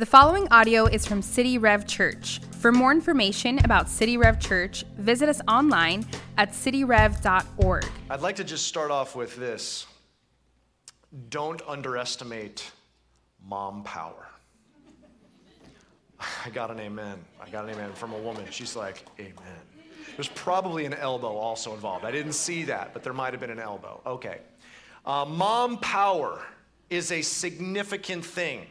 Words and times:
The 0.00 0.06
following 0.06 0.48
audio 0.50 0.86
is 0.86 1.06
from 1.06 1.20
City 1.20 1.58
Rev 1.58 1.86
Church. 1.86 2.40
For 2.52 2.72
more 2.72 2.90
information 2.90 3.62
about 3.66 3.86
City 3.86 4.16
Rev 4.16 4.40
Church, 4.40 4.82
visit 4.96 5.28
us 5.28 5.42
online 5.46 6.06
at 6.38 6.52
cityrev.org. 6.52 7.84
I'd 8.08 8.22
like 8.22 8.36
to 8.36 8.44
just 8.44 8.66
start 8.66 8.90
off 8.90 9.14
with 9.14 9.36
this. 9.36 9.84
Don't 11.28 11.60
underestimate 11.68 12.72
mom 13.46 13.82
power. 13.82 14.26
I 16.46 16.48
got 16.48 16.70
an 16.70 16.80
amen. 16.80 17.18
I 17.38 17.50
got 17.50 17.64
an 17.64 17.70
amen 17.72 17.92
from 17.92 18.14
a 18.14 18.18
woman. 18.18 18.46
She's 18.48 18.74
like, 18.74 19.04
Amen. 19.18 19.34
There's 20.16 20.28
probably 20.28 20.86
an 20.86 20.94
elbow 20.94 21.36
also 21.36 21.74
involved. 21.74 22.06
I 22.06 22.10
didn't 22.10 22.32
see 22.32 22.62
that, 22.62 22.94
but 22.94 23.02
there 23.02 23.12
might 23.12 23.34
have 23.34 23.40
been 23.40 23.50
an 23.50 23.60
elbow. 23.60 24.00
Okay. 24.06 24.38
Uh, 25.04 25.26
mom 25.26 25.76
power 25.76 26.40
is 26.88 27.12
a 27.12 27.20
significant 27.20 28.24
thing. 28.24 28.66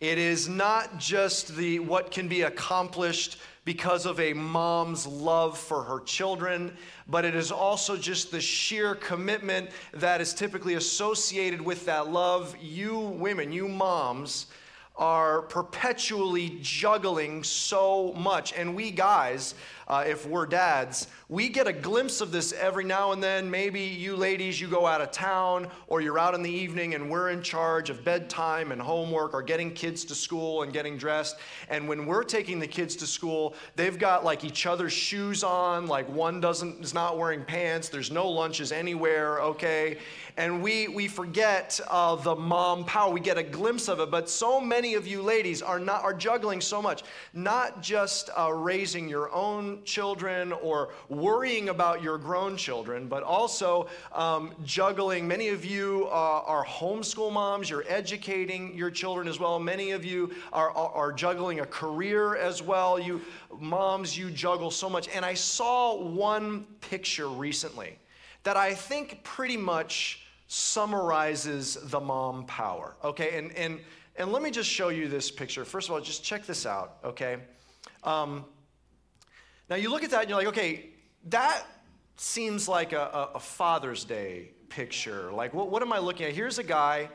It 0.00 0.18
is 0.18 0.48
not 0.48 0.98
just 0.98 1.56
the 1.56 1.78
what 1.78 2.10
can 2.10 2.28
be 2.28 2.42
accomplished 2.42 3.38
because 3.64 4.04
of 4.04 4.20
a 4.20 4.32
mom's 4.34 5.06
love 5.06 5.56
for 5.56 5.82
her 5.82 6.00
children, 6.00 6.76
but 7.08 7.24
it 7.24 7.34
is 7.34 7.50
also 7.50 7.96
just 7.96 8.30
the 8.30 8.40
sheer 8.40 8.94
commitment 8.94 9.70
that 9.92 10.20
is 10.20 10.34
typically 10.34 10.74
associated 10.74 11.62
with 11.62 11.86
that 11.86 12.08
love. 12.10 12.54
You 12.60 12.98
women, 12.98 13.52
you 13.52 13.68
moms, 13.68 14.46
are 14.96 15.42
perpetually 15.42 16.58
juggling 16.60 17.42
so 17.42 18.12
much. 18.12 18.52
And 18.52 18.74
we 18.74 18.90
guys, 18.90 19.54
uh, 19.88 20.04
if 20.06 20.26
we're 20.26 20.46
dads, 20.46 21.08
we 21.28 21.48
get 21.48 21.66
a 21.66 21.72
glimpse 21.72 22.20
of 22.20 22.32
this 22.32 22.52
every 22.52 22.84
now 22.84 23.12
and 23.12 23.22
then. 23.22 23.50
Maybe 23.50 23.80
you 23.80 24.16
ladies, 24.16 24.60
you 24.60 24.68
go 24.68 24.86
out 24.86 25.00
of 25.00 25.10
town 25.10 25.68
or 25.86 26.00
you're 26.00 26.18
out 26.18 26.34
in 26.34 26.42
the 26.42 26.50
evening 26.50 26.94
and 26.94 27.10
we're 27.10 27.30
in 27.30 27.42
charge 27.42 27.90
of 27.90 28.04
bedtime 28.04 28.72
and 28.72 28.80
homework 28.80 29.34
or 29.34 29.42
getting 29.42 29.72
kids 29.72 30.04
to 30.06 30.14
school 30.14 30.62
and 30.62 30.72
getting 30.72 30.96
dressed. 30.96 31.36
And 31.68 31.88
when 31.88 32.06
we're 32.06 32.24
taking 32.24 32.58
the 32.58 32.66
kids 32.66 32.96
to 32.96 33.06
school, 33.06 33.54
they've 33.76 33.98
got 33.98 34.24
like 34.24 34.44
each 34.44 34.66
other's 34.66 34.92
shoes 34.92 35.42
on, 35.42 35.86
like 35.86 36.08
one 36.08 36.40
doesn't 36.40 36.82
is 36.82 36.94
not 36.94 37.18
wearing 37.18 37.44
pants, 37.44 37.88
there's 37.88 38.10
no 38.10 38.28
lunches 38.28 38.72
anywhere, 38.72 39.40
okay? 39.40 39.98
And 40.36 40.62
we 40.62 40.88
we 40.88 41.08
forget 41.08 41.78
uh, 41.88 42.16
the 42.16 42.34
mom 42.34 42.84
power. 42.84 43.12
We 43.12 43.20
get 43.20 43.38
a 43.38 43.42
glimpse 43.42 43.88
of 43.88 44.00
it, 44.00 44.10
but 44.10 44.28
so 44.28 44.60
many 44.60 44.94
of 44.94 45.06
you 45.06 45.22
ladies 45.22 45.62
are 45.62 45.78
not 45.78 46.02
are 46.02 46.14
juggling 46.14 46.60
so 46.60 46.82
much, 46.82 47.02
not 47.32 47.82
just 47.82 48.30
uh, 48.36 48.52
raising 48.52 49.08
your 49.08 49.32
own 49.32 49.73
children 49.84 50.52
or 50.52 50.90
worrying 51.08 51.68
about 51.68 52.02
your 52.02 52.18
grown 52.18 52.56
children, 52.56 53.08
but 53.08 53.22
also 53.22 53.88
um, 54.12 54.52
juggling. 54.64 55.26
Many 55.26 55.48
of 55.48 55.64
you 55.64 56.06
uh, 56.10 56.42
are 56.44 56.64
homeschool 56.64 57.32
moms, 57.32 57.68
you're 57.68 57.84
educating 57.88 58.76
your 58.76 58.90
children 58.90 59.28
as 59.28 59.40
well. 59.40 59.58
Many 59.58 59.90
of 59.92 60.04
you 60.04 60.32
are, 60.52 60.70
are, 60.70 60.90
are 60.90 61.12
juggling 61.12 61.60
a 61.60 61.66
career 61.66 62.36
as 62.36 62.62
well. 62.62 62.98
You 62.98 63.20
moms, 63.58 64.16
you 64.16 64.30
juggle 64.30 64.70
so 64.70 64.88
much. 64.88 65.08
And 65.08 65.24
I 65.24 65.34
saw 65.34 65.96
one 65.96 66.64
picture 66.80 67.28
recently 67.28 67.98
that 68.44 68.56
I 68.56 68.74
think 68.74 69.22
pretty 69.24 69.56
much 69.56 70.26
summarizes 70.48 71.78
the 71.84 72.00
mom 72.00 72.44
power. 72.46 72.94
Okay, 73.02 73.38
and 73.38 73.52
and 73.52 73.80
and 74.16 74.30
let 74.30 74.42
me 74.42 74.50
just 74.50 74.70
show 74.70 74.90
you 74.90 75.08
this 75.08 75.30
picture. 75.30 75.64
First 75.64 75.88
of 75.88 75.94
all, 75.94 76.00
just 76.00 76.22
check 76.22 76.46
this 76.46 76.66
out. 76.66 76.98
Okay. 77.04 77.38
Um, 78.04 78.44
now 79.68 79.76
you 79.76 79.90
look 79.90 80.04
at 80.04 80.10
that 80.10 80.22
and 80.22 80.28
you're 80.28 80.38
like, 80.38 80.48
okay, 80.48 80.90
that 81.28 81.64
seems 82.16 82.68
like 82.68 82.92
a, 82.92 83.30
a 83.34 83.40
Father's 83.40 84.04
Day 84.04 84.50
picture. 84.68 85.30
Like, 85.32 85.54
what, 85.54 85.70
what, 85.70 85.82
am 85.82 85.92
I 85.92 85.98
looking 85.98 86.26
at? 86.26 86.32
Here's 86.32 86.58
a 86.58 86.64
guy, 86.64 87.08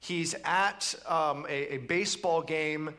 he's 0.00 0.34
at 0.44 0.94
um, 1.06 1.46
a, 1.48 1.74
a, 1.74 1.78
baseball 1.78 2.42
game 2.42 2.94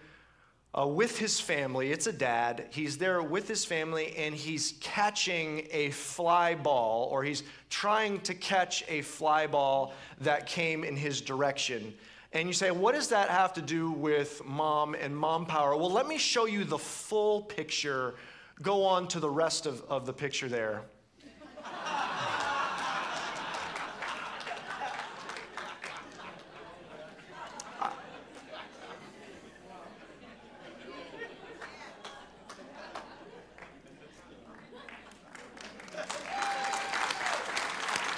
uh, 0.77 0.87
with 0.87 1.17
his 1.17 1.39
family. 1.39 1.91
It's 1.91 2.07
a 2.07 2.13
dad. 2.13 2.67
He's 2.71 2.97
there 2.97 3.21
with 3.21 3.47
his 3.47 3.65
family 3.65 4.15
and 4.17 4.33
he's 4.33 4.75
catching 4.79 5.67
a 5.71 5.91
fly 5.91 6.55
ball, 6.55 7.09
or 7.11 7.23
he's 7.23 7.43
trying 7.69 8.21
to 8.21 8.33
catch 8.33 8.83
a 8.87 9.01
fly 9.01 9.47
ball 9.47 9.93
that 10.21 10.47
came 10.47 10.83
in 10.83 10.95
his 10.95 11.21
direction. 11.21 11.93
And 12.31 12.47
you 12.47 12.53
say, 12.53 12.71
what 12.71 12.95
does 12.95 13.09
that 13.09 13.29
have 13.29 13.53
to 13.53 13.61
do 13.61 13.91
with 13.91 14.43
mom 14.43 14.95
and 14.95 15.15
mom 15.15 15.45
power? 15.45 15.77
Well, 15.77 15.91
let 15.91 16.07
me 16.07 16.17
show 16.17 16.45
you 16.45 16.63
the 16.63 16.79
full 16.79 17.41
picture 17.41 18.15
go 18.61 18.85
on 18.85 19.07
to 19.09 19.19
the 19.19 19.29
rest 19.29 19.65
of, 19.65 19.81
of 19.89 20.05
the 20.05 20.13
picture 20.13 20.47
there. 20.47 20.83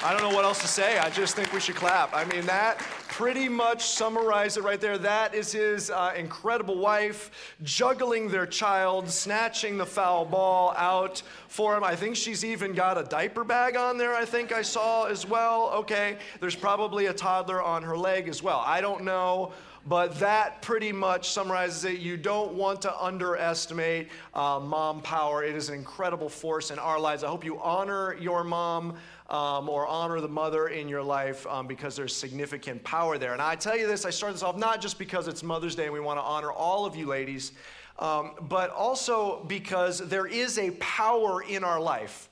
I 0.05 0.13
don't 0.13 0.21
know 0.21 0.35
what 0.35 0.45
else 0.45 0.61
to 0.61 0.67
say. 0.67 0.99
I 0.99 1.09
just 1.09 1.35
think 1.35 1.51
we 1.51 1.59
should 1.59 1.75
clap. 1.75 2.13
I 2.13 2.25
mean, 2.25 2.45
that 2.45 2.79
pretty 3.15 3.47
much 3.47 3.85
summarize 3.85 4.57
it 4.57 4.63
right 4.65 4.81
there. 4.81 4.97
That 4.97 5.33
is 5.33 5.53
his 5.53 5.89
uh, 5.89 6.11
incredible 6.17 6.77
wife 6.77 7.55
juggling 7.63 8.27
their 8.27 8.45
child, 8.45 9.09
snatching 9.09 9.77
the 9.77 9.85
foul 9.85 10.25
ball 10.25 10.73
out 10.75 11.23
for 11.47 11.77
him. 11.77 11.83
I 11.85 11.95
think 11.95 12.17
she's 12.17 12.43
even 12.43 12.73
got 12.73 12.97
a 12.97 13.03
diaper 13.03 13.45
bag 13.45 13.77
on 13.77 13.97
there, 13.97 14.13
I 14.13 14.25
think 14.25 14.51
I 14.51 14.61
saw 14.61 15.05
as 15.05 15.25
well. 15.25 15.71
Okay, 15.75 16.17
there's 16.41 16.57
probably 16.57 17.05
a 17.05 17.13
toddler 17.13 17.63
on 17.63 17.83
her 17.83 17.97
leg 17.97 18.27
as 18.27 18.43
well. 18.43 18.61
I 18.65 18.81
don't 18.81 19.05
know 19.05 19.53
but 19.87 20.17
that 20.19 20.63
pretty 20.63 20.91
much 20.91 21.29
summarizes 21.29 21.85
it. 21.85 21.99
You 21.99 22.17
don't 22.17 22.53
want 22.53 22.81
to 22.81 22.99
underestimate 22.99 24.09
uh, 24.33 24.59
mom 24.59 25.01
power. 25.01 25.43
It 25.43 25.55
is 25.55 25.69
an 25.69 25.75
incredible 25.75 26.27
force 26.27 26.71
in 26.71 26.79
our 26.79 26.99
lives. 26.99 27.23
I 27.23 27.27
hope 27.27 27.45
you 27.45 27.61
honor 27.61 28.15
your 28.19 28.43
mom 28.43 28.95
um, 29.29 29.69
or 29.69 29.87
honor 29.87 30.21
the 30.21 30.27
mother 30.27 30.67
in 30.67 30.87
your 30.87 31.01
life 31.01 31.47
um, 31.47 31.67
because 31.67 31.95
there's 31.95 32.15
significant 32.15 32.83
power 32.83 33.17
there. 33.17 33.33
And 33.33 33.41
I 33.41 33.55
tell 33.55 33.77
you 33.77 33.87
this, 33.87 34.05
I 34.05 34.09
start 34.09 34.33
this 34.33 34.43
off 34.43 34.57
not 34.57 34.81
just 34.81 34.99
because 34.99 35.27
it's 35.27 35.43
Mother's 35.43 35.75
Day 35.75 35.85
and 35.85 35.93
we 35.93 35.99
want 35.99 36.19
to 36.19 36.23
honor 36.23 36.51
all 36.51 36.85
of 36.85 36.95
you 36.95 37.07
ladies, 37.07 37.51
um, 37.97 38.31
but 38.41 38.69
also 38.69 39.43
because 39.45 39.99
there 39.99 40.27
is 40.27 40.57
a 40.59 40.71
power 40.71 41.41
in 41.43 41.63
our 41.63 41.79
life. 41.79 42.29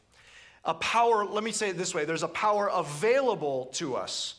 A 0.66 0.74
power, 0.76 1.26
let 1.26 1.44
me 1.44 1.52
say 1.52 1.70
it 1.70 1.78
this 1.78 1.94
way 1.94 2.06
there's 2.06 2.24
a 2.24 2.28
power 2.28 2.70
available 2.74 3.66
to 3.74 3.96
us 3.96 4.36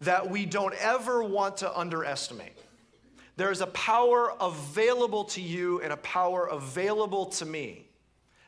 that 0.00 0.30
we 0.30 0.46
don't 0.46 0.74
ever 0.74 1.22
want 1.22 1.58
to 1.58 1.78
underestimate. 1.78 2.56
There's 3.36 3.60
a 3.60 3.66
power 3.68 4.32
available 4.40 5.24
to 5.24 5.40
you 5.40 5.80
and 5.82 5.92
a 5.92 5.96
power 5.98 6.46
available 6.46 7.26
to 7.26 7.44
me 7.44 7.86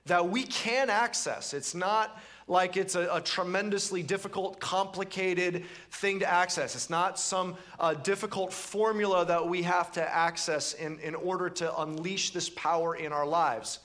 that 0.06 0.28
we 0.28 0.44
can 0.44 0.91
access. 0.91 1.55
It's 1.55 1.75
not 1.75 2.21
like 2.50 2.77
it's 2.77 2.97
a, 2.97 3.09
a 3.12 3.21
tremendously 3.21 4.03
difficult, 4.03 4.59
complicated 4.59 5.65
thing 5.93 6.19
to 6.19 6.28
access. 6.28 6.75
It's 6.75 6.91
not 6.91 7.16
some 7.16 7.56
uh, 7.78 7.94
difficult 7.94 8.53
formula 8.53 9.25
that 9.25 9.49
we 9.49 9.62
have 9.62 9.93
to 9.93 10.15
access 10.15 10.75
in, 10.75 10.99
in 10.99 11.15
order 11.15 11.49
to 11.49 11.81
unleash 11.81 12.31
this 12.31 12.50
power 12.50 12.97
in 12.97 13.12
our 13.12 13.25
lives. 13.25 13.78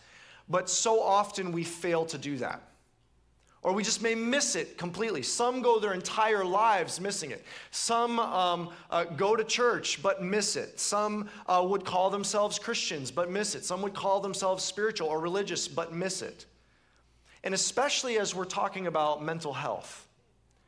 But 0.50 0.68
so 0.68 1.00
often 1.00 1.52
we 1.52 1.64
fail 1.64 2.06
to 2.06 2.18
do 2.18 2.38
that. 2.38 2.60
Or 3.62 3.72
we 3.72 3.84
just 3.84 4.02
may 4.02 4.16
miss 4.16 4.56
it 4.56 4.80
completely. 4.80 5.22
Some 5.22 5.62
go 5.62 5.80
their 5.80 5.94
entire 5.94 6.44
lives 6.44 7.00
missing 7.00 7.30
it. 7.30 7.44
Some 7.70 8.20
um, 8.20 8.70
uh, 8.90 9.04
go 9.04 9.36
to 9.36 9.44
church 9.44 10.02
but 10.02 10.24
miss 10.24 10.56
it. 10.56 10.80
Some 10.80 11.30
uh, 11.46 11.64
would 11.68 11.86
call 11.86 12.10
themselves 12.10 12.58
Christians 12.58 13.12
but 13.12 13.30
miss 13.30 13.54
it. 13.54 13.64
Some 13.64 13.84
would 13.84 13.94
call 13.94 14.22
themselves 14.22 14.64
spiritual 14.64 15.08
or 15.10 15.20
religious 15.20 15.68
but 15.68 15.94
miss 15.94 16.24
it. 16.24 16.48
And 17.46 17.54
especially 17.54 18.18
as 18.18 18.34
we're 18.34 18.44
talking 18.44 18.88
about 18.88 19.24
mental 19.24 19.54
health 19.54 20.08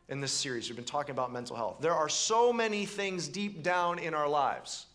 in 0.07 0.21
this 0.21 0.31
series, 0.31 0.69
we've 0.69 0.75
been 0.75 0.85
talking 0.85 1.11
about 1.11 1.33
mental 1.33 1.55
health. 1.55 1.77
There 1.81 1.95
are 1.95 2.07
so 2.07 2.53
many 2.53 2.85
things 2.85 3.27
deep 3.27 3.63
down 3.63 3.97
in 3.97 4.13
our 4.13 4.29
lives 4.29 4.85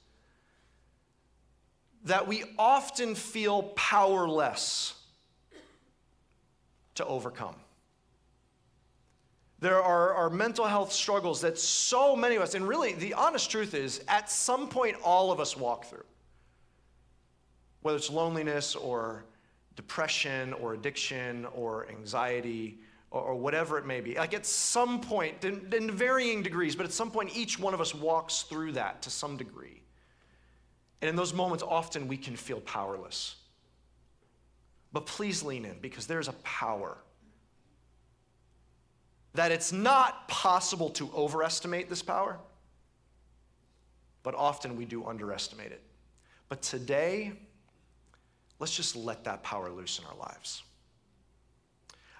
that 2.04 2.26
we 2.26 2.44
often 2.56 3.16
feel 3.16 3.64
powerless 3.74 4.94
to 6.94 7.04
overcome. 7.04 7.56
There 9.58 9.80
are, 9.80 10.14
are, 10.14 10.30
mental 10.30 10.66
health 10.66 10.92
struggles 10.92 11.40
that 11.42 11.56
so 11.56 12.16
many 12.16 12.34
of 12.34 12.42
us, 12.42 12.54
and 12.54 12.66
really 12.66 12.94
the 12.94 13.14
honest 13.14 13.50
truth 13.50 13.74
is, 13.74 14.02
at 14.08 14.28
some 14.28 14.68
point, 14.68 14.96
all 15.04 15.30
of 15.30 15.38
us 15.38 15.56
walk 15.56 15.84
through. 15.84 16.04
Whether 17.82 17.98
it's 17.98 18.10
loneliness 18.10 18.74
or 18.74 19.24
depression 19.76 20.52
or 20.54 20.74
addiction 20.74 21.46
or 21.54 21.88
anxiety 21.88 22.78
or, 23.10 23.20
or 23.20 23.34
whatever 23.34 23.78
it 23.78 23.86
may 23.86 24.00
be. 24.00 24.14
Like 24.14 24.34
at 24.34 24.46
some 24.46 25.00
point, 25.00 25.44
in, 25.44 25.72
in 25.72 25.90
varying 25.90 26.42
degrees, 26.42 26.76
but 26.76 26.86
at 26.86 26.92
some 26.92 27.10
point, 27.10 27.36
each 27.36 27.58
one 27.58 27.74
of 27.74 27.80
us 27.80 27.94
walks 27.94 28.42
through 28.42 28.72
that 28.72 29.02
to 29.02 29.10
some 29.10 29.36
degree. 29.36 29.82
And 31.00 31.08
in 31.08 31.16
those 31.16 31.34
moments, 31.34 31.64
often 31.66 32.08
we 32.08 32.16
can 32.16 32.36
feel 32.36 32.60
powerless. 32.60 33.36
But 34.92 35.06
please 35.06 35.42
lean 35.42 35.64
in 35.64 35.78
because 35.80 36.06
there's 36.06 36.28
a 36.28 36.34
power 36.44 36.98
that 39.34 39.50
it's 39.50 39.72
not 39.72 40.28
possible 40.28 40.90
to 40.90 41.10
overestimate 41.14 41.88
this 41.88 42.02
power, 42.02 42.38
but 44.22 44.34
often 44.34 44.76
we 44.76 44.84
do 44.84 45.04
underestimate 45.06 45.72
it. 45.72 45.82
But 46.48 46.60
today, 46.60 47.32
let's 48.62 48.76
just 48.76 48.94
let 48.94 49.24
that 49.24 49.42
power 49.42 49.70
loose 49.70 49.98
in 49.98 50.04
our 50.04 50.14
lives. 50.24 50.62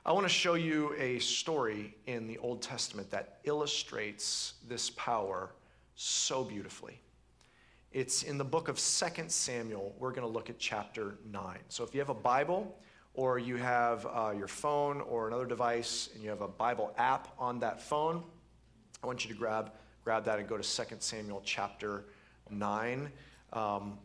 I 0.05 0.11
want 0.11 0.25
to 0.25 0.33
show 0.33 0.55
you 0.55 0.93
a 0.99 1.21
story 1.21 1.95
in 2.09 2.27
the 2.27 2.37
Old 2.39 2.61
Testament 2.61 3.09
that 3.13 3.39
illustrates 3.45 4.55
this 4.69 4.91
power 4.91 5.53
so 5.95 6.43
beautifully. 6.43 6.99
It's 7.93 8.25
in 8.25 8.39
the 8.39 8.45
book 8.45 8.67
of 8.67 8.77
2 8.77 8.83
Samuel. 9.29 9.95
We're 10.01 10.11
going 10.11 10.27
to 10.27 10.33
look 10.33 10.51
at 10.51 10.59
chapter 10.59 11.15
9. 11.31 11.59
So 11.69 11.85
if 11.85 11.95
you 11.95 12.01
have 12.01 12.09
a 12.09 12.15
Bible 12.15 12.77
or 13.15 13.39
you 13.39 13.55
have 13.55 14.05
uh, 14.07 14.35
your 14.37 14.49
phone 14.49 15.01
or 15.03 15.29
another 15.29 15.47
device 15.47 16.09
and 16.13 16.25
you 16.25 16.31
have 16.31 16.43
a 16.43 16.49
Bible 16.49 16.93
app 16.99 17.29
on 17.39 17.61
that 17.61 17.81
phone, 17.81 18.21
I 19.01 19.07
want 19.07 19.25
you 19.25 19.33
to 19.33 19.39
grab, 19.39 19.71
grab 20.03 20.25
that 20.25 20.41
and 20.41 20.49
go 20.49 20.57
to 20.57 20.85
2 20.85 20.97
Samuel 20.99 21.41
chapter 21.45 22.07
9. 22.51 23.13
Um, 23.53 23.97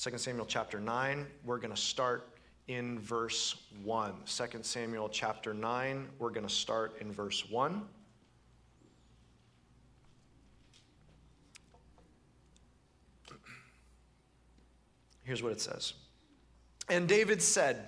2 0.00 0.16
Samuel 0.16 0.46
chapter 0.46 0.78
9, 0.78 1.26
we're 1.44 1.58
going 1.58 1.74
to 1.74 1.80
start 1.80 2.28
in 2.68 3.00
verse 3.00 3.56
1. 3.82 4.12
2 4.26 4.58
Samuel 4.62 5.08
chapter 5.08 5.52
9, 5.52 6.08
we're 6.20 6.30
going 6.30 6.46
to 6.46 6.54
start 6.54 6.96
in 7.00 7.10
verse 7.10 7.50
1. 7.50 7.82
Here's 15.24 15.42
what 15.42 15.50
it 15.50 15.60
says. 15.60 15.94
And 16.88 17.08
David 17.08 17.42
said, 17.42 17.84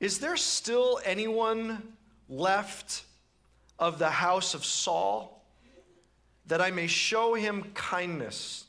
Is 0.00 0.20
there 0.20 0.38
still 0.38 1.00
anyone 1.04 1.82
left 2.30 3.04
of 3.78 3.98
the 3.98 4.08
house 4.08 4.54
of 4.54 4.64
Saul 4.64 5.44
that 6.46 6.62
I 6.62 6.70
may 6.70 6.86
show 6.86 7.34
him 7.34 7.64
kindness 7.74 8.64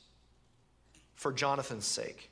for 1.22 1.32
Jonathan's 1.32 1.86
sake? 1.86 2.30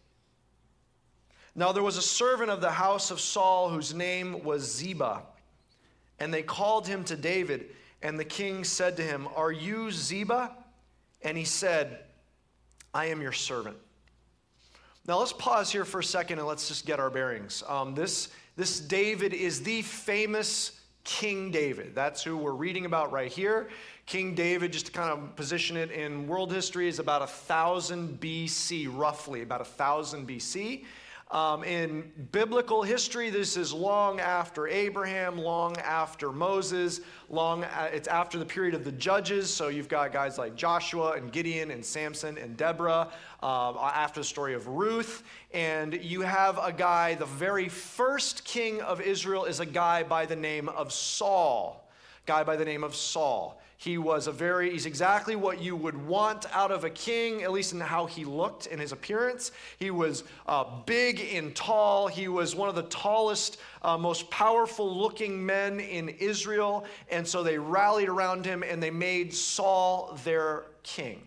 Now 1.55 1.73
there 1.73 1.83
was 1.83 1.97
a 1.97 2.03
servant 2.03 2.51
of 2.51 2.61
the 2.61 2.71
house 2.71 3.11
of 3.11 3.21
Saul 3.21 3.71
whose 3.71 3.95
name 3.95 4.45
was 4.45 4.63
Ziba, 4.63 5.23
and 6.19 6.33
they 6.33 6.43
called 6.43 6.87
him 6.87 7.05
to 7.05 7.17
David. 7.17 7.71
And 8.03 8.19
the 8.19 8.25
king 8.25 8.65
said 8.65 8.97
to 8.97 9.03
him, 9.03 9.29
Are 9.37 9.53
you 9.53 9.91
Ziba? 9.91 10.53
And 11.23 11.37
he 11.37 11.45
said, 11.45 12.01
I 12.95 13.07
am 13.07 13.21
your 13.21 13.33
servant. 13.33 13.77
Now 15.07 15.19
let's 15.19 15.33
pause 15.33 15.71
here 15.71 15.85
for 15.85 16.01
a 16.01 16.05
second 16.05 16.39
and 16.39 16.47
let's 16.47 16.69
just 16.69 16.87
get 16.87 17.01
our 17.01 17.11
bearings. 17.11 17.63
Um, 17.69 17.95
this, 17.95 18.29
this 18.57 18.81
David 18.81 19.35
is 19.35 19.63
the 19.63 19.83
famous 19.83 20.80
King 21.05 21.51
David. 21.51 21.95
That's 21.95 22.23
who 22.23 22.37
we're 22.37 22.53
reading 22.53 22.85
about 22.85 23.13
right 23.13 23.31
here. 23.31 23.69
King 24.07 24.35
David, 24.35 24.73
just 24.73 24.87
to 24.87 24.93
kind 24.93 25.11
of 25.11 25.37
position 25.37 25.77
it 25.77 25.91
in 25.91 26.27
world 26.27 26.53
history, 26.53 26.89
is 26.89 26.99
about 26.99 27.23
a 27.23 27.27
thousand 27.27 28.21
BC, 28.21 28.89
roughly 28.93 29.43
about 29.43 29.61
a 29.61 29.65
thousand 29.65 30.29
BC. 30.29 30.85
Um, 31.31 31.63
in 31.63 32.11
biblical 32.33 32.83
history, 32.83 33.31
this 33.31 33.57
is 33.57 33.73
long 33.73 34.19
after 34.19 34.67
Abraham, 34.67 35.39
long 35.39 35.77
after 35.77 36.33
Moses, 36.33 37.01
long. 37.29 37.63
Uh, 37.63 37.89
it's 37.93 38.09
after 38.09 38.37
the 38.37 38.45
period 38.45 38.75
of 38.75 38.85
the 38.85 38.91
judges. 38.91 39.53
So 39.53 39.69
you've 39.69 39.89
got 39.89 40.13
guys 40.13 40.39
like 40.39 40.57
Joshua 40.57 41.13
and 41.13 41.31
Gideon 41.31 41.71
and 41.71 41.85
Samson 41.85 42.37
and 42.37 42.57
Deborah. 42.57 43.13
Uh, 43.43 43.91
after 43.95 44.21
the 44.21 44.25
story 44.25 44.55
of 44.55 44.67
Ruth, 44.67 45.23
and 45.55 45.95
you 46.03 46.21
have 46.21 46.59
a 46.59 46.73
guy. 46.73 47.15
The 47.15 47.27
very 47.27 47.69
first 47.69 48.45
king 48.45 48.83
of 48.83 49.01
Israel 49.01 49.45
is 49.45 49.61
a 49.61 49.67
guy 49.67 50.03
by 50.03 50.27
the 50.27 50.37
name 50.37 50.69
of 50.69 50.93
Saul. 50.93 51.89
Guy 52.27 52.45
by 52.45 52.57
the 52.57 52.65
name 52.65 52.85
of 52.85 52.95
Saul. 52.95 53.60
He 53.81 53.97
was 53.97 54.27
a 54.27 54.33
very, 54.33 54.73
he's 54.73 54.85
exactly 54.85 55.37
what 55.37 55.63
you 55.63 55.75
would 55.75 55.97
want 56.07 56.45
out 56.55 56.71
of 56.71 56.85
a 56.85 56.91
king, 56.91 57.45
at 57.45 57.51
least 57.51 57.73
in 57.73 57.81
how 57.81 58.05
he 58.05 58.27
looked 58.27 58.67
in 58.67 58.79
his 58.79 58.93
appearance. 58.93 59.53
He 59.79 59.91
was 59.91 60.23
uh, 60.47 60.65
big 60.85 61.19
and 61.33 61.57
tall. 61.57 62.07
He 62.07 62.29
was 62.29 62.55
one 62.55 62.69
of 62.69 62.75
the 62.75 62.83
tallest, 62.83 63.57
uh, 63.81 63.97
most 63.97 64.31
powerful 64.31 64.95
looking 64.95 65.47
men 65.47 65.81
in 65.81 66.11
Israel. 66.11 66.85
And 67.11 67.27
so 67.27 67.43
they 67.43 67.57
rallied 67.57 68.11
around 68.11 68.45
him 68.45 68.63
and 68.63 68.83
they 68.83 68.91
made 68.91 69.33
Saul 69.33 70.19
their 70.25 70.65
king. 70.83 71.23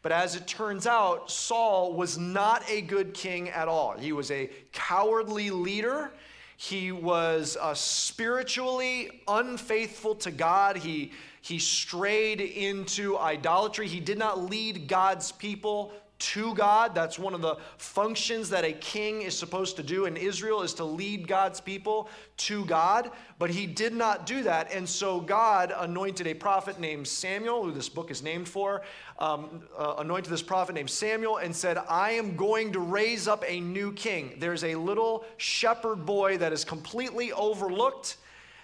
But 0.00 0.12
as 0.12 0.36
it 0.36 0.46
turns 0.46 0.86
out, 0.86 1.30
Saul 1.30 1.92
was 1.92 2.16
not 2.16 2.64
a 2.70 2.80
good 2.80 3.12
king 3.12 3.50
at 3.50 3.68
all. 3.68 3.98
He 3.98 4.12
was 4.12 4.30
a 4.30 4.48
cowardly 4.72 5.50
leader. 5.50 6.10
He 6.56 6.92
was 6.92 7.58
uh, 7.60 7.74
spiritually 7.74 9.22
unfaithful 9.28 10.14
to 10.16 10.30
God. 10.30 10.78
He 10.78 11.12
he 11.40 11.58
strayed 11.58 12.40
into 12.40 13.16
idolatry. 13.18 13.88
He 13.88 14.00
did 14.00 14.18
not 14.18 14.50
lead 14.50 14.88
God's 14.88 15.32
people 15.32 15.92
to 16.20 16.54
God. 16.54 16.94
That's 16.94 17.18
one 17.18 17.34
of 17.34 17.40
the 17.40 17.56
functions 17.78 18.50
that 18.50 18.64
a 18.64 18.72
king 18.72 19.22
is 19.22 19.36
supposed 19.36 19.76
to 19.76 19.82
do 19.82 20.04
in 20.04 20.16
Israel 20.16 20.62
is 20.62 20.74
to 20.74 20.84
lead 20.84 21.26
God's 21.26 21.60
people 21.60 22.08
to 22.38 22.64
God, 22.66 23.10
but 23.38 23.50
he 23.50 23.66
did 23.66 23.94
not 23.94 24.26
do 24.26 24.42
that. 24.42 24.72
And 24.72 24.88
so 24.88 25.20
God 25.20 25.72
anointed 25.76 26.26
a 26.26 26.34
prophet 26.34 26.78
named 26.78 27.08
Samuel, 27.08 27.64
who 27.64 27.72
this 27.72 27.88
book 27.88 28.10
is 28.10 28.22
named 28.22 28.48
for, 28.48 28.82
um, 29.18 29.62
uh, 29.76 29.94
anointed 29.98 30.30
this 30.30 30.42
prophet 30.42 30.74
named 30.74 30.90
Samuel 30.90 31.38
and 31.38 31.56
said, 31.56 31.78
I 31.88 32.12
am 32.12 32.36
going 32.36 32.72
to 32.72 32.80
raise 32.80 33.26
up 33.26 33.42
a 33.46 33.60
new 33.60 33.92
king. 33.92 34.36
There's 34.38 34.64
a 34.64 34.74
little 34.74 35.24
shepherd 35.38 36.04
boy 36.04 36.36
that 36.38 36.52
is 36.52 36.64
completely 36.64 37.32
overlooked 37.32 38.18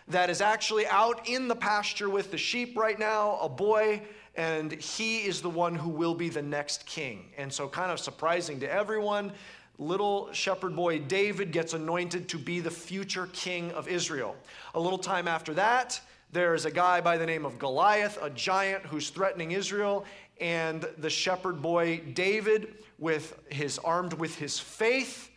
that 0.09 0.31
is 0.31 0.41
actually 0.41 0.87
out 0.87 1.29
in 1.29 1.49
the 1.49 1.57
pasture 1.57 2.09
with 2.09 2.31
the 2.31 2.39
sheep 2.39 2.77
right 2.77 2.99
now, 2.99 3.39
a 3.41 3.49
boy, 3.49 4.03
and 4.37 4.73
he 4.73 5.27
is 5.27 5.41
the 5.41 5.51
one 5.51 5.75
who 5.75 5.89
will 5.89 6.15
be 6.15 6.29
the 6.29 6.43
next 6.43 6.87
king. 6.87 7.25
And 7.37 7.53
so, 7.53 7.69
kind 7.69 7.91
of 7.91 7.99
surprising 7.99 8.61
to 8.61 8.71
everyone, 8.73 9.33
little 9.79 10.33
shepherd 10.33 10.77
boy 10.77 11.01
David 11.01 11.51
gets 11.51 11.75
anointed 11.75 12.29
to 12.29 12.39
be 12.39 12.61
the 12.61 12.71
future 12.71 13.29
king 13.33 13.73
of 13.73 13.89
Israel. 13.89 14.37
A 14.75 14.81
little 14.81 14.99
time 14.99 15.27
after 15.27 15.55
that, 15.55 16.01
there's 16.33 16.65
a 16.65 16.71
guy 16.71 17.01
by 17.01 17.17
the 17.19 17.27
name 17.27 17.45
of 17.45 17.59
Goliath, 17.59 18.19
a 18.21 18.31
giant 18.31 18.85
who's 18.85 19.11
threatening 19.11 19.53
Israel, 19.53 20.05
and 20.41 20.87
the 20.99 21.11
shepherd 21.11 21.63
boy 21.63 22.01
David, 22.15 22.75
with 22.99 23.39
his 23.51 23.79
armed 23.79 24.15
with 24.15 24.37
his 24.37 24.59
faith, 24.59 25.31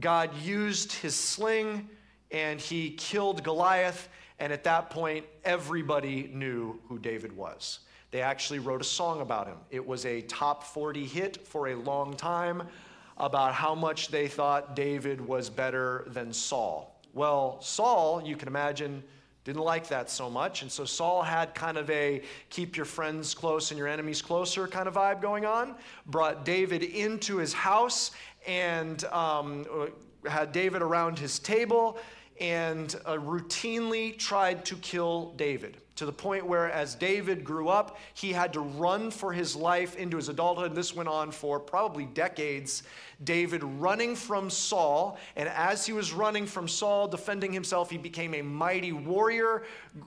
God 0.00 0.36
used 0.38 0.92
his 0.92 1.14
sling 1.14 1.88
and 2.34 2.60
he 2.60 2.90
killed 2.90 3.44
Goliath. 3.44 4.08
And 4.40 4.52
at 4.52 4.64
that 4.64 4.90
point, 4.90 5.24
everybody 5.44 6.28
knew 6.34 6.80
who 6.88 6.98
David 6.98 7.34
was. 7.34 7.78
They 8.10 8.20
actually 8.20 8.58
wrote 8.58 8.80
a 8.80 8.84
song 8.84 9.20
about 9.20 9.46
him. 9.46 9.56
It 9.70 9.84
was 9.86 10.04
a 10.04 10.20
top 10.22 10.64
40 10.64 11.06
hit 11.06 11.46
for 11.46 11.68
a 11.68 11.76
long 11.76 12.14
time 12.14 12.64
about 13.16 13.54
how 13.54 13.76
much 13.76 14.08
they 14.08 14.26
thought 14.26 14.74
David 14.74 15.20
was 15.20 15.48
better 15.48 16.04
than 16.08 16.32
Saul. 16.32 17.00
Well, 17.12 17.58
Saul, 17.60 18.20
you 18.26 18.34
can 18.34 18.48
imagine, 18.48 19.04
didn't 19.44 19.62
like 19.62 19.86
that 19.88 20.10
so 20.10 20.28
much. 20.28 20.62
And 20.62 20.72
so 20.72 20.84
Saul 20.84 21.22
had 21.22 21.54
kind 21.54 21.78
of 21.78 21.88
a 21.90 22.22
keep 22.50 22.76
your 22.76 22.86
friends 22.86 23.32
close 23.32 23.70
and 23.70 23.78
your 23.78 23.86
enemies 23.86 24.20
closer 24.20 24.66
kind 24.66 24.88
of 24.88 24.94
vibe 24.94 25.22
going 25.22 25.46
on. 25.46 25.76
Brought 26.06 26.44
David 26.44 26.82
into 26.82 27.36
his 27.36 27.52
house 27.52 28.10
and 28.48 29.04
um, 29.04 29.64
had 30.28 30.50
David 30.50 30.82
around 30.82 31.18
his 31.18 31.38
table 31.38 31.98
and 32.40 32.94
uh, 33.04 33.14
routinely 33.14 34.18
tried 34.18 34.64
to 34.66 34.76
kill 34.76 35.32
David 35.36 35.76
to 35.96 36.06
the 36.06 36.12
point 36.12 36.44
where, 36.44 36.70
as 36.72 36.96
David 36.96 37.44
grew 37.44 37.68
up, 37.68 37.98
he 38.14 38.32
had 38.32 38.52
to 38.54 38.60
run 38.60 39.12
for 39.12 39.32
his 39.32 39.54
life 39.54 39.94
into 39.94 40.16
his 40.16 40.28
adulthood. 40.28 40.74
This 40.74 40.94
went 40.94 41.08
on 41.08 41.30
for 41.30 41.60
probably 41.60 42.04
decades. 42.04 42.82
David 43.22 43.62
running 43.62 44.16
from 44.16 44.50
Saul, 44.50 45.18
and 45.36 45.48
as 45.48 45.86
he 45.86 45.92
was 45.92 46.12
running 46.12 46.46
from 46.46 46.66
Saul, 46.66 47.06
defending 47.06 47.52
himself, 47.52 47.90
he 47.90 47.96
became 47.96 48.34
a 48.34 48.42
mighty 48.42 48.90
warrior, 48.90 49.62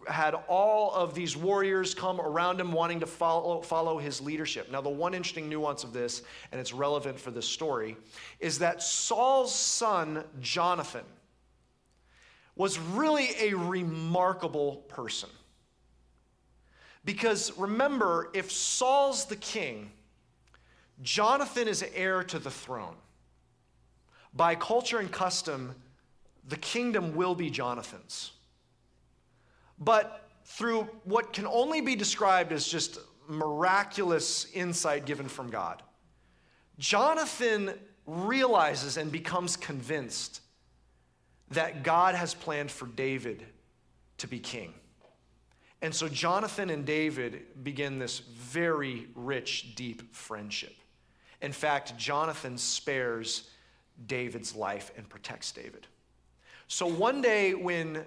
had 0.07 0.35
all 0.49 0.93
of 0.93 1.15
these 1.15 1.37
warriors 1.37 1.93
come 1.93 2.19
around 2.19 2.59
him 2.59 2.73
wanting 2.73 2.99
to 2.99 3.05
follow, 3.05 3.61
follow 3.61 3.97
his 3.97 4.19
leadership. 4.19 4.69
Now, 4.69 4.81
the 4.81 4.89
one 4.89 5.13
interesting 5.13 5.47
nuance 5.47 5.85
of 5.85 5.93
this, 5.93 6.23
and 6.51 6.59
it's 6.59 6.73
relevant 6.73 7.17
for 7.17 7.31
this 7.31 7.47
story, 7.47 7.95
is 8.41 8.59
that 8.59 8.83
Saul's 8.83 9.55
son, 9.55 10.25
Jonathan, 10.41 11.05
was 12.57 12.79
really 12.79 13.29
a 13.39 13.53
remarkable 13.53 14.77
person. 14.87 15.29
Because 17.05 17.57
remember, 17.57 18.29
if 18.33 18.51
Saul's 18.51 19.25
the 19.25 19.35
king, 19.35 19.91
Jonathan 21.03 21.67
is 21.67 21.85
heir 21.93 22.23
to 22.23 22.39
the 22.39 22.51
throne. 22.51 22.95
By 24.33 24.55
culture 24.55 24.99
and 24.99 25.11
custom, 25.11 25.75
the 26.47 26.57
kingdom 26.57 27.15
will 27.15 27.35
be 27.35 27.49
Jonathan's. 27.49 28.31
But 29.79 30.27
through 30.43 30.89
what 31.03 31.33
can 31.33 31.45
only 31.45 31.81
be 31.81 31.95
described 31.95 32.51
as 32.51 32.67
just 32.67 32.99
miraculous 33.27 34.47
insight 34.53 35.05
given 35.05 35.27
from 35.27 35.49
God, 35.49 35.83
Jonathan 36.79 37.73
realizes 38.05 38.97
and 38.97 39.11
becomes 39.11 39.55
convinced 39.55 40.41
that 41.51 41.83
God 41.83 42.15
has 42.15 42.33
planned 42.33 42.71
for 42.71 42.87
David 42.87 43.45
to 44.17 44.27
be 44.27 44.39
king. 44.39 44.73
And 45.81 45.93
so 45.93 46.07
Jonathan 46.07 46.69
and 46.69 46.85
David 46.85 47.63
begin 47.63 47.99
this 47.99 48.19
very 48.19 49.07
rich, 49.15 49.75
deep 49.75 50.13
friendship. 50.15 50.75
In 51.41 51.51
fact, 51.51 51.97
Jonathan 51.97 52.57
spares 52.57 53.49
David's 54.07 54.55
life 54.55 54.91
and 54.97 55.07
protects 55.07 55.51
David. 55.51 55.85
So 56.67 56.87
one 56.87 57.21
day, 57.21 57.53
when 57.53 58.05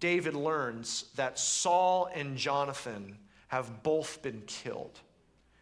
David 0.00 0.34
learns 0.34 1.04
that 1.16 1.38
Saul 1.38 2.10
and 2.14 2.36
Jonathan 2.36 3.16
have 3.48 3.82
both 3.82 4.20
been 4.22 4.42
killed, 4.46 5.00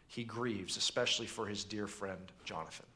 he 0.09 0.25
grieves, 0.25 0.77
especially 0.77 1.27
for 1.27 1.47
his 1.47 1.65
dear 1.65 1.87
friend 1.87 2.33
Jonathan. 2.45 2.87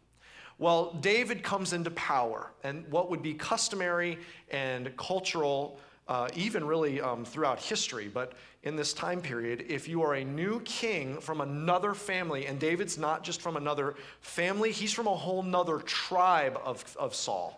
Well, 0.61 0.93
David 1.01 1.43
comes 1.43 1.73
into 1.73 1.91
power, 1.93 2.53
and 2.63 2.87
what 2.89 3.09
would 3.09 3.23
be 3.23 3.33
customary 3.33 4.19
and 4.51 4.95
cultural, 4.99 5.81
uh, 6.07 6.29
even 6.37 6.67
really 6.67 7.01
um, 7.01 7.25
throughout 7.25 7.59
history, 7.59 8.09
but 8.13 8.35
in 8.63 8.77
this 8.77 8.93
time 8.93 9.23
period, 9.23 9.65
if 9.71 9.89
you 9.89 10.03
are 10.03 10.17
a 10.17 10.23
new 10.25 10.61
king 10.61 11.19
from 11.19 11.41
another 11.41 11.95
family, 11.95 12.45
and 12.45 12.61
David's 12.61 12.99
not 12.99 13.25
just 13.25 13.41
from 13.41 13.57
another 13.57 13.95
family, 14.21 14.71
he's 14.71 14.93
from 14.93 15.07
a 15.07 15.15
whole 15.15 15.43
nother 15.43 15.79
tribe 15.79 16.61
of, 16.63 16.85
of 16.99 17.15
Saul 17.15 17.57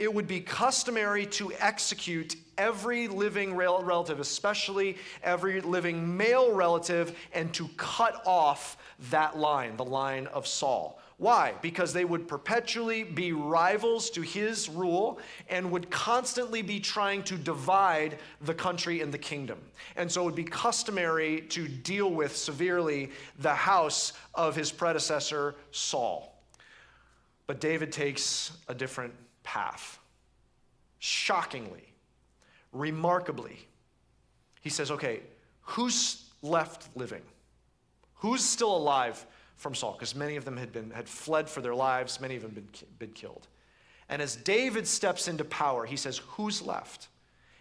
it 0.00 0.12
would 0.12 0.26
be 0.26 0.40
customary 0.40 1.26
to 1.26 1.52
execute 1.58 2.34
every 2.56 3.06
living 3.06 3.54
relative, 3.54 4.18
especially 4.18 4.96
every 5.22 5.60
living 5.60 6.16
male 6.16 6.54
relative, 6.54 7.18
and 7.34 7.52
to 7.52 7.68
cut 7.76 8.22
off 8.26 8.78
that 9.10 9.36
line, 9.36 9.76
the 9.76 9.84
line 9.84 10.26
of 10.28 10.46
Saul. 10.46 10.99
Why? 11.20 11.52
Because 11.60 11.92
they 11.92 12.06
would 12.06 12.26
perpetually 12.26 13.04
be 13.04 13.32
rivals 13.32 14.08
to 14.12 14.22
his 14.22 14.70
rule 14.70 15.18
and 15.50 15.70
would 15.70 15.90
constantly 15.90 16.62
be 16.62 16.80
trying 16.80 17.22
to 17.24 17.36
divide 17.36 18.18
the 18.40 18.54
country 18.54 19.02
and 19.02 19.12
the 19.12 19.18
kingdom. 19.18 19.58
And 19.96 20.10
so 20.10 20.22
it 20.22 20.24
would 20.24 20.34
be 20.34 20.44
customary 20.44 21.42
to 21.50 21.68
deal 21.68 22.10
with 22.10 22.34
severely 22.34 23.10
the 23.38 23.54
house 23.54 24.14
of 24.34 24.56
his 24.56 24.72
predecessor, 24.72 25.56
Saul. 25.72 26.42
But 27.46 27.60
David 27.60 27.92
takes 27.92 28.52
a 28.68 28.74
different 28.74 29.12
path. 29.42 29.98
Shockingly, 31.00 31.92
remarkably, 32.72 33.58
he 34.62 34.70
says, 34.70 34.90
okay, 34.90 35.20
who's 35.60 36.30
left 36.40 36.88
living? 36.96 37.22
Who's 38.14 38.42
still 38.42 38.74
alive 38.74 39.26
from 39.60 39.74
Saul? 39.74 39.92
Because 39.92 40.14
many 40.14 40.36
of 40.36 40.44
them 40.44 40.56
had, 40.56 40.72
been, 40.72 40.90
had 40.90 41.08
fled 41.08 41.48
for 41.48 41.60
their 41.60 41.74
lives, 41.74 42.20
many 42.20 42.34
of 42.34 42.42
them 42.42 42.54
had 42.54 42.72
been, 42.72 42.88
been 42.98 43.12
killed. 43.12 43.46
And 44.08 44.20
as 44.20 44.34
David 44.34 44.86
steps 44.86 45.28
into 45.28 45.44
power, 45.44 45.84
he 45.84 45.96
says, 45.96 46.18
Who's 46.18 46.62
left? 46.62 47.08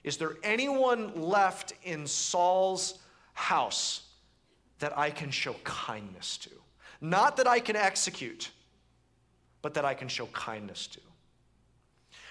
Is 0.04 0.18
there 0.18 0.38
anyone 0.44 1.22
left 1.22 1.74
in 1.84 2.08
Saul's 2.08 3.00
house 3.34 4.08
that 4.80 4.98
I 4.98 5.12
can 5.12 5.30
show 5.30 5.54
kindness 5.66 6.38
to? 6.38 6.50
Not 7.02 7.36
that 7.38 7.48
I 7.48 7.60
can 7.60 7.76
execute, 7.76 8.50
but 9.62 9.74
that 9.74 9.84
I 9.84 9.94
can 9.94 10.08
show 10.08 10.28
kindness 10.28 10.88
to. 10.88 11.02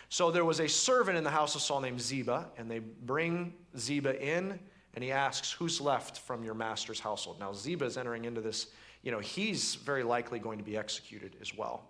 So 0.08 0.30
there 0.30 0.46
was 0.46 0.60
a 0.60 0.68
servant 0.68 1.18
in 1.18 1.24
the 1.24 1.30
house 1.30 1.54
of 1.54 1.60
Saul 1.60 1.82
named 1.82 2.00
Ziba, 2.00 2.46
and 2.56 2.70
they 2.70 2.78
bring 2.78 3.52
Ziba 3.76 4.18
in, 4.20 4.58
and 4.94 5.04
he 5.04 5.12
asks, 5.12 5.52
Who's 5.52 5.80
left 5.80 6.20
from 6.20 6.42
your 6.42 6.54
master's 6.54 6.98
household? 6.98 7.38
Now, 7.38 7.52
Ziba 7.52 7.84
is 7.84 7.98
entering 7.98 8.24
into 8.24 8.40
this, 8.40 8.68
you 9.08 9.12
know, 9.12 9.20
he's 9.20 9.76
very 9.76 10.02
likely 10.02 10.38
going 10.38 10.58
to 10.58 10.64
be 10.64 10.76
executed 10.76 11.34
as 11.40 11.56
well. 11.56 11.88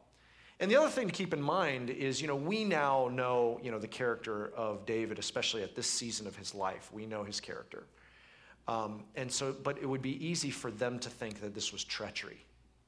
And 0.61 0.71
the 0.71 0.77
other 0.77 0.89
thing 0.89 1.09
to 1.09 1.13
keep 1.13 1.35
in 1.35 1.43
mind 1.43 1.91
is, 1.91 2.23
you 2.23 2.29
know, 2.29 2.37
we 2.37 2.63
now 2.63 3.11
know, 3.13 3.59
you 3.61 3.73
know, 3.73 3.81
the 3.81 3.89
character 3.89 4.53
of 4.55 4.87
David, 4.87 5.19
especially 5.19 5.65
at 5.65 5.75
this 5.75 5.89
season 5.89 6.29
of 6.29 6.37
his 6.37 6.55
life. 6.55 6.93
We 6.93 7.07
know 7.07 7.25
his 7.25 7.41
character. 7.41 7.89
Um, 8.69 9.03
and 9.17 9.33
so, 9.33 9.53
but 9.53 9.79
it 9.79 9.87
would 9.87 10.01
be 10.01 10.25
easy 10.25 10.53
for 10.53 10.71
them 10.71 11.01
to 11.01 11.11
think 11.11 11.41
that 11.41 11.57
this 11.57 11.73
was 11.73 11.83
treachery. 11.83 12.39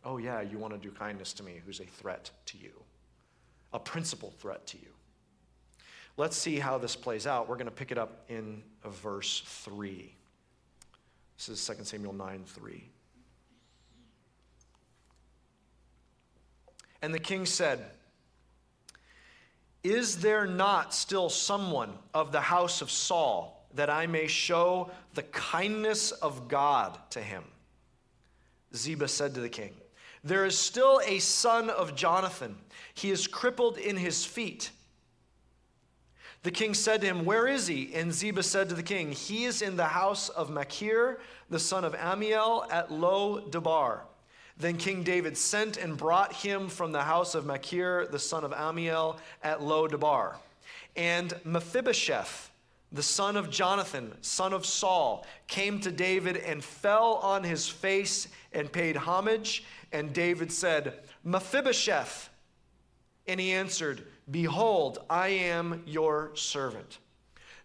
Oh, 0.05 0.19
yeah, 0.19 0.43
you 0.43 0.59
want 0.59 0.75
to 0.75 0.79
do 0.79 0.95
kindness 0.95 1.33
to 1.33 1.43
me, 1.43 1.61
who's 1.67 1.81
a 1.81 1.85
threat 1.85 2.31
to 2.47 2.57
you, 2.57 2.71
a 3.73 3.81
principal 3.81 4.31
threat 4.39 4.65
to 4.69 4.77
you. 4.77 4.93
Let's 6.17 6.37
see 6.37 6.61
how 6.61 6.79
this 6.79 6.95
plays 6.95 7.27
out. 7.27 7.49
We're 7.49 7.57
going 7.57 7.65
to 7.65 7.73
pick 7.73 7.91
it 7.91 7.99
up 7.99 8.27
in 8.29 8.63
verse 8.85 9.43
3. 9.45 10.15
This 11.37 11.49
is 11.49 11.67
2 11.67 11.83
Samuel 11.83 12.13
9 12.13 12.45
3. 12.47 12.91
And 17.03 17.15
the 17.15 17.19
king 17.19 17.47
said, 17.47 17.85
Is 19.83 20.19
there 20.19 20.47
not 20.47 20.95
still 20.95 21.31
someone 21.31 21.93
of 22.13 22.33
the 22.33 22.41
house 22.41 22.83
of 22.83 22.91
Saul 22.91 23.67
that 23.75 23.89
I 23.89 24.07
may 24.07 24.27
show 24.27 24.91
the 25.15 25.23
kindness 25.23 26.13
of 26.13 26.49
God 26.49 26.99
to 27.11 27.21
him? 27.21 27.45
Ziba 28.75 29.09
said 29.09 29.35
to 29.35 29.41
the 29.41 29.49
king, 29.49 29.73
There 30.23 30.45
is 30.45 30.59
still 30.59 31.01
a 31.07 31.19
son 31.19 31.71
of 31.71 31.95
Jonathan. 31.95 32.57
He 32.95 33.11
is 33.11 33.27
crippled 33.27 33.79
in 33.79 33.97
his 33.97 34.25
feet. 34.25 34.71
The 36.43 36.51
king 36.51 36.73
said 36.73 37.03
to 37.03 37.07
him, 37.07 37.25
Where 37.25 37.47
is 37.47 37.67
he? 37.67 37.95
And 37.95 38.13
Ziba 38.13 38.43
said 38.43 38.69
to 38.71 38.75
the 38.75 38.83
king, 38.83 39.13
He 39.13 39.45
is 39.45 39.61
in 39.61 39.77
the 39.77 39.85
house 39.85 40.29
of 40.31 40.51
Machir, 40.51 41.21
the 41.51 41.59
son 41.59 41.85
of 41.85 41.95
Ammiel, 41.95 42.71
at 42.71 42.91
Lo 42.91 43.41
Debar. 43.41 44.05
Then 44.61 44.77
King 44.77 45.03
David 45.03 45.39
sent 45.39 45.79
and 45.79 45.97
brought 45.97 46.35
him 46.35 46.69
from 46.69 46.93
the 46.93 47.03
house 47.03 47.35
of 47.35 47.47
Machir, 47.47 48.07
the 48.11 48.19
son 48.19 48.45
of 48.45 48.53
Ammiel, 48.53 49.17
at 49.43 49.63
Lo 49.63 49.89
Debar. 49.89 50.37
And 50.97 51.33
Mephibosheth, 51.45 52.51
the 52.93 53.03
son 53.03 53.39
of 53.39 53.49
Jonathan, 53.49 54.13
son 54.21 54.53
of 54.53 54.67
Saul, 54.67 55.25
came 55.47 55.81
to 55.81 55.91
David 55.91 56.37
and 56.37 56.63
fell 56.63 57.15
on 57.23 57.43
his 57.43 57.69
face 57.69 58.29
and 58.53 58.71
paid 58.71 58.97
homage. 58.97 59.65
And 59.93 60.13
David 60.13 60.53
said, 60.53 60.93
Mephibosheth. 61.25 62.29
And 63.27 63.41
he 63.41 63.53
answered, 63.53 64.05
Behold, 64.31 64.99
I 65.09 65.29
am 65.29 65.83
your 65.87 66.33
servant. 66.35 66.99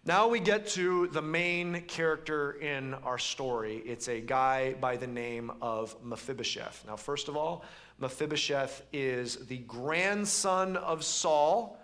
Now 0.06 0.28
we 0.28 0.38
get 0.38 0.68
to 0.68 1.08
the 1.08 1.20
main 1.20 1.80
character 1.88 2.52
in 2.52 2.94
our 2.94 3.18
story. 3.18 3.82
It's 3.84 4.06
a 4.06 4.20
guy 4.20 4.74
by 4.74 4.96
the 4.96 5.08
name 5.08 5.50
of 5.60 5.96
Mephibosheth. 6.00 6.84
Now, 6.86 6.94
first 6.94 7.26
of 7.26 7.36
all, 7.36 7.64
Mephibosheth 7.98 8.82
is 8.92 9.34
the 9.48 9.58
grandson 9.58 10.76
of 10.76 11.02
Saul. 11.02 11.76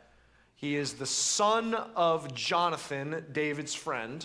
He 0.55 0.77
is 0.77 0.93
the 0.93 1.07
son 1.07 1.75
of 1.75 2.33
Jonathan, 2.33 3.25
David's 3.33 3.75
friend. 3.75 4.25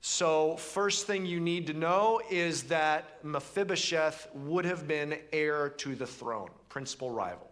So, 0.00 0.54
first 0.54 1.08
thing 1.08 1.26
you 1.26 1.40
need 1.40 1.66
to 1.66 1.72
know 1.72 2.20
is 2.30 2.62
that 2.64 3.24
Mephibosheth 3.24 4.28
would 4.34 4.64
have 4.64 4.86
been 4.86 5.18
heir 5.32 5.70
to 5.78 5.96
the 5.96 6.06
throne, 6.06 6.50
principal 6.68 7.10
rival. 7.10 7.50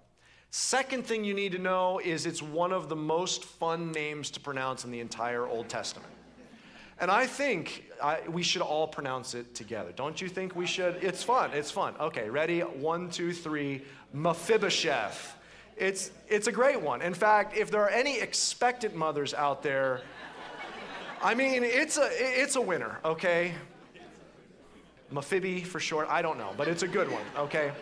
Second 0.57 1.05
thing 1.05 1.25
you 1.25 1.35
need 1.35 1.51
to 1.51 1.59
know 1.59 1.99
is 1.99 2.27
it's 2.27 2.41
one 2.41 2.71
of 2.71 2.89
the 2.89 2.95
most 2.95 3.45
fun 3.45 3.91
names 3.91 4.31
to 4.31 4.39
pronounce 4.39 4.85
in 4.85 4.93
the 4.93 5.01
entire 5.01 5.49
Old 5.49 5.69
Testament. 5.69 6.13
And 7.01 7.11
I 7.11 7.27
think 7.27 7.91
I, 8.01 8.21
we 8.29 8.45
should 8.45 8.63
all 8.63 8.87
pronounce 8.87 9.35
it 9.35 9.53
together. 9.57 9.91
Don't 9.97 10.21
you 10.21 10.29
think 10.29 10.55
we 10.55 10.65
should? 10.65 11.03
It's 11.03 11.25
fun. 11.25 11.51
It's 11.53 11.73
fun. 11.73 11.95
Okay, 11.99 12.31
ready? 12.31 12.61
One, 12.61 13.11
two, 13.11 13.33
three. 13.33 13.83
Mephibosheth. 14.13 15.35
It's, 15.77 16.13
it's 16.29 16.47
a 16.47 16.53
great 16.53 16.81
one. 16.81 17.03
In 17.03 17.15
fact, 17.15 17.57
if 17.57 17.69
there 17.73 17.83
are 17.83 17.91
any 17.91 18.21
expectant 18.21 18.95
mothers 18.95 19.35
out 19.35 19.61
there, 19.61 20.03
I 21.21 21.35
mean, 21.35 21.65
it's 21.65 21.99
a, 21.99 22.09
it's 22.13 22.55
a 22.55 22.61
winner, 22.61 23.01
okay? 23.05 23.55
Mephibi 25.13 25.67
for 25.67 25.81
short. 25.81 26.07
I 26.09 26.23
don't 26.23 26.39
know, 26.39 26.53
but 26.57 26.69
it's 26.69 26.85
a 26.85 26.89
good 26.89 27.11
one, 27.11 27.25
okay? 27.37 27.73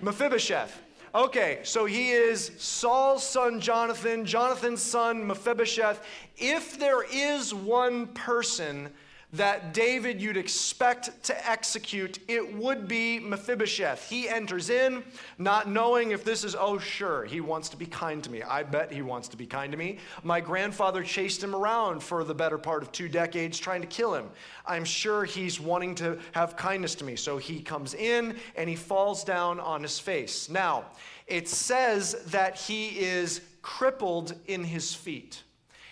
Mephibosheth. 0.00 0.80
Okay, 1.14 1.60
so 1.62 1.84
he 1.84 2.10
is 2.10 2.52
Saul's 2.56 3.22
son 3.22 3.60
Jonathan, 3.60 4.24
Jonathan's 4.24 4.80
son 4.80 5.26
Mephibosheth. 5.26 6.02
If 6.38 6.78
there 6.78 7.02
is 7.02 7.52
one 7.52 8.06
person 8.08 8.90
that 9.32 9.72
David 9.72 10.20
you'd 10.20 10.36
expect 10.36 11.22
to 11.24 11.50
execute, 11.50 12.18
it 12.28 12.54
would 12.54 12.86
be 12.86 13.18
Mephibosheth. 13.18 14.08
He 14.08 14.28
enters 14.28 14.68
in 14.68 15.02
not 15.38 15.68
knowing 15.68 16.10
if 16.10 16.22
this 16.22 16.44
is, 16.44 16.54
oh, 16.54 16.78
sure, 16.78 17.24
he 17.24 17.40
wants 17.40 17.70
to 17.70 17.76
be 17.78 17.86
kind 17.86 18.22
to 18.24 18.30
me. 18.30 18.42
I 18.42 18.62
bet 18.62 18.92
he 18.92 19.00
wants 19.00 19.28
to 19.28 19.36
be 19.36 19.46
kind 19.46 19.72
to 19.72 19.78
me. 19.78 19.98
My 20.22 20.40
grandfather 20.40 21.02
chased 21.02 21.42
him 21.42 21.54
around 21.54 22.02
for 22.02 22.24
the 22.24 22.34
better 22.34 22.58
part 22.58 22.82
of 22.82 22.92
two 22.92 23.08
decades 23.08 23.58
trying 23.58 23.80
to 23.80 23.86
kill 23.86 24.14
him. 24.14 24.28
I'm 24.66 24.84
sure 24.84 25.24
he's 25.24 25.58
wanting 25.58 25.94
to 25.96 26.18
have 26.32 26.56
kindness 26.56 26.94
to 26.96 27.04
me. 27.04 27.16
So 27.16 27.38
he 27.38 27.62
comes 27.62 27.94
in 27.94 28.36
and 28.54 28.68
he 28.68 28.76
falls 28.76 29.24
down 29.24 29.60
on 29.60 29.82
his 29.82 29.98
face. 29.98 30.50
Now, 30.50 30.84
it 31.26 31.48
says 31.48 32.22
that 32.26 32.58
he 32.58 32.88
is 32.98 33.40
crippled 33.62 34.34
in 34.46 34.64
his 34.64 34.92
feet, 34.92 35.42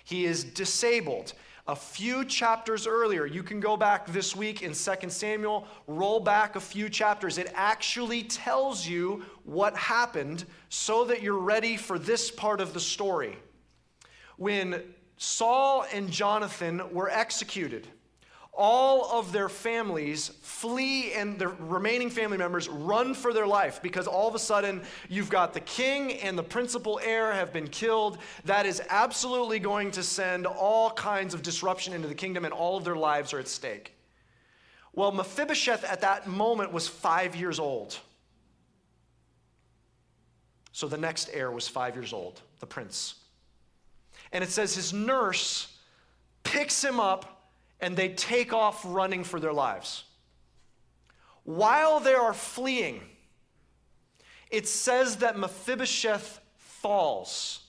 he 0.04 0.26
is 0.26 0.44
disabled 0.44 1.32
a 1.71 1.77
few 1.77 2.25
chapters 2.25 2.85
earlier. 2.85 3.25
You 3.25 3.45
can 3.45 3.61
go 3.61 3.77
back 3.77 4.09
this 4.09 4.35
week 4.35 4.62
in 4.62 4.73
2 4.73 5.09
Samuel, 5.09 5.69
roll 5.87 6.19
back 6.19 6.57
a 6.57 6.61
few 6.61 6.89
chapters. 6.89 7.39
It 7.39 7.53
actually 7.55 8.25
tells 8.25 8.85
you 8.85 9.23
what 9.45 9.77
happened 9.77 10.47
so 10.69 11.05
that 11.05 11.23
you're 11.23 11.39
ready 11.39 11.77
for 11.77 11.97
this 11.97 12.29
part 12.29 12.61
of 12.61 12.75
the 12.75 12.81
story. 12.81 13.39
When 14.37 14.83
Saul 15.17 15.87
and 15.93 16.11
Jonathan 16.11 16.83
were 16.93 17.09
executed, 17.09 17.87
all 18.61 19.19
of 19.19 19.33
their 19.33 19.49
families 19.49 20.29
flee 20.43 21.14
and 21.14 21.38
the 21.38 21.49
remaining 21.49 22.11
family 22.11 22.37
members 22.37 22.69
run 22.69 23.14
for 23.14 23.33
their 23.33 23.47
life 23.47 23.81
because 23.81 24.07
all 24.07 24.29
of 24.29 24.35
a 24.35 24.38
sudden 24.38 24.83
you've 25.09 25.31
got 25.31 25.55
the 25.55 25.61
king 25.61 26.12
and 26.19 26.37
the 26.37 26.43
principal 26.43 27.00
heir 27.02 27.33
have 27.33 27.55
been 27.55 27.67
killed. 27.67 28.19
That 28.45 28.67
is 28.67 28.83
absolutely 28.90 29.61
going 29.61 29.90
to 29.93 30.02
send 30.02 30.47
all 30.47 30.90
kinds 30.90 31.33
of 31.33 31.43
disruption 31.43 31.95
into 31.95 32.07
the 32.07 32.14
kingdom 32.14 32.45
and 32.45 32.52
all 32.52 32.76
of 32.76 32.85
their 32.85 32.97
lives 32.97 33.33
are 33.33 33.38
at 33.38 33.49
stake. 33.49 33.95
Well, 34.93 35.11
Mephibosheth 35.11 35.83
at 35.85 36.02
that 36.02 36.26
moment 36.26 36.71
was 36.71 36.87
five 36.87 37.35
years 37.35 37.59
old. 37.59 37.99
So 40.73 40.87
the 40.87 40.99
next 40.99 41.31
heir 41.33 41.50
was 41.50 41.67
five 41.67 41.95
years 41.95 42.12
old, 42.12 42.43
the 42.59 42.67
prince. 42.67 43.14
And 44.33 44.45
it 44.45 44.50
says 44.50 44.75
his 44.75 44.93
nurse 44.93 45.75
picks 46.45 46.85
him 46.85 47.00
up 47.00 47.39
and 47.81 47.97
they 47.97 48.11
take 48.11 48.53
off 48.53 48.83
running 48.87 49.25
for 49.25 49.41
their 49.41 49.53
lives. 49.53 50.05
While 51.45 52.01
they 52.01 52.15
are 52.15 52.35
fleeing, 52.35 53.01
it 54.51 54.69
says 54.69 55.17
that 55.17 55.39
Mephibosheth 55.39 56.41
falls 56.57 57.61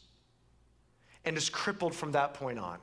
and 1.23 1.37
is 1.37 1.49
crippled 1.49 1.95
from 1.95 2.11
that 2.13 2.33
point 2.33 2.59
on. 2.59 2.79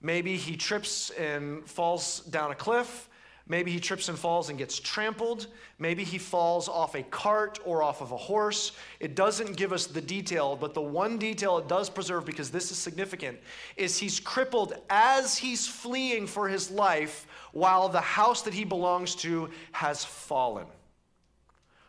Maybe 0.00 0.36
he 0.36 0.56
trips 0.56 1.10
and 1.10 1.64
falls 1.66 2.20
down 2.20 2.50
a 2.50 2.54
cliff. 2.54 3.08
Maybe 3.46 3.70
he 3.70 3.78
trips 3.78 4.08
and 4.08 4.18
falls 4.18 4.48
and 4.48 4.58
gets 4.58 4.78
trampled. 4.80 5.48
Maybe 5.78 6.02
he 6.02 6.16
falls 6.16 6.66
off 6.66 6.94
a 6.94 7.02
cart 7.02 7.58
or 7.66 7.82
off 7.82 8.00
of 8.00 8.10
a 8.10 8.16
horse. 8.16 8.72
It 9.00 9.14
doesn't 9.14 9.56
give 9.56 9.72
us 9.72 9.86
the 9.86 10.00
detail, 10.00 10.56
but 10.56 10.72
the 10.72 10.80
one 10.80 11.18
detail 11.18 11.58
it 11.58 11.68
does 11.68 11.90
preserve, 11.90 12.24
because 12.24 12.50
this 12.50 12.70
is 12.70 12.78
significant, 12.78 13.38
is 13.76 13.98
he's 13.98 14.18
crippled 14.18 14.74
as 14.88 15.36
he's 15.36 15.66
fleeing 15.66 16.26
for 16.26 16.48
his 16.48 16.70
life 16.70 17.26
while 17.52 17.90
the 17.90 18.00
house 18.00 18.40
that 18.42 18.54
he 18.54 18.64
belongs 18.64 19.14
to 19.16 19.50
has 19.72 20.04
fallen. 20.04 20.66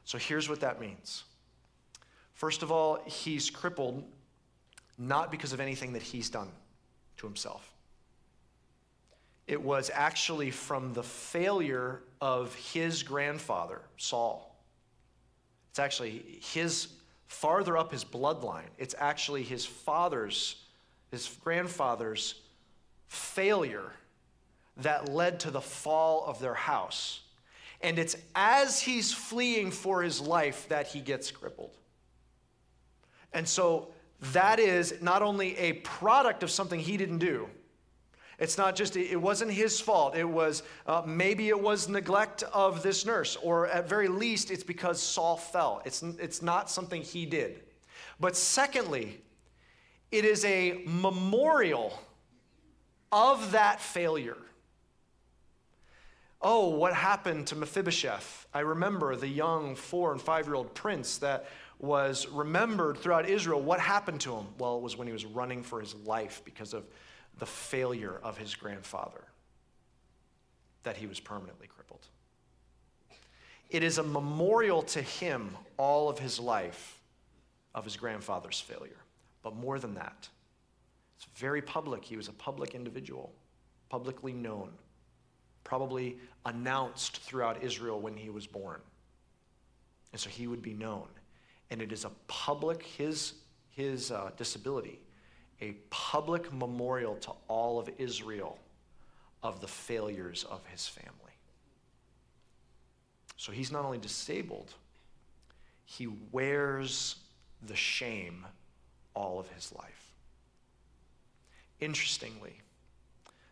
So 0.03 0.17
here's 0.17 0.49
what 0.49 0.59
that 0.59 0.81
means. 0.81 1.23
First 2.33 2.63
of 2.63 2.71
all, 2.71 2.99
he's 3.05 3.49
crippled 3.49 4.03
not 4.97 5.31
because 5.31 5.53
of 5.53 5.61
anything 5.61 5.93
that 5.93 6.01
he's 6.01 6.29
done 6.29 6.49
to 7.17 7.25
himself 7.25 7.74
it 9.47 9.61
was 9.61 9.91
actually 9.93 10.51
from 10.51 10.93
the 10.93 11.03
failure 11.03 12.01
of 12.19 12.55
his 12.55 13.03
grandfather, 13.03 13.81
Saul. 13.97 14.55
It's 15.69 15.79
actually 15.79 16.39
his 16.41 16.87
farther 17.27 17.77
up 17.77 17.91
his 17.91 18.03
bloodline. 18.03 18.69
It's 18.77 18.95
actually 18.97 19.43
his 19.43 19.65
father's, 19.65 20.63
his 21.11 21.27
grandfather's 21.43 22.35
failure 23.07 23.91
that 24.77 25.09
led 25.09 25.39
to 25.41 25.51
the 25.51 25.61
fall 25.61 26.25
of 26.25 26.39
their 26.39 26.53
house. 26.53 27.21
And 27.81 27.99
it's 27.99 28.15
as 28.35 28.81
he's 28.81 29.13
fleeing 29.13 29.69
for 29.69 30.01
his 30.01 30.19
life 30.19 30.67
that 30.69 30.87
he 30.87 31.01
gets 31.01 31.29
crippled. 31.29 31.77
And 33.33 33.47
so 33.47 33.89
that 34.33 34.59
is 34.59 35.01
not 35.01 35.21
only 35.21 35.57
a 35.57 35.73
product 35.73 36.41
of 36.41 36.49
something 36.49 36.79
he 36.79 36.97
didn't 36.97 37.19
do, 37.19 37.47
it's 38.37 38.57
not 38.57 38.75
just, 38.75 38.97
it 38.97 39.19
wasn't 39.19 39.51
his 39.51 39.79
fault. 39.79 40.15
It 40.15 40.27
was, 40.27 40.63
uh, 40.85 41.03
maybe 41.05 41.49
it 41.49 41.59
was 41.59 41.87
neglect 41.87 42.43
of 42.53 42.83
this 42.83 43.05
nurse, 43.05 43.37
or 43.37 43.67
at 43.67 43.87
very 43.87 44.07
least, 44.07 44.51
it's 44.51 44.63
because 44.63 45.01
Saul 45.01 45.37
fell. 45.37 45.81
It's, 45.85 46.03
it's 46.03 46.41
not 46.41 46.69
something 46.69 47.01
he 47.01 47.25
did. 47.25 47.61
But 48.19 48.35
secondly, 48.35 49.21
it 50.11 50.25
is 50.25 50.43
a 50.45 50.83
memorial 50.85 51.97
of 53.11 53.51
that 53.51 53.79
failure. 53.79 54.37
Oh, 56.41 56.69
what 56.69 56.93
happened 56.93 57.47
to 57.47 57.55
Mephibosheth? 57.55 58.47
I 58.53 58.59
remember 58.59 59.15
the 59.15 59.27
young 59.27 59.75
four 59.75 60.11
and 60.11 60.21
five 60.21 60.45
year 60.45 60.55
old 60.55 60.73
prince 60.73 61.17
that 61.19 61.45
was 61.79 62.27
remembered 62.27 62.97
throughout 62.97 63.27
Israel. 63.27 63.61
What 63.61 63.79
happened 63.79 64.21
to 64.21 64.35
him? 64.35 64.45
Well, 64.57 64.77
it 64.77 64.81
was 64.81 64.97
when 64.97 65.07
he 65.07 65.13
was 65.13 65.25
running 65.25 65.63
for 65.63 65.79
his 65.79 65.95
life 65.95 66.41
because 66.45 66.73
of 66.73 66.85
the 67.39 67.45
failure 67.45 68.19
of 68.23 68.37
his 68.37 68.55
grandfather, 68.55 69.23
that 70.83 70.97
he 70.97 71.07
was 71.07 71.19
permanently 71.19 71.67
crippled. 71.67 72.05
It 73.69 73.83
is 73.83 73.97
a 73.97 74.03
memorial 74.03 74.83
to 74.83 75.01
him 75.01 75.57
all 75.77 76.07
of 76.09 76.19
his 76.19 76.39
life 76.39 76.99
of 77.73 77.83
his 77.83 77.97
grandfather's 77.97 78.59
failure. 78.59 78.97
But 79.41 79.55
more 79.55 79.79
than 79.79 79.95
that, 79.95 80.29
it's 81.17 81.27
very 81.35 81.61
public. 81.61 82.05
He 82.05 82.15
was 82.15 82.27
a 82.27 82.33
public 82.33 82.73
individual, 82.73 83.33
publicly 83.89 84.33
known, 84.33 84.71
probably 85.63 86.17
announced 86.45 87.17
throughout 87.17 87.63
Israel 87.63 87.99
when 87.99 88.15
he 88.15 88.29
was 88.29 88.47
born. 88.47 88.79
And 90.13 90.21
so 90.21 90.29
he 90.29 90.47
would 90.47 90.61
be 90.61 90.73
known. 90.73 91.07
And 91.69 91.81
it 91.81 91.91
is 91.91 92.05
a 92.05 92.11
public, 92.27 92.83
his, 92.83 93.33
his 93.71 94.11
uh, 94.11 94.31
disability 94.37 94.99
a 95.61 95.71
public 95.89 96.51
memorial 96.53 97.15
to 97.15 97.31
all 97.47 97.79
of 97.79 97.89
Israel 97.97 98.59
of 99.43 99.61
the 99.61 99.67
failures 99.67 100.45
of 100.49 100.65
his 100.67 100.87
family. 100.87 101.11
So 103.37 103.51
he's 103.51 103.71
not 103.71 103.85
only 103.85 103.97
disabled, 103.97 104.73
he 105.85 106.07
wears 106.31 107.17
the 107.61 107.75
shame 107.75 108.45
all 109.13 109.39
of 109.39 109.47
his 109.49 109.71
life. 109.73 110.13
Interestingly, 111.79 112.55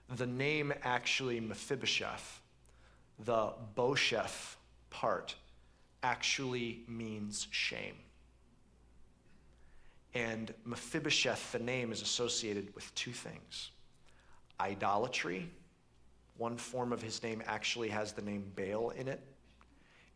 the 0.09 0.25
name 0.25 0.73
actually 0.83 1.39
Mephibosheth, 1.39 2.41
the 3.19 3.53
Bosheth 3.75 4.55
part, 4.89 5.35
actually 6.01 6.83
means 6.87 7.47
shame. 7.51 7.95
And 10.13 10.53
Mephibosheth, 10.65 11.51
the 11.51 11.59
name, 11.59 11.91
is 11.91 12.01
associated 12.01 12.73
with 12.75 12.93
two 12.95 13.11
things 13.11 13.71
idolatry. 14.59 15.49
One 16.37 16.57
form 16.57 16.93
of 16.93 17.01
his 17.01 17.21
name 17.23 17.43
actually 17.45 17.89
has 17.89 18.13
the 18.13 18.21
name 18.21 18.51
Baal 18.55 18.91
in 18.91 19.07
it. 19.07 19.21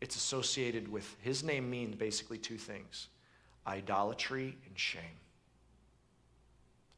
It's 0.00 0.16
associated 0.16 0.90
with 0.90 1.16
his 1.20 1.42
name 1.42 1.68
means 1.68 1.96
basically 1.96 2.38
two 2.38 2.56
things 2.56 3.08
idolatry 3.66 4.56
and 4.66 4.78
shame, 4.78 5.02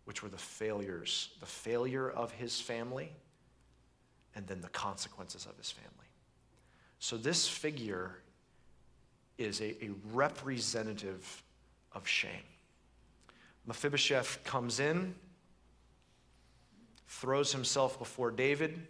which 0.05 0.23
were 0.23 0.29
the 0.29 0.39
failures, 0.39 1.31
the 1.41 1.47
failure 1.47 2.11
of 2.11 2.31
his 2.33 2.61
family, 2.61 3.11
and 4.37 4.47
then 4.47 4.61
the 4.61 4.69
consequences 4.69 5.47
of 5.47 5.57
his 5.57 5.71
family. 5.71 6.07
So 6.99 7.17
this 7.17 7.49
figure 7.49 8.19
is 9.39 9.61
a, 9.61 9.85
a 9.85 9.91
representative 10.13 11.43
of 11.93 12.07
shame. 12.07 12.31
Mephibosheth 13.67 14.43
comes 14.45 14.81
in, 14.81 15.15
throws 17.07 17.53
himself 17.53 17.99
before 17.99 18.31
David. 18.31 18.87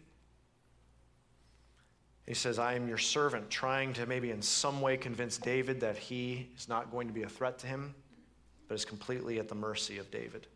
He 2.27 2.35
says, 2.35 2.59
I 2.59 2.75
am 2.75 2.87
your 2.87 2.99
servant, 2.99 3.51
trying 3.51 3.93
to 3.95 4.07
maybe 4.07 4.31
in 4.31 4.41
some 4.41 4.81
way 4.81 4.97
convince 4.97 5.37
David 5.37 5.81
that 5.81 5.97
he 5.97 6.49
is 6.57 6.69
not 6.69 6.91
going 6.91 7.09
to 7.09 7.13
be 7.13 7.23
a 7.23 7.29
threat 7.29 7.59
to 7.61 7.67
him, 7.67 7.95
but 8.69 8.75
is 8.75 8.85
completely 8.85 9.39
at 9.39 9.49
the 9.49 9.55
mercy 9.55 9.99
of 9.99 10.11
David. 10.11 10.47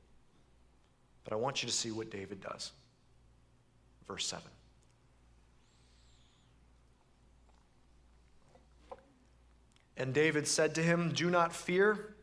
But 1.24 1.32
I 1.32 1.36
want 1.36 1.62
you 1.62 1.68
to 1.68 1.74
see 1.74 1.90
what 1.90 2.10
David 2.10 2.40
does. 2.40 2.70
Verse 4.06 4.26
7. 4.26 4.44
And 9.96 10.12
David 10.12 10.46
said 10.46 10.74
to 10.74 10.82
him, 10.82 11.12
Do 11.12 11.30
not 11.30 11.52
fear 11.54 12.13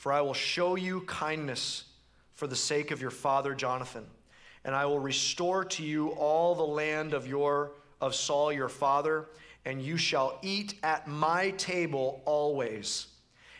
for 0.00 0.14
I 0.14 0.22
will 0.22 0.32
show 0.32 0.76
you 0.76 1.02
kindness 1.02 1.84
for 2.32 2.46
the 2.46 2.56
sake 2.56 2.90
of 2.90 3.02
your 3.02 3.10
father 3.10 3.54
Jonathan, 3.54 4.06
and 4.64 4.74
I 4.74 4.86
will 4.86 4.98
restore 4.98 5.62
to 5.62 5.82
you 5.82 6.08
all 6.12 6.54
the 6.54 6.64
land 6.64 7.12
of 7.12 7.26
your 7.26 7.72
of 8.00 8.14
Saul 8.14 8.50
your 8.50 8.70
father, 8.70 9.26
and 9.66 9.82
you 9.82 9.98
shall 9.98 10.38
eat 10.40 10.72
at 10.82 11.06
my 11.06 11.50
table 11.50 12.22
always. 12.24 13.08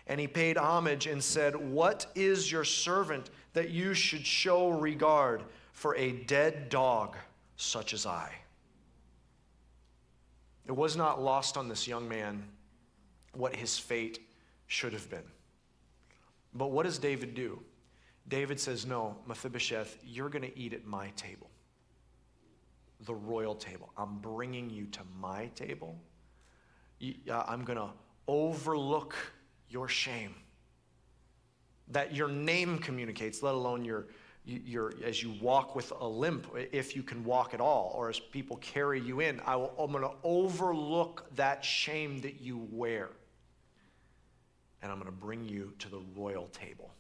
And 0.07 0.19
he 0.19 0.27
paid 0.27 0.57
homage 0.57 1.07
and 1.07 1.23
said, 1.23 1.55
What 1.55 2.07
is 2.15 2.51
your 2.51 2.65
servant 2.65 3.29
that 3.53 3.69
you 3.69 3.93
should 3.93 4.25
show 4.25 4.71
regard 4.71 5.43
for 5.75 5.95
a 5.97 6.13
dead 6.13 6.71
dog 6.71 7.19
such 7.59 7.93
as 7.93 8.07
I? 8.07 8.33
It 10.67 10.73
was 10.73 10.97
not 10.97 11.21
lost 11.21 11.59
on 11.59 11.69
this 11.69 11.87
young 11.87 12.09
man 12.09 12.45
what 13.35 13.55
his 13.55 13.79
fate 13.79 14.21
should 14.69 14.95
have 14.95 15.11
been. 15.11 15.25
But 16.55 16.71
what 16.71 16.85
does 16.85 16.99
David 16.99 17.35
do? 17.35 17.61
David 18.29 18.61
says, 18.61 18.87
No, 18.87 19.17
Mephibosheth, 19.27 19.99
you're 20.05 20.29
going 20.29 20.43
to 20.43 20.59
eat 20.59 20.73
at 20.73 20.85
my 20.85 21.11
table, 21.11 21.51
the 23.05 23.15
royal 23.15 23.55
table. 23.55 23.93
I'm 23.97 24.19
bringing 24.19 24.71
you 24.71 24.87
to 24.87 25.01
my 25.21 25.47
table. 25.55 25.97
Uh, 27.03 27.45
I'm 27.47 27.65
going 27.65 27.79
to 27.79 27.91
overlook 28.29 29.15
your 29.69 29.89
shame 29.89 30.35
that 31.91 32.15
your 32.15 32.29
name 32.29 32.79
communicates, 32.79 33.43
let 33.43 33.55
alone 33.55 33.85
your, 33.85 34.07
you're, 34.45 34.95
as 35.05 35.23
you 35.23 35.35
walk 35.41 35.75
with 35.75 35.93
a 36.01 36.07
limp, 36.07 36.47
if 36.73 36.95
you 36.95 37.03
can 37.03 37.25
walk 37.25 37.53
at 37.55 37.61
all, 37.61 37.93
or 37.97 38.09
as 38.09 38.19
people 38.19 38.57
carry 38.59 39.01
you 39.01 39.21
in, 39.21 39.41
I 39.45 39.57
will, 39.57 39.73
I'm 39.79 39.91
going 39.91 40.05
to 40.05 40.15
overlook 40.23 41.27
that 41.37 41.65
shame 41.65 42.21
that 42.21 42.41
you 42.41 42.67
wear. 42.71 43.11
And 44.83 44.91
I'm 44.91 44.99
going 44.99 45.11
to 45.11 45.17
bring 45.17 45.47
you 45.47 45.73
to 45.81 45.89
the 45.89 46.01
royal 46.17 46.47
table. 46.49 46.91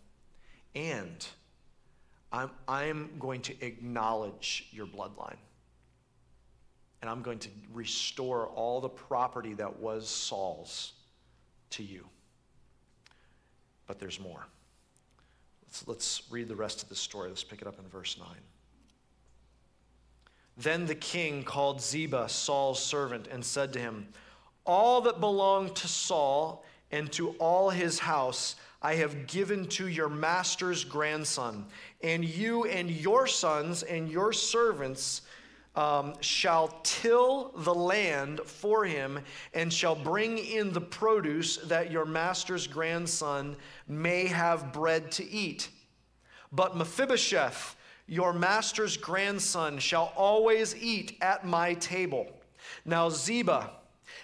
And 0.74 1.26
I'm, 2.32 2.50
I'm 2.68 3.10
going 3.18 3.42
to 3.42 3.64
acknowledge 3.64 4.68
your 4.70 4.86
bloodline. 4.86 5.38
And 7.00 7.10
I'm 7.10 7.22
going 7.22 7.38
to 7.40 7.48
restore 7.72 8.48
all 8.48 8.80
the 8.80 8.88
property 8.88 9.54
that 9.54 9.78
was 9.80 10.08
Saul's 10.08 10.92
to 11.70 11.82
you. 11.82 12.06
But 13.86 13.98
there's 13.98 14.20
more. 14.20 14.46
Let's, 15.66 15.88
let's 15.88 16.22
read 16.30 16.48
the 16.48 16.56
rest 16.56 16.82
of 16.82 16.88
the 16.88 16.94
story. 16.94 17.28
Let's 17.28 17.42
pick 17.42 17.62
it 17.62 17.66
up 17.66 17.78
in 17.78 17.86
verse 17.88 18.16
9. 18.18 18.28
Then 20.56 20.84
the 20.84 20.94
king 20.94 21.42
called 21.42 21.80
Ziba, 21.80 22.28
Saul's 22.28 22.82
servant, 22.82 23.28
and 23.28 23.42
said 23.42 23.72
to 23.72 23.78
him, 23.78 24.08
All 24.66 25.00
that 25.02 25.18
belonged 25.18 25.74
to 25.76 25.88
Saul 25.88 26.64
and 26.90 27.10
to 27.12 27.30
all 27.38 27.70
his 27.70 27.98
house 27.98 28.56
I 28.82 28.94
have 28.94 29.26
given 29.26 29.66
to 29.68 29.88
your 29.88 30.08
master's 30.08 30.84
grandson, 30.84 31.66
and 32.02 32.24
you 32.24 32.64
and 32.64 32.90
your 32.90 33.26
sons 33.26 33.82
and 33.82 34.10
your 34.10 34.32
servants 34.32 35.22
um, 35.76 36.14
shall 36.20 36.80
till 36.82 37.52
the 37.58 37.74
land 37.74 38.40
for 38.44 38.84
him 38.84 39.20
and 39.52 39.72
shall 39.72 39.94
bring 39.94 40.38
in 40.38 40.72
the 40.72 40.80
produce 40.80 41.58
that 41.58 41.90
your 41.90 42.06
master's 42.06 42.66
grandson 42.66 43.54
may 43.86 44.26
have 44.26 44.72
bread 44.72 45.12
to 45.12 45.30
eat. 45.30 45.68
But 46.50 46.76
Mephibosheth, 46.76 47.76
your 48.06 48.32
master's 48.32 48.96
grandson, 48.96 49.78
shall 49.78 50.12
always 50.16 50.74
eat 50.74 51.18
at 51.20 51.46
my 51.46 51.74
table. 51.74 52.26
Now 52.84 53.10
Ziba, 53.10 53.70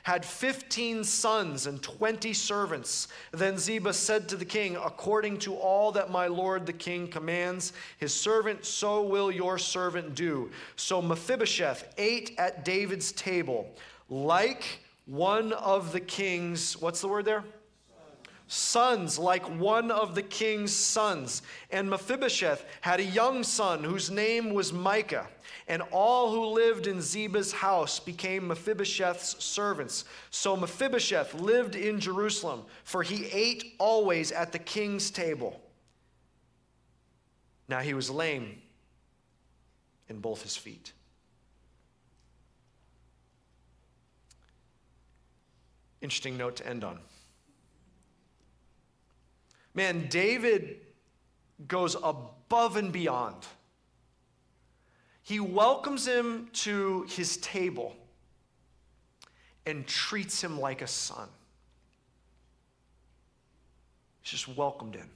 had 0.03 0.25
15 0.25 1.05
sons 1.05 1.66
and 1.66 1.83
20 1.83 2.33
servants. 2.33 3.09
Then 3.33 3.59
Ziba 3.59 3.92
said 3.92 4.29
to 4.29 4.37
the 4.37 4.44
king, 4.44 4.77
According 4.77 5.38
to 5.38 5.55
all 5.55 5.92
that 5.92 6.11
my 6.11 6.27
lord 6.27 6.66
the 6.66 6.72
king 6.72 7.09
commands 7.09 7.72
his 7.99 8.14
servant, 8.14 8.64
so 8.64 9.03
will 9.03 9.31
your 9.31 9.59
servant 9.59 10.14
do. 10.14 10.51
So 10.77 11.03
Mephibosheth 11.03 11.94
ate 11.99 12.35
at 12.38 12.64
David's 12.64 13.12
table 13.12 13.75
like 14.09 14.81
one 15.07 15.53
of 15.53 15.92
the 15.92 16.01
king's, 16.01 16.81
what's 16.81 17.01
the 17.01 17.09
word 17.09 17.25
there? 17.25 17.44
Sons, 18.48 19.18
like 19.18 19.44
one 19.59 19.90
of 19.90 20.14
the 20.14 20.22
king's 20.22 20.72
sons. 20.72 21.42
And 21.70 21.90
Mephibosheth 21.90 22.64
had 22.80 23.00
a 23.00 23.04
young 23.04 23.42
son 23.42 23.82
whose 23.82 24.11
name 24.11 24.54
was 24.54 24.72
Micah. 24.72 25.26
And 25.68 25.82
all 25.90 26.32
who 26.32 26.46
lived 26.46 26.87
in 26.87 27.00
Ziba's 27.00 27.52
house 27.52 27.98
became 27.98 28.46
Mephibosheth's 28.46 29.42
servants. 29.42 30.04
So 30.30 30.56
Mephibosheth 30.56 31.35
lived 31.35 31.74
in 31.74 31.98
Jerusalem, 31.98 32.62
for 32.85 33.02
he 33.02 33.26
ate 33.26 33.74
always 33.78 34.30
at 34.30 34.52
the 34.52 34.61
king's 34.61 35.11
table. 35.11 35.61
Now 37.68 37.80
he 37.80 37.94
was 37.94 38.09
lame 38.09 38.62
in 40.09 40.20
both 40.20 40.42
his 40.42 40.56
feet. 40.56 40.92
Interesting 46.00 46.37
note 46.37 46.56
to 46.56 46.68
end 46.68 46.85
on. 46.85 47.00
Man, 49.76 50.08
David 50.08 50.78
goes 51.68 51.94
above 51.94 52.76
and 52.76 52.92
beyond 52.92 53.46
he 55.26 55.40
welcomes 55.40 56.06
him 56.06 56.48
to 56.52 57.04
his 57.08 57.36
table 57.38 57.96
and 59.66 59.84
treats 59.84 60.40
him 60.40 60.60
like 60.60 60.82
a 60.82 60.86
son. 60.86 61.28
He's 64.22 64.30
just 64.30 64.56
welcomed 64.56 64.94
in. 64.94 65.10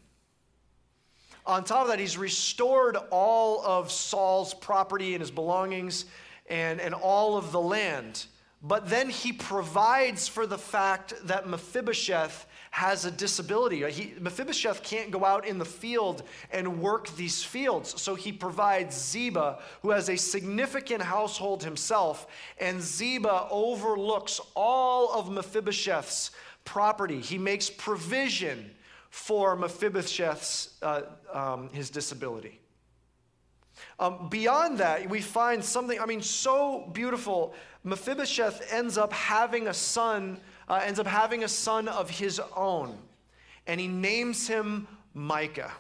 On 1.47 1.63
top 1.63 1.83
of 1.83 1.89
that, 1.91 2.01
he's 2.01 2.19
restored 2.19 2.97
all 3.13 3.65
of 3.65 3.93
Saul's 3.93 4.53
property 4.53 5.15
and 5.15 5.21
his 5.21 5.31
belongings 5.31 6.07
and, 6.49 6.81
and 6.81 6.93
all 6.93 7.37
of 7.37 7.53
the 7.53 7.61
land. 7.61 8.27
But 8.65 8.91
then 8.91 9.11
he 9.11 9.33
provides 9.33 10.27
for 10.27 10.45
the 10.45 10.59
fact 10.59 11.15
that 11.29 11.47
Mephibosheth 11.47 12.47
has 12.71 13.05
a 13.05 13.11
disability. 13.11 13.89
He, 13.91 14.15
Mephibosheth 14.21 14.83
can't 14.83 15.11
go 15.11 15.25
out 15.25 15.45
in 15.47 15.59
the 15.59 15.65
field 15.65 16.23
and 16.53 16.81
work 16.81 17.09
these 17.17 17.43
fields. 17.43 18.01
So 18.01 18.15
he 18.15 18.33
provides 18.33 18.97
Ziba, 18.97 19.59
who 19.83 19.91
has 19.91 20.09
a 20.09 20.17
significant 20.17 21.03
household 21.03 21.65
himself, 21.65 22.29
and 22.59 22.81
Ziba 22.81 23.49
overlooks 23.51 24.41
all 24.55 25.13
of 25.13 25.31
Mephibosheth's 25.31 26.31
property. 26.65 27.21
He 27.21 27.39
makes 27.39 27.69
provision 27.69 28.71
for 29.11 29.57
Mephibosheth's 29.57 30.75
uh, 30.83 31.03
um, 31.33 31.71
his 31.73 31.91
disability. 31.91 32.61
Um, 33.99 34.29
beyond 34.29 34.79
that, 34.79 35.09
we 35.09 35.21
find 35.21 35.65
something, 35.65 35.99
I 35.99 36.07
mean, 36.07 36.23
so 36.23 36.89
beautiful. 36.93 37.55
Mephibosheth 37.83 38.73
ends 38.73 38.97
up 38.97 39.13
having 39.13 39.67
a 39.69 39.75
son 39.75 40.39
uh, 40.71 40.81
ends 40.85 41.01
up 41.01 41.07
having 41.07 41.43
a 41.43 41.49
son 41.49 41.89
of 41.89 42.09
his 42.09 42.41
own, 42.57 42.97
and 43.67 43.81
he 43.81 43.89
names 43.89 44.47
him 44.47 44.87
Micah. 45.13 45.73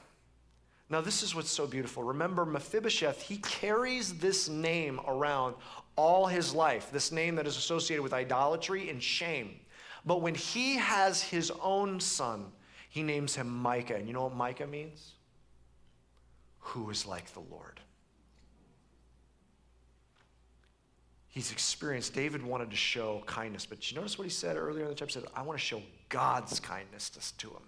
Now, 0.91 1.01
this 1.01 1.23
is 1.23 1.33
what's 1.33 1.49
so 1.51 1.69
beautiful. 1.69 2.03
Remember, 2.03 2.45
Mephibosheth, 2.45 3.23
he 3.23 3.37
carries 3.37 4.15
this 4.15 4.49
name 4.49 5.01
around 5.07 5.55
all 5.95 6.27
his 6.27 6.53
life, 6.53 6.91
this 6.91 7.13
name 7.13 7.37
that 7.37 7.47
is 7.47 7.57
associated 7.57 8.03
with 8.03 8.13
idolatry 8.13 8.91
and 8.91 9.01
shame. 9.01 9.61
But 10.05 10.23
when 10.23 10.35
he 10.35 10.75
has 10.79 11.23
his 11.23 11.53
own 11.63 12.01
son, 12.01 12.47
he 12.89 13.05
names 13.05 13.37
him 13.37 13.49
Micah. 13.49 13.95
And 13.95 14.09
you 14.09 14.13
know 14.13 14.25
what 14.25 14.35
Micah 14.35 14.67
means? 14.67 15.13
Who 16.59 16.91
is 16.91 17.07
like 17.07 17.33
the 17.33 17.41
Lord. 17.49 17.79
He's 21.31 21.51
experienced. 21.53 22.13
David 22.13 22.43
wanted 22.43 22.71
to 22.71 22.77
show 22.77 23.23
kindness, 23.27 23.65
but 23.65 23.91
you 23.91 23.97
notice 23.97 24.19
what 24.19 24.25
he 24.25 24.31
said 24.31 24.57
earlier 24.57 24.85
in 24.85 24.91
the 24.91 24.95
chapter? 24.95 25.21
He 25.21 25.25
said, 25.25 25.33
I 25.35 25.43
want 25.43 25.59
to 25.59 25.65
show 25.65 25.83
God's 26.09 26.61
kindness 26.61 27.11
to, 27.11 27.37
to 27.39 27.49
him. 27.49 27.63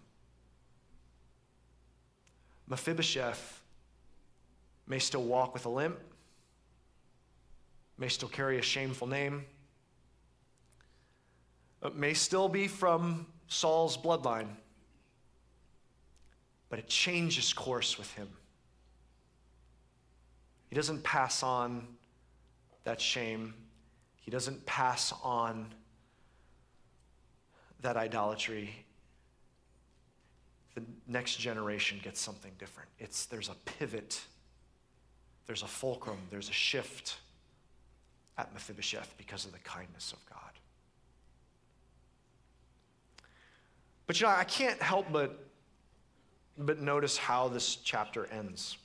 Mephibosheth 2.68 3.62
may 4.86 4.98
still 4.98 5.22
walk 5.22 5.54
with 5.54 5.64
a 5.66 5.68
limp, 5.68 5.98
may 7.98 8.08
still 8.08 8.28
carry 8.28 8.58
a 8.58 8.62
shameful 8.62 9.06
name, 9.06 9.44
may 11.94 12.14
still 12.14 12.48
be 12.48 12.68
from 12.68 13.26
Saul's 13.48 13.96
bloodline, 13.96 14.48
but 16.68 16.78
it 16.78 16.88
changes 16.88 17.52
course 17.52 17.98
with 17.98 18.12
him. 18.14 18.28
He 20.68 20.76
doesn't 20.76 21.02
pass 21.02 21.42
on 21.42 21.86
that 22.84 23.00
shame. 23.00 23.54
He 24.16 24.30
doesn't 24.30 24.64
pass 24.66 25.12
on 25.22 25.66
that 27.80 27.96
idolatry. 27.96 28.74
The 30.74 30.82
next 31.06 31.36
generation 31.36 32.00
gets 32.02 32.20
something 32.20 32.52
different. 32.58 32.88
It's, 32.98 33.26
there's 33.26 33.48
a 33.48 33.54
pivot, 33.64 34.20
there's 35.46 35.62
a 35.62 35.66
fulcrum, 35.66 36.18
there's 36.30 36.48
a 36.48 36.52
shift 36.52 37.16
at 38.38 38.52
Mephibosheth 38.54 39.14
because 39.18 39.44
of 39.44 39.52
the 39.52 39.58
kindness 39.58 40.12
of 40.12 40.24
God. 40.26 40.38
But 44.06 44.20
you 44.20 44.26
know, 44.26 44.32
I 44.32 44.44
can't 44.44 44.80
help 44.80 45.06
but, 45.12 45.46
but 46.58 46.80
notice 46.80 47.16
how 47.16 47.48
this 47.48 47.76
chapter 47.76 48.26
ends. 48.26 48.76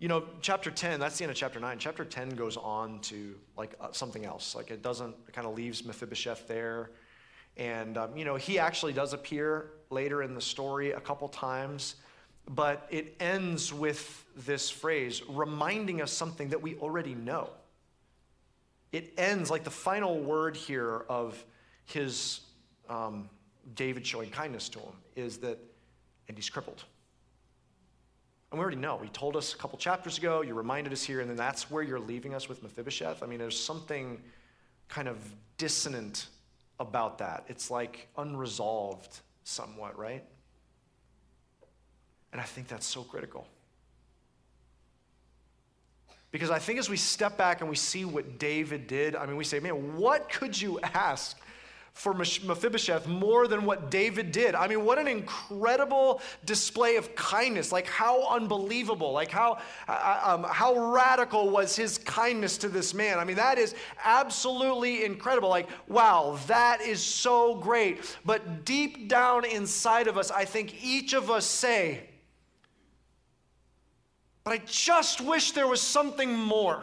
You 0.00 0.08
know, 0.08 0.24
chapter 0.40 0.70
10, 0.70 0.98
that's 0.98 1.18
the 1.18 1.24
end 1.24 1.30
of 1.30 1.36
chapter 1.36 1.60
9. 1.60 1.78
Chapter 1.78 2.06
10 2.06 2.30
goes 2.30 2.56
on 2.56 3.00
to 3.00 3.34
like 3.58 3.74
uh, 3.78 3.88
something 3.92 4.24
else. 4.24 4.54
Like 4.54 4.70
it 4.70 4.82
doesn't, 4.82 5.14
it 5.28 5.34
kind 5.34 5.46
of 5.46 5.54
leaves 5.54 5.84
Mephibosheth 5.84 6.48
there. 6.48 6.90
And, 7.58 7.98
um, 7.98 8.16
you 8.16 8.24
know, 8.24 8.36
he 8.36 8.58
actually 8.58 8.94
does 8.94 9.12
appear 9.12 9.72
later 9.90 10.22
in 10.22 10.34
the 10.34 10.40
story 10.40 10.92
a 10.92 11.00
couple 11.00 11.28
times, 11.28 11.96
but 12.48 12.86
it 12.90 13.14
ends 13.20 13.74
with 13.74 14.24
this 14.46 14.70
phrase 14.70 15.20
reminding 15.28 16.00
us 16.00 16.10
something 16.10 16.48
that 16.48 16.62
we 16.62 16.76
already 16.76 17.14
know. 17.14 17.50
It 18.92 19.12
ends 19.18 19.50
like 19.50 19.64
the 19.64 19.70
final 19.70 20.18
word 20.18 20.56
here 20.56 21.04
of 21.10 21.44
his 21.84 22.40
um, 22.88 23.28
David 23.74 24.06
showing 24.06 24.30
kindness 24.30 24.70
to 24.70 24.78
him 24.78 24.94
is 25.14 25.36
that, 25.38 25.58
and 26.26 26.38
he's 26.38 26.48
crippled. 26.48 26.84
And 28.50 28.58
we 28.58 28.62
already 28.62 28.78
know. 28.78 28.98
He 28.98 29.08
told 29.10 29.36
us 29.36 29.54
a 29.54 29.56
couple 29.56 29.78
chapters 29.78 30.18
ago, 30.18 30.42
you 30.42 30.54
reminded 30.54 30.92
us 30.92 31.02
here, 31.02 31.20
and 31.20 31.30
then 31.30 31.36
that's 31.36 31.70
where 31.70 31.82
you're 31.82 32.00
leaving 32.00 32.34
us 32.34 32.48
with 32.48 32.62
Mephibosheth. 32.62 33.22
I 33.22 33.26
mean, 33.26 33.38
there's 33.38 33.58
something 33.58 34.20
kind 34.88 35.06
of 35.06 35.18
dissonant 35.56 36.26
about 36.80 37.18
that. 37.18 37.44
It's 37.48 37.70
like 37.70 38.08
unresolved 38.16 39.20
somewhat, 39.44 39.96
right? 39.96 40.24
And 42.32 42.40
I 42.40 42.44
think 42.44 42.66
that's 42.66 42.86
so 42.86 43.02
critical. 43.02 43.46
Because 46.32 46.50
I 46.50 46.58
think 46.58 46.78
as 46.78 46.88
we 46.88 46.96
step 46.96 47.36
back 47.36 47.60
and 47.60 47.68
we 47.68 47.76
see 47.76 48.04
what 48.04 48.38
David 48.38 48.86
did, 48.86 49.16
I 49.16 49.26
mean, 49.26 49.36
we 49.36 49.44
say, 49.44 49.58
man, 49.60 49.96
what 49.96 50.28
could 50.28 50.60
you 50.60 50.78
ask 50.80 51.38
for 51.92 52.14
Mephibosheth 52.14 53.06
more 53.06 53.46
than 53.46 53.64
what 53.64 53.90
David 53.90 54.32
did? 54.32 54.54
I 54.54 54.68
mean, 54.68 54.84
what 54.84 54.98
an 54.98 55.08
incredible 55.08 56.20
display 56.44 56.96
of 56.96 57.14
kindness. 57.14 57.72
Like, 57.72 57.86
how 57.86 58.28
unbelievable. 58.28 59.12
Like, 59.12 59.30
how, 59.30 59.58
uh, 59.88 59.92
uh, 59.92 60.34
um, 60.34 60.46
how 60.48 60.92
radical 60.92 61.50
was 61.50 61.76
his 61.76 61.98
kindness 61.98 62.58
to 62.58 62.68
this 62.68 62.94
man? 62.94 63.18
I 63.18 63.24
mean, 63.24 63.36
that 63.36 63.58
is 63.58 63.74
absolutely 64.04 65.04
incredible. 65.04 65.48
Like, 65.48 65.68
wow, 65.88 66.38
that 66.46 66.80
is 66.80 67.02
so 67.02 67.56
great. 67.56 68.16
But 68.24 68.64
deep 68.64 69.08
down 69.08 69.44
inside 69.44 70.06
of 70.06 70.16
us, 70.16 70.30
I 70.30 70.44
think 70.44 70.82
each 70.82 71.12
of 71.12 71.30
us 71.30 71.44
say, 71.44 72.06
but 74.44 74.52
I 74.52 74.58
just 74.64 75.20
wish 75.20 75.52
there 75.52 75.66
was 75.66 75.80
something 75.80 76.32
more. 76.32 76.82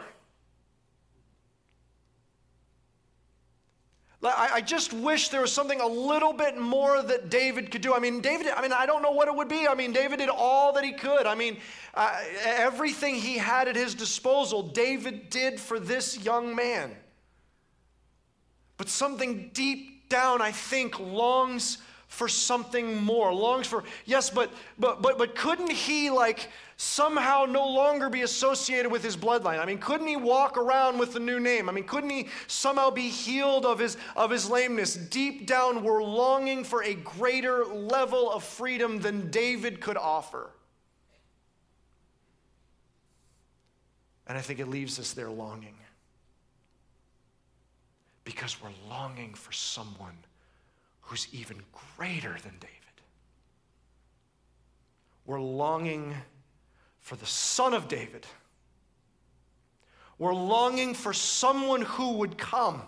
I 4.20 4.60
just 4.60 4.92
wish 4.92 5.28
there 5.28 5.42
was 5.42 5.52
something 5.52 5.80
a 5.80 5.86
little 5.86 6.32
bit 6.32 6.58
more 6.58 7.02
that 7.02 7.30
David 7.30 7.70
could 7.70 7.82
do. 7.82 7.94
I 7.94 8.00
mean, 8.00 8.20
David, 8.20 8.48
I 8.48 8.60
mean, 8.62 8.72
I 8.72 8.84
don't 8.84 9.00
know 9.00 9.12
what 9.12 9.28
it 9.28 9.34
would 9.34 9.48
be. 9.48 9.68
I 9.68 9.74
mean, 9.74 9.92
David 9.92 10.18
did 10.18 10.28
all 10.28 10.72
that 10.72 10.82
he 10.82 10.92
could. 10.92 11.24
I 11.24 11.36
mean, 11.36 11.58
uh, 11.94 12.18
everything 12.44 13.14
he 13.14 13.38
had 13.38 13.68
at 13.68 13.76
his 13.76 13.94
disposal, 13.94 14.62
David 14.62 15.30
did 15.30 15.60
for 15.60 15.78
this 15.78 16.24
young 16.24 16.56
man. 16.56 16.96
But 18.76 18.88
something 18.88 19.50
deep 19.54 20.08
down, 20.08 20.42
I 20.42 20.50
think, 20.50 20.98
longs 20.98 21.78
for 22.08 22.26
something 22.26 22.96
more, 23.02 23.32
longs 23.32 23.66
for, 23.66 23.84
yes, 24.06 24.30
but, 24.30 24.50
but, 24.78 25.02
but, 25.02 25.18
but 25.18 25.34
couldn't 25.34 25.70
he, 25.70 26.10
like, 26.10 26.48
somehow 26.78 27.44
no 27.44 27.68
longer 27.68 28.08
be 28.08 28.22
associated 28.22 28.90
with 28.90 29.04
his 29.04 29.16
bloodline? 29.16 29.60
I 29.60 29.66
mean, 29.66 29.78
couldn't 29.78 30.06
he 30.06 30.16
walk 30.16 30.56
around 30.56 30.98
with 30.98 31.12
the 31.12 31.20
new 31.20 31.38
name? 31.38 31.68
I 31.68 31.72
mean, 31.72 31.84
couldn't 31.84 32.10
he 32.10 32.28
somehow 32.46 32.90
be 32.90 33.08
healed 33.08 33.66
of 33.66 33.78
his, 33.78 33.98
of 34.16 34.30
his 34.30 34.48
lameness? 34.48 34.96
Deep 34.96 35.46
down, 35.46 35.84
we're 35.84 36.02
longing 36.02 36.64
for 36.64 36.82
a 36.82 36.94
greater 36.94 37.64
level 37.66 38.32
of 38.32 38.42
freedom 38.42 39.00
than 39.00 39.30
David 39.30 39.80
could 39.80 39.98
offer. 39.98 40.50
And 44.26 44.36
I 44.36 44.40
think 44.40 44.60
it 44.60 44.68
leaves 44.68 44.98
us 44.98 45.12
there 45.12 45.30
longing. 45.30 45.74
Because 48.24 48.62
we're 48.62 48.68
longing 48.88 49.34
for 49.34 49.52
someone 49.52 50.16
who's 51.08 51.26
even 51.32 51.56
greater 51.96 52.36
than 52.42 52.52
David. 52.60 52.74
We're 55.24 55.40
longing 55.40 56.14
for 57.00 57.16
the 57.16 57.26
Son 57.26 57.72
of 57.72 57.88
David. 57.88 58.26
We're 60.18 60.34
longing 60.34 60.92
for 60.92 61.14
someone 61.14 61.80
who 61.80 62.12
would 62.18 62.36
come 62.36 62.82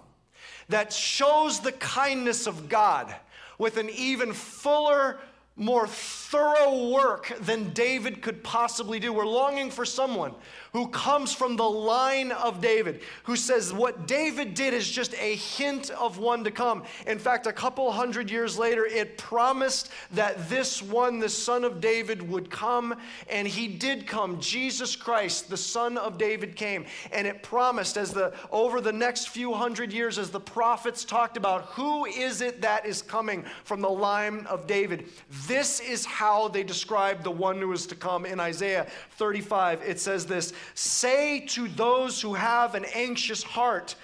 that 0.69 0.93
shows 0.93 1.61
the 1.61 1.73
kindness 1.73 2.47
of 2.47 2.69
God 2.69 3.15
with 3.59 3.79
an 3.79 3.89
even 3.89 4.35
fuller, 4.35 5.19
more 5.57 5.87
thorough 5.87 6.91
work 6.91 7.35
than 7.41 7.73
David 7.73 8.21
could 8.21 8.43
possibly 8.43 9.01
do. 9.01 9.15
We're 9.15 9.27
longing 9.27 9.71
for 9.71 9.87
someone 9.87 10.35
who 10.73 10.89
comes 10.89 11.33
from 11.33 11.57
the 11.57 11.69
line 11.69 12.33
of 12.33 12.61
David, 12.61 13.01
who 13.25 13.37
says 13.37 13.73
what 13.73 14.07
David 14.07 14.55
did 14.55 14.73
is 14.73 14.89
just 14.89 15.15
a 15.15 15.37
hint 15.37 15.91
of 15.91 16.19
one 16.19 16.45
to 16.45 16.51
come. 16.51 16.85
In 17.07 17.19
fact, 17.19 17.47
a 17.47 17.53
couple 17.53 17.91
hundred 17.91 18.31
years 18.31 18.59
later, 18.59 18.87
it 18.87 19.19
promised 19.19 19.91
that 20.13 20.49
this 20.49 20.83
one, 20.83 21.19
the 21.19 21.29
son 21.29 21.65
of 21.65 21.81
David, 21.81 22.29
would 22.29 22.51
come, 22.51 22.95
and 23.29 23.49
he 23.49 23.67
did 23.67 24.07
come. 24.07 24.41
Jesus 24.41 24.95
Christ, 24.95 25.51
the 25.51 25.57
son 25.57 25.99
of 25.99 26.19
David, 26.19 26.55
came, 26.55 26.87
and 27.13 27.27
it 27.27 27.43
promised 27.43 27.97
as 27.97 28.13
the 28.13 28.33
over 28.51 28.81
the 28.81 28.93
next 28.93 29.29
few 29.29 29.53
hundred 29.53 29.93
years, 29.93 30.19
as 30.19 30.31
the 30.31 30.41
prophets 30.41 31.05
talked 31.05 31.37
about, 31.37 31.65
who 31.67 32.07
is 32.07 32.41
it 32.41 32.63
that 32.63 32.87
is 32.87 33.03
coming 33.03 33.45
from 33.65 33.81
the 33.81 33.91
line 33.91 34.47
of 34.47 34.67
David? 34.67 35.09
This 35.47 35.81
is 35.81 36.05
how 36.05 36.49
they 36.49 36.63
describe 36.63 37.25
the 37.25 37.31
one 37.31 37.59
who 37.59 37.73
is 37.73 37.87
to 37.87 37.95
come 37.95 38.25
in 38.25 38.39
Isaiah 38.39 38.87
35. 39.17 39.83
It 39.83 39.99
says 39.99 40.27
this 40.27 40.53
Say 40.75 41.41
to 41.49 41.69
those 41.69 42.21
who 42.21 42.35
have 42.35 42.75
an 42.75 42.85
anxious 42.95 43.43
heart, 43.43 43.95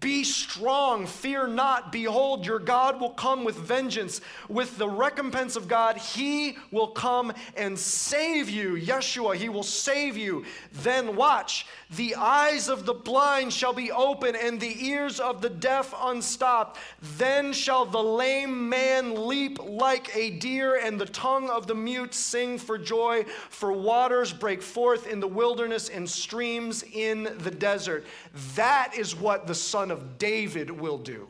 be 0.00 0.24
strong, 0.24 1.06
fear 1.06 1.46
not. 1.46 1.92
Behold, 1.92 2.46
your 2.46 2.58
God 2.58 3.00
will 3.00 3.10
come 3.10 3.44
with 3.44 3.56
vengeance. 3.56 4.20
With 4.48 4.78
the 4.78 4.88
recompense 4.88 5.56
of 5.56 5.68
God, 5.68 5.96
he 5.96 6.56
will 6.70 6.88
come 6.88 7.32
and 7.56 7.78
save 7.78 8.48
you. 8.48 8.74
Yeshua, 8.74 9.34
he 9.34 9.48
will 9.48 9.62
save 9.62 10.16
you. 10.16 10.44
Then 10.82 11.16
watch, 11.16 11.66
the 11.90 12.14
eyes 12.14 12.68
of 12.68 12.86
the 12.86 12.94
blind 12.94 13.52
shall 13.52 13.72
be 13.72 13.90
open, 13.90 14.36
and 14.36 14.60
the 14.60 14.86
ears 14.86 15.20
of 15.20 15.42
the 15.42 15.50
deaf 15.50 15.92
unstopped. 15.98 16.78
Then 17.18 17.52
shall 17.52 17.84
the 17.84 18.02
lame 18.02 18.68
man 18.68 19.26
leap 19.26 19.58
like 19.62 20.14
a 20.16 20.30
deer, 20.30 20.76
and 20.76 21.00
the 21.00 21.06
tongue 21.06 21.50
of 21.50 21.66
the 21.66 21.74
mute 21.74 22.14
sing 22.14 22.56
for 22.56 22.78
joy. 22.78 23.24
For 23.50 23.72
waters 23.72 24.32
break 24.32 24.62
forth 24.62 25.06
in 25.06 25.20
the 25.20 25.28
wilderness 25.28 25.88
and 25.88 26.08
streams 26.08 26.84
in 26.92 27.24
the 27.38 27.50
desert. 27.50 28.06
That 28.54 28.94
is 28.96 29.14
what 29.14 29.46
the 29.46 29.54
Son 29.54 29.81
of 29.90 30.18
David 30.18 30.70
will 30.70 30.98
do. 30.98 31.28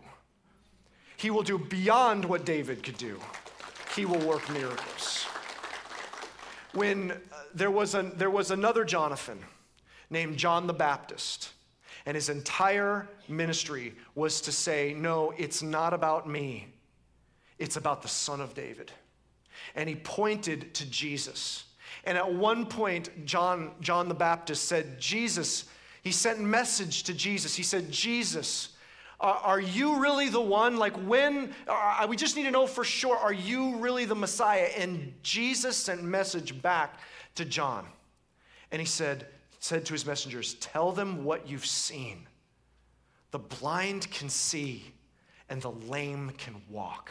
He 1.16 1.30
will 1.30 1.42
do 1.42 1.58
beyond 1.58 2.24
what 2.24 2.44
David 2.44 2.82
could 2.82 2.98
do, 2.98 3.18
he 3.94 4.04
will 4.04 4.18
work 4.26 4.48
miracles. 4.50 5.24
When 6.74 7.12
uh, 7.12 7.16
there, 7.54 7.70
was 7.70 7.94
an, 7.94 8.12
there 8.16 8.30
was 8.30 8.50
another 8.50 8.84
Jonathan 8.84 9.38
named 10.10 10.36
John 10.36 10.66
the 10.66 10.72
Baptist. 10.72 11.52
And 12.06 12.14
his 12.14 12.28
entire 12.28 13.08
ministry 13.28 13.94
was 14.14 14.40
to 14.42 14.52
say, 14.52 14.94
No, 14.96 15.32
it's 15.36 15.62
not 15.62 15.94
about 15.94 16.28
me, 16.28 16.68
it's 17.58 17.76
about 17.76 18.02
the 18.02 18.08
Son 18.08 18.40
of 18.40 18.54
David. 18.54 18.90
And 19.74 19.88
he 19.88 19.94
pointed 19.94 20.74
to 20.74 20.86
Jesus. 20.86 21.64
And 22.04 22.18
at 22.18 22.32
one 22.32 22.66
point, 22.66 23.24
John, 23.24 23.72
John 23.80 24.08
the 24.08 24.14
Baptist 24.14 24.64
said, 24.64 24.98
Jesus, 24.98 25.66
he 26.02 26.10
sent 26.10 26.40
message 26.40 27.04
to 27.04 27.14
Jesus. 27.14 27.54
He 27.54 27.62
said, 27.62 27.90
Jesus, 27.90 28.70
are 29.20 29.60
you 29.60 30.00
really 30.00 30.28
the 30.28 30.40
one? 30.40 30.76
Like, 30.76 30.96
when, 31.06 31.54
uh, 31.68 32.06
we 32.08 32.16
just 32.16 32.34
need 32.34 32.42
to 32.42 32.50
know 32.50 32.66
for 32.66 32.82
sure, 32.82 33.16
are 33.16 33.32
you 33.32 33.76
really 33.76 34.04
the 34.04 34.16
Messiah? 34.16 34.68
And 34.76 35.14
Jesus 35.22 35.76
sent 35.76 36.02
message 36.02 36.60
back 36.60 36.98
to 37.36 37.44
John. 37.44 37.86
And 38.72 38.80
he 38.80 38.86
said, 38.86 39.28
said 39.60 39.84
to 39.86 39.92
his 39.92 40.04
messengers, 40.04 40.54
Tell 40.54 40.90
them 40.90 41.22
what 41.22 41.48
you've 41.48 41.66
seen. 41.66 42.26
The 43.30 43.38
blind 43.38 44.10
can 44.10 44.28
see, 44.28 44.82
and 45.48 45.62
the 45.62 45.70
lame 45.70 46.32
can 46.36 46.56
walk. 46.68 47.08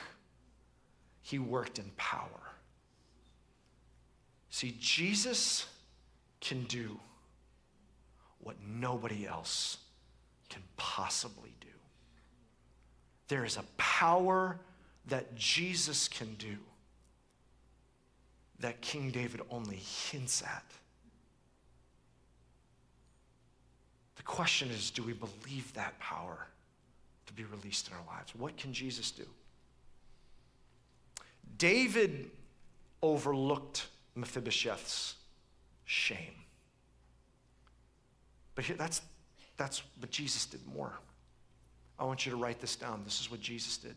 He 1.22 1.40
worked 1.40 1.80
in 1.80 1.90
power. 1.96 2.28
See, 4.50 4.76
Jesus 4.80 5.66
can 6.42 6.64
do 6.64 7.00
what 8.42 8.56
nobody 8.68 9.26
else 9.26 9.78
can 10.50 10.62
possibly 10.78 11.54
do. 11.62 11.68
There 13.28 13.46
is 13.46 13.58
a 13.58 13.64
power 13.78 14.60
that 15.08 15.36
Jesus 15.36 16.08
can 16.08 16.34
do 16.36 16.58
that 18.60 18.82
King 18.82 19.10
David 19.10 19.42
only 19.50 19.78
hints 19.78 20.44
at. 20.44 20.64
The 24.16 24.24
question 24.24 24.70
is 24.70 24.92
do 24.92 25.04
we 25.04 25.14
believe 25.14 25.74
that 25.74 25.98
power 26.00 26.48
to 27.26 27.34
be 27.34 27.44
released 27.46 27.88
in 27.88 27.94
our 27.94 28.16
lives? 28.16 28.34
What 28.36 28.58
can 28.58 28.74
Jesus 28.74 29.12
do? 29.12 29.26
David 31.58 32.30
overlooked 33.02 33.88
Mephibosheth's 34.16 35.16
shame. 35.86 36.34
But 38.56 38.66
that's, 38.78 39.02
that's, 39.58 39.82
but 40.00 40.12
Jesus 40.12 40.46
did 40.46 40.62
more. 40.74 40.94
I 41.98 42.04
want 42.04 42.26
you 42.26 42.32
to 42.32 42.38
write 42.38 42.60
this 42.60 42.76
down. 42.76 43.02
This 43.06 43.22
is 43.22 43.30
what 43.30 43.42
Jesus 43.42 43.78
did. 43.78 43.96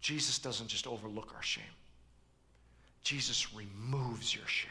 Jesus 0.00 0.38
doesn't 0.38 0.68
just 0.68 0.86
overlook 0.86 1.32
our 1.34 1.42
shame, 1.42 1.64
Jesus 3.02 3.54
removes 3.54 4.34
your 4.34 4.46
shame. 4.46 4.70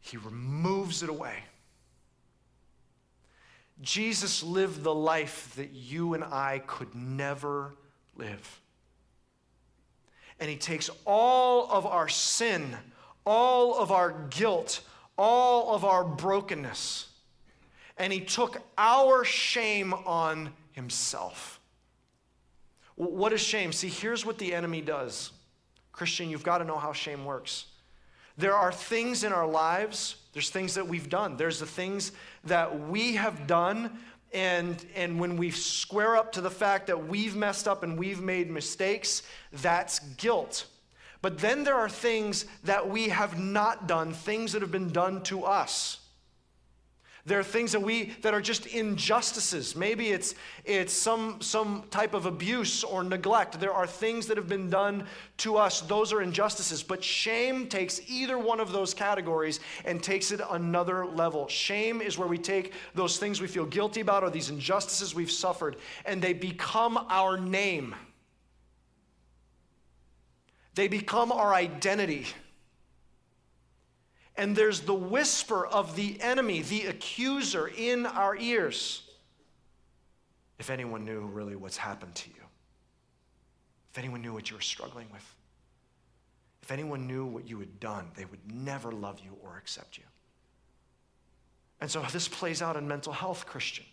He 0.00 0.16
removes 0.16 1.02
it 1.02 1.10
away. 1.10 1.34
Jesus 3.82 4.42
lived 4.42 4.82
the 4.82 4.94
life 4.94 5.52
that 5.56 5.72
you 5.72 6.14
and 6.14 6.24
I 6.24 6.62
could 6.66 6.94
never 6.94 7.74
live. 8.16 8.60
And 10.40 10.48
he 10.48 10.56
takes 10.56 10.88
all 11.04 11.70
of 11.70 11.84
our 11.84 12.08
sin, 12.08 12.76
all 13.24 13.78
of 13.78 13.90
our 13.90 14.12
guilt, 14.30 14.80
all 15.16 15.74
of 15.74 15.84
our 15.84 16.04
brokenness, 16.04 17.06
and 17.96 18.12
he 18.12 18.20
took 18.20 18.62
our 18.76 19.24
shame 19.24 19.92
on 19.92 20.50
himself. 20.72 21.60
What 22.94 23.32
is 23.32 23.40
shame? 23.40 23.72
See, 23.72 23.88
here's 23.88 24.24
what 24.24 24.38
the 24.38 24.54
enemy 24.54 24.80
does. 24.80 25.32
Christian, 25.92 26.30
you've 26.30 26.44
got 26.44 26.58
to 26.58 26.64
know 26.64 26.78
how 26.78 26.92
shame 26.92 27.24
works. 27.24 27.66
There 28.36 28.54
are 28.54 28.70
things 28.70 29.24
in 29.24 29.32
our 29.32 29.46
lives, 29.46 30.16
there's 30.32 30.50
things 30.50 30.74
that 30.74 30.86
we've 30.86 31.08
done, 31.08 31.36
there's 31.36 31.58
the 31.58 31.66
things 31.66 32.12
that 32.44 32.88
we 32.88 33.16
have 33.16 33.46
done. 33.48 33.98
And, 34.32 34.84
and 34.94 35.18
when 35.18 35.36
we 35.36 35.50
square 35.50 36.16
up 36.16 36.32
to 36.32 36.40
the 36.40 36.50
fact 36.50 36.86
that 36.88 37.08
we've 37.08 37.34
messed 37.34 37.66
up 37.66 37.82
and 37.82 37.98
we've 37.98 38.20
made 38.20 38.50
mistakes, 38.50 39.22
that's 39.52 40.00
guilt. 40.00 40.66
But 41.20 41.38
then 41.38 41.64
there 41.64 41.74
are 41.74 41.88
things 41.88 42.44
that 42.64 42.88
we 42.88 43.08
have 43.08 43.38
not 43.38 43.88
done, 43.88 44.12
things 44.12 44.52
that 44.52 44.62
have 44.62 44.70
been 44.70 44.90
done 44.90 45.22
to 45.24 45.44
us. 45.44 45.98
There 47.28 47.38
are 47.38 47.44
things 47.44 47.72
that 47.72 47.82
we 47.82 48.16
that 48.22 48.32
are 48.32 48.40
just 48.40 48.66
injustices. 48.66 49.76
Maybe 49.76 50.08
it's 50.08 50.34
it's 50.64 50.94
some 50.94 51.42
some 51.42 51.84
type 51.90 52.14
of 52.14 52.24
abuse 52.24 52.82
or 52.82 53.04
neglect. 53.04 53.60
There 53.60 53.74
are 53.74 53.86
things 53.86 54.26
that 54.28 54.38
have 54.38 54.48
been 54.48 54.70
done 54.70 55.04
to 55.38 55.58
us. 55.58 55.82
Those 55.82 56.10
are 56.14 56.22
injustices. 56.22 56.82
But 56.82 57.04
shame 57.04 57.66
takes 57.66 58.00
either 58.08 58.38
one 58.38 58.60
of 58.60 58.72
those 58.72 58.94
categories 58.94 59.60
and 59.84 60.02
takes 60.02 60.30
it 60.30 60.40
another 60.50 61.04
level. 61.04 61.46
Shame 61.48 62.00
is 62.00 62.16
where 62.16 62.28
we 62.28 62.38
take 62.38 62.72
those 62.94 63.18
things 63.18 63.42
we 63.42 63.46
feel 63.46 63.66
guilty 63.66 64.00
about 64.00 64.22
or 64.22 64.30
these 64.30 64.48
injustices 64.48 65.14
we've 65.14 65.30
suffered 65.30 65.76
and 66.06 66.22
they 66.22 66.32
become 66.32 66.96
our 67.10 67.36
name. 67.36 67.94
They 70.78 70.86
become 70.86 71.32
our 71.32 71.52
identity 71.52 72.24
and 74.36 74.54
there's 74.54 74.82
the 74.82 74.94
whisper 74.94 75.66
of 75.66 75.96
the 75.96 76.22
enemy, 76.22 76.62
the 76.62 76.86
accuser 76.86 77.66
in 77.66 78.06
our 78.06 78.36
ears. 78.36 79.02
If 80.60 80.70
anyone 80.70 81.04
knew 81.04 81.22
really 81.22 81.56
what's 81.56 81.76
happened 81.76 82.14
to 82.14 82.30
you, 82.30 82.44
if 83.90 83.98
anyone 83.98 84.22
knew 84.22 84.32
what 84.32 84.50
you 84.50 84.54
were 84.54 84.62
struggling 84.62 85.08
with, 85.12 85.34
if 86.62 86.70
anyone 86.70 87.08
knew 87.08 87.26
what 87.26 87.48
you 87.48 87.58
had 87.58 87.80
done, 87.80 88.12
they 88.14 88.26
would 88.26 88.52
never 88.52 88.92
love 88.92 89.18
you 89.18 89.32
or 89.42 89.56
accept 89.56 89.98
you. 89.98 90.04
And 91.80 91.90
so 91.90 92.04
this 92.12 92.28
plays 92.28 92.62
out 92.62 92.76
in 92.76 92.86
mental 92.86 93.12
health, 93.12 93.46
Christian. 93.46 93.84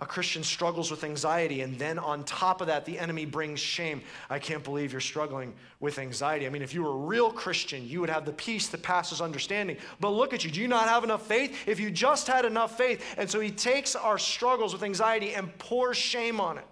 A 0.00 0.06
Christian 0.06 0.44
struggles 0.44 0.92
with 0.92 1.02
anxiety, 1.02 1.62
and 1.62 1.76
then 1.76 1.98
on 1.98 2.22
top 2.22 2.60
of 2.60 2.68
that, 2.68 2.84
the 2.84 2.96
enemy 2.96 3.26
brings 3.26 3.58
shame. 3.58 4.00
I 4.30 4.38
can't 4.38 4.62
believe 4.62 4.92
you're 4.92 5.00
struggling 5.00 5.54
with 5.80 5.98
anxiety. 5.98 6.46
I 6.46 6.50
mean, 6.50 6.62
if 6.62 6.72
you 6.72 6.84
were 6.84 6.92
a 6.92 6.96
real 6.96 7.32
Christian, 7.32 7.84
you 7.88 8.00
would 8.00 8.08
have 8.08 8.24
the 8.24 8.32
peace 8.32 8.68
that 8.68 8.80
passes 8.80 9.20
understanding. 9.20 9.76
But 9.98 10.10
look 10.10 10.32
at 10.32 10.44
you. 10.44 10.52
Do 10.52 10.60
you 10.60 10.68
not 10.68 10.86
have 10.86 11.02
enough 11.02 11.26
faith? 11.26 11.66
If 11.66 11.80
you 11.80 11.90
just 11.90 12.28
had 12.28 12.44
enough 12.44 12.78
faith. 12.78 13.04
And 13.18 13.28
so 13.28 13.40
he 13.40 13.50
takes 13.50 13.96
our 13.96 14.18
struggles 14.18 14.72
with 14.72 14.84
anxiety 14.84 15.34
and 15.34 15.56
pours 15.58 15.96
shame 15.96 16.40
on 16.40 16.58
it, 16.58 16.66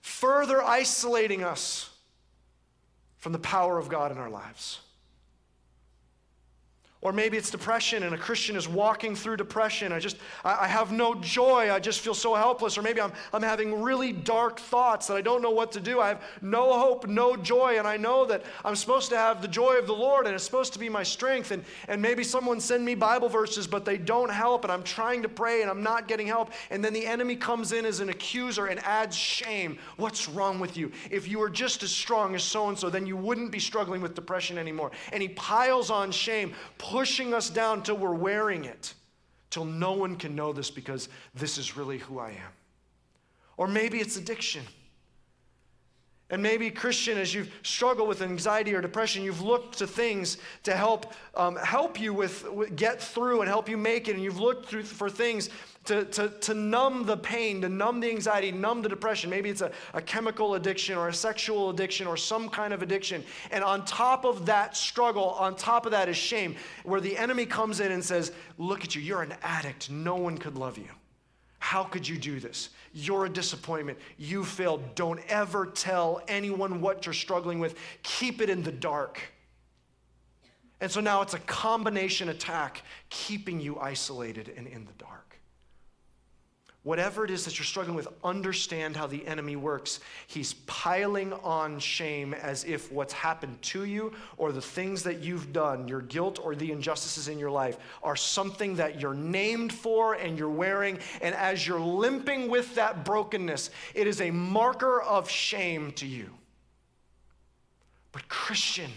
further 0.00 0.62
isolating 0.62 1.42
us 1.42 1.90
from 3.16 3.32
the 3.32 3.40
power 3.40 3.76
of 3.76 3.88
God 3.88 4.12
in 4.12 4.18
our 4.18 4.30
lives. 4.30 4.78
Or 7.00 7.12
maybe 7.12 7.36
it's 7.36 7.50
depression 7.50 8.02
and 8.02 8.12
a 8.12 8.18
Christian 8.18 8.56
is 8.56 8.66
walking 8.66 9.14
through 9.14 9.36
depression. 9.36 9.92
I 9.92 10.00
just, 10.00 10.16
I, 10.44 10.66
have 10.66 10.90
no 10.90 11.14
joy. 11.14 11.72
I 11.72 11.78
just 11.78 12.00
feel 12.00 12.14
so 12.14 12.34
helpless. 12.34 12.76
Or 12.76 12.82
maybe 12.82 13.00
I'm, 13.00 13.12
I'm 13.32 13.42
having 13.42 13.82
really 13.82 14.12
dark 14.12 14.58
thoughts 14.58 15.06
that 15.06 15.14
I 15.14 15.20
don't 15.20 15.40
know 15.40 15.52
what 15.52 15.70
to 15.72 15.80
do. 15.80 16.00
I 16.00 16.08
have 16.08 16.22
no 16.42 16.76
hope, 16.76 17.06
no 17.06 17.36
joy. 17.36 17.78
And 17.78 17.86
I 17.86 17.98
know 17.98 18.26
that 18.26 18.42
I'm 18.64 18.74
supposed 18.74 19.10
to 19.10 19.16
have 19.16 19.40
the 19.40 19.46
joy 19.46 19.74
of 19.74 19.86
the 19.86 19.94
Lord 19.94 20.26
and 20.26 20.34
it's 20.34 20.42
supposed 20.42 20.72
to 20.72 20.80
be 20.80 20.88
my 20.88 21.04
strength. 21.04 21.52
And, 21.52 21.64
and 21.86 22.02
maybe 22.02 22.24
someone 22.24 22.58
send 22.58 22.84
me 22.84 22.96
Bible 22.96 23.28
verses, 23.28 23.68
but 23.68 23.84
they 23.84 23.96
don't 23.96 24.30
help. 24.30 24.64
And 24.64 24.72
I'm 24.72 24.82
trying 24.82 25.22
to 25.22 25.28
pray 25.28 25.62
and 25.62 25.70
I'm 25.70 25.84
not 25.84 26.08
getting 26.08 26.26
help. 26.26 26.50
And 26.70 26.84
then 26.84 26.92
the 26.92 27.06
enemy 27.06 27.36
comes 27.36 27.70
in 27.70 27.86
as 27.86 28.00
an 28.00 28.08
accuser 28.08 28.66
and 28.66 28.80
adds 28.80 29.14
shame. 29.14 29.78
What's 29.98 30.28
wrong 30.28 30.58
with 30.58 30.76
you? 30.76 30.90
If 31.12 31.28
you 31.28 31.38
were 31.38 31.50
just 31.50 31.84
as 31.84 31.92
strong 31.92 32.34
as 32.34 32.42
so 32.42 32.68
and 32.68 32.76
so, 32.76 32.90
then 32.90 33.06
you 33.06 33.16
wouldn't 33.16 33.52
be 33.52 33.60
struggling 33.60 34.02
with 34.02 34.16
depression 34.16 34.58
anymore. 34.58 34.90
And 35.12 35.22
he 35.22 35.28
piles 35.28 35.92
on 35.92 36.10
shame 36.10 36.54
pushing 36.90 37.34
us 37.34 37.50
down 37.50 37.82
till 37.82 37.96
we're 37.96 38.14
wearing 38.14 38.64
it, 38.64 38.94
till 39.50 39.64
no 39.64 39.92
one 39.92 40.16
can 40.16 40.34
know 40.34 40.52
this 40.52 40.70
because 40.70 41.08
this 41.34 41.58
is 41.58 41.76
really 41.76 41.98
who 41.98 42.18
I 42.18 42.30
am. 42.30 42.52
Or 43.56 43.66
maybe 43.68 43.98
it's 43.98 44.16
addiction. 44.16 44.64
And 46.30 46.42
maybe, 46.42 46.70
Christian, 46.70 47.16
as 47.16 47.32
you've 47.32 47.50
struggled 47.62 48.06
with 48.06 48.20
anxiety 48.20 48.74
or 48.74 48.82
depression, 48.82 49.24
you've 49.24 49.40
looked 49.40 49.78
to 49.78 49.86
things 49.86 50.36
to 50.64 50.76
help 50.76 51.14
um, 51.34 51.56
help 51.56 51.98
you 51.98 52.12
with, 52.12 52.46
with, 52.50 52.76
get 52.76 53.00
through 53.00 53.40
and 53.40 53.48
help 53.48 53.66
you 53.66 53.78
make 53.78 54.08
it. 54.08 54.14
And 54.14 54.22
you've 54.22 54.38
looked 54.38 54.66
through 54.66 54.82
for 54.82 55.08
things 55.08 55.48
to, 55.86 56.04
to, 56.04 56.28
to 56.28 56.52
numb 56.52 57.06
the 57.06 57.16
pain, 57.16 57.62
to 57.62 57.68
numb 57.70 58.00
the 58.00 58.10
anxiety, 58.10 58.52
numb 58.52 58.82
the 58.82 58.90
depression. 58.90 59.30
Maybe 59.30 59.48
it's 59.48 59.62
a, 59.62 59.72
a 59.94 60.02
chemical 60.02 60.56
addiction 60.56 60.98
or 60.98 61.08
a 61.08 61.14
sexual 61.14 61.70
addiction 61.70 62.06
or 62.06 62.18
some 62.18 62.50
kind 62.50 62.74
of 62.74 62.82
addiction. 62.82 63.24
And 63.50 63.64
on 63.64 63.86
top 63.86 64.26
of 64.26 64.44
that 64.44 64.76
struggle, 64.76 65.30
on 65.30 65.56
top 65.56 65.86
of 65.86 65.92
that 65.92 66.10
is 66.10 66.16
shame, 66.18 66.56
where 66.84 67.00
the 67.00 67.16
enemy 67.16 67.46
comes 67.46 67.80
in 67.80 67.90
and 67.90 68.04
says, 68.04 68.32
Look 68.58 68.84
at 68.84 68.94
you, 68.94 69.00
you're 69.00 69.22
an 69.22 69.34
addict. 69.42 69.88
No 69.88 70.16
one 70.16 70.36
could 70.36 70.56
love 70.58 70.76
you. 70.76 70.88
How 71.58 71.84
could 71.84 72.06
you 72.06 72.18
do 72.18 72.38
this? 72.38 72.68
You're 72.92 73.26
a 73.26 73.28
disappointment. 73.28 73.98
You 74.16 74.44
failed. 74.44 74.94
Don't 74.94 75.20
ever 75.28 75.66
tell 75.66 76.22
anyone 76.28 76.80
what 76.80 77.06
you're 77.06 77.12
struggling 77.12 77.58
with. 77.58 77.76
Keep 78.02 78.40
it 78.40 78.50
in 78.50 78.62
the 78.62 78.72
dark. 78.72 79.20
And 80.80 80.90
so 80.90 81.00
now 81.00 81.22
it's 81.22 81.34
a 81.34 81.40
combination 81.40 82.28
attack, 82.28 82.82
keeping 83.10 83.60
you 83.60 83.78
isolated 83.78 84.52
and 84.56 84.66
in 84.66 84.84
the 84.84 84.92
dark. 84.92 85.27
Whatever 86.88 87.22
it 87.22 87.30
is 87.30 87.44
that 87.44 87.58
you're 87.58 87.66
struggling 87.66 87.94
with, 87.94 88.08
understand 88.24 88.96
how 88.96 89.06
the 89.06 89.26
enemy 89.26 89.56
works. 89.56 90.00
He's 90.26 90.54
piling 90.64 91.34
on 91.34 91.78
shame 91.80 92.32
as 92.32 92.64
if 92.64 92.90
what's 92.90 93.12
happened 93.12 93.60
to 93.60 93.84
you 93.84 94.14
or 94.38 94.52
the 94.52 94.62
things 94.62 95.02
that 95.02 95.18
you've 95.18 95.52
done, 95.52 95.86
your 95.86 96.00
guilt 96.00 96.40
or 96.42 96.54
the 96.54 96.72
injustices 96.72 97.28
in 97.28 97.38
your 97.38 97.50
life, 97.50 97.76
are 98.02 98.16
something 98.16 98.76
that 98.76 99.02
you're 99.02 99.12
named 99.12 99.70
for 99.70 100.14
and 100.14 100.38
you're 100.38 100.48
wearing. 100.48 100.98
And 101.20 101.34
as 101.34 101.66
you're 101.66 101.78
limping 101.78 102.48
with 102.48 102.74
that 102.76 103.04
brokenness, 103.04 103.68
it 103.94 104.06
is 104.06 104.22
a 104.22 104.30
marker 104.30 105.02
of 105.02 105.28
shame 105.28 105.92
to 105.92 106.06
you. 106.06 106.30
But, 108.12 108.30
Christian, 108.30 108.92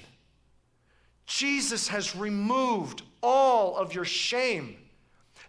Jesus 1.26 1.90
has 1.90 2.16
removed 2.16 3.02
all 3.22 3.76
of 3.76 3.94
your 3.94 4.06
shame. 4.06 4.78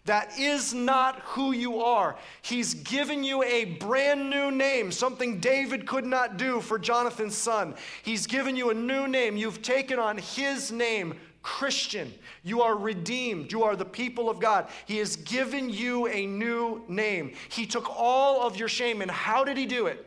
That 0.04 0.36
is 0.38 0.74
not 0.74 1.20
who 1.20 1.52
you 1.52 1.80
are. 1.80 2.16
He's 2.42 2.74
given 2.74 3.22
you 3.22 3.44
a 3.44 3.64
brand 3.64 4.30
new 4.30 4.50
name, 4.50 4.90
something 4.90 5.38
David 5.38 5.86
could 5.86 6.04
not 6.04 6.36
do 6.36 6.60
for 6.60 6.76
Jonathan's 6.78 7.36
son. 7.36 7.76
He's 8.02 8.26
given 8.26 8.56
you 8.56 8.70
a 8.70 8.74
new 8.74 9.06
name. 9.06 9.36
You've 9.36 9.62
taken 9.62 10.00
on 10.00 10.18
his 10.18 10.72
name, 10.72 11.14
Christian. 11.42 12.12
You 12.42 12.62
are 12.62 12.76
redeemed. 12.76 13.52
You 13.52 13.62
are 13.62 13.76
the 13.76 13.84
people 13.84 14.28
of 14.28 14.40
God. 14.40 14.68
He 14.86 14.98
has 14.98 15.16
given 15.16 15.70
you 15.70 16.08
a 16.08 16.26
new 16.26 16.82
name. 16.88 17.32
He 17.48 17.66
took 17.66 17.88
all 17.88 18.44
of 18.44 18.56
your 18.56 18.68
shame. 18.68 19.02
And 19.02 19.10
how 19.10 19.44
did 19.44 19.56
he 19.56 19.66
do 19.66 19.86
it? 19.86 20.04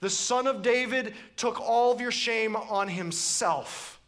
The 0.00 0.10
son 0.10 0.46
of 0.46 0.62
David 0.62 1.14
took 1.36 1.60
all 1.60 1.92
of 1.92 2.00
your 2.00 2.10
shame 2.10 2.56
on 2.56 2.88
himself. 2.88 4.00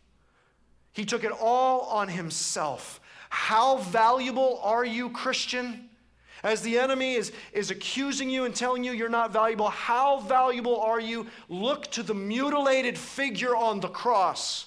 He 0.92 1.06
took 1.06 1.24
it 1.24 1.32
all 1.32 1.80
on 1.82 2.08
himself. 2.08 3.00
How 3.32 3.78
valuable 3.78 4.60
are 4.62 4.84
you, 4.84 5.08
Christian? 5.08 5.88
As 6.42 6.60
the 6.60 6.78
enemy 6.78 7.14
is, 7.14 7.32
is 7.54 7.70
accusing 7.70 8.28
you 8.28 8.44
and 8.44 8.54
telling 8.54 8.84
you 8.84 8.92
you're 8.92 9.08
not 9.08 9.32
valuable, 9.32 9.70
how 9.70 10.20
valuable 10.20 10.78
are 10.78 11.00
you? 11.00 11.26
Look 11.48 11.86
to 11.92 12.02
the 12.02 12.12
mutilated 12.12 12.98
figure 12.98 13.56
on 13.56 13.80
the 13.80 13.88
cross 13.88 14.66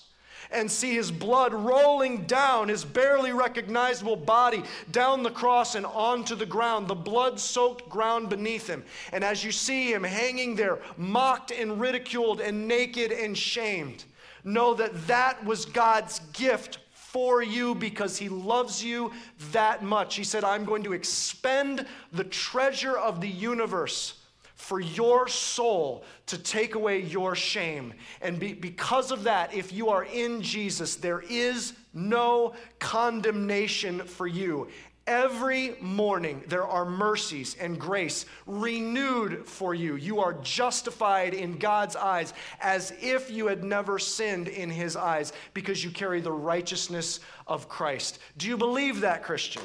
and 0.50 0.70
see 0.70 0.96
his 0.96 1.12
blood 1.12 1.54
rolling 1.54 2.26
down 2.26 2.70
his 2.70 2.84
barely 2.84 3.34
recognizable 3.34 4.16
body 4.16 4.64
down 4.90 5.22
the 5.22 5.30
cross 5.30 5.76
and 5.76 5.86
onto 5.86 6.34
the 6.34 6.46
ground, 6.46 6.88
the 6.88 6.96
blood 6.96 7.40
soaked 7.40 7.88
ground 7.88 8.30
beneath 8.30 8.66
him. 8.66 8.84
And 9.12 9.24
as 9.24 9.44
you 9.44 9.52
see 9.52 9.94
him 9.94 10.04
hanging 10.04 10.56
there, 10.56 10.80
mocked 10.98 11.52
and 11.52 11.80
ridiculed 11.80 12.42
and 12.42 12.68
naked 12.68 13.12
and 13.12 13.38
shamed, 13.38 14.06
know 14.44 14.74
that 14.74 15.06
that 15.06 15.46
was 15.46 15.66
God's 15.66 16.18
gift 16.34 16.80
for 17.16 17.42
you 17.42 17.74
because 17.74 18.18
he 18.18 18.28
loves 18.28 18.84
you 18.84 19.10
that 19.54 19.82
much. 19.82 20.16
He 20.16 20.26
said, 20.26 20.44
I'm 20.44 20.66
going 20.66 20.84
to 20.84 20.92
expend 20.92 21.86
the 22.12 22.26
treasure 22.26 22.98
of 22.98 23.22
the 23.22 23.30
universe 23.30 24.16
for 24.56 24.82
your 24.82 25.30
soul 25.30 26.04
to 26.26 26.38
take 26.38 26.76
away 26.76 27.00
your 27.00 27.34
shame. 27.34 27.94
And 28.22 28.38
be, 28.38 28.52
because 28.52 29.12
of 29.12 29.24
that, 29.24 29.54
if 29.54 29.72
you 29.72 29.88
are 29.88 30.04
in 30.04 30.42
Jesus, 30.42 30.98
there 30.98 31.24
is 31.30 31.72
no 31.94 32.54
condemnation 32.80 34.02
for 34.02 34.28
you. 34.28 34.68
Every 35.08 35.76
morning, 35.82 36.44
there 36.48 36.66
are 36.66 36.84
mercies 36.84 37.56
and 37.60 37.80
grace 37.80 38.26
renewed 38.48 39.46
for 39.48 39.76
you. 39.76 39.98
You 39.98 40.20
are 40.20 40.34
justified 40.34 41.36
in 41.36 41.60
God's 41.60 41.96
eyes 41.96 42.34
as 42.60 42.92
if 43.00 43.30
you 43.30 43.46
had 43.46 43.64
never 43.64 44.00
sinned 44.00 44.48
in 44.48 44.68
His 44.68 44.96
eyes 44.96 45.32
because 45.54 45.84
you 45.84 45.92
carry 45.92 46.22
the 46.22 46.32
righteousness 46.32 47.20
of 47.46 47.70
Christ. 47.70 48.18
Do 48.38 48.48
you 48.48 48.58
believe 48.58 49.00
that, 49.02 49.22
Christian? 49.22 49.62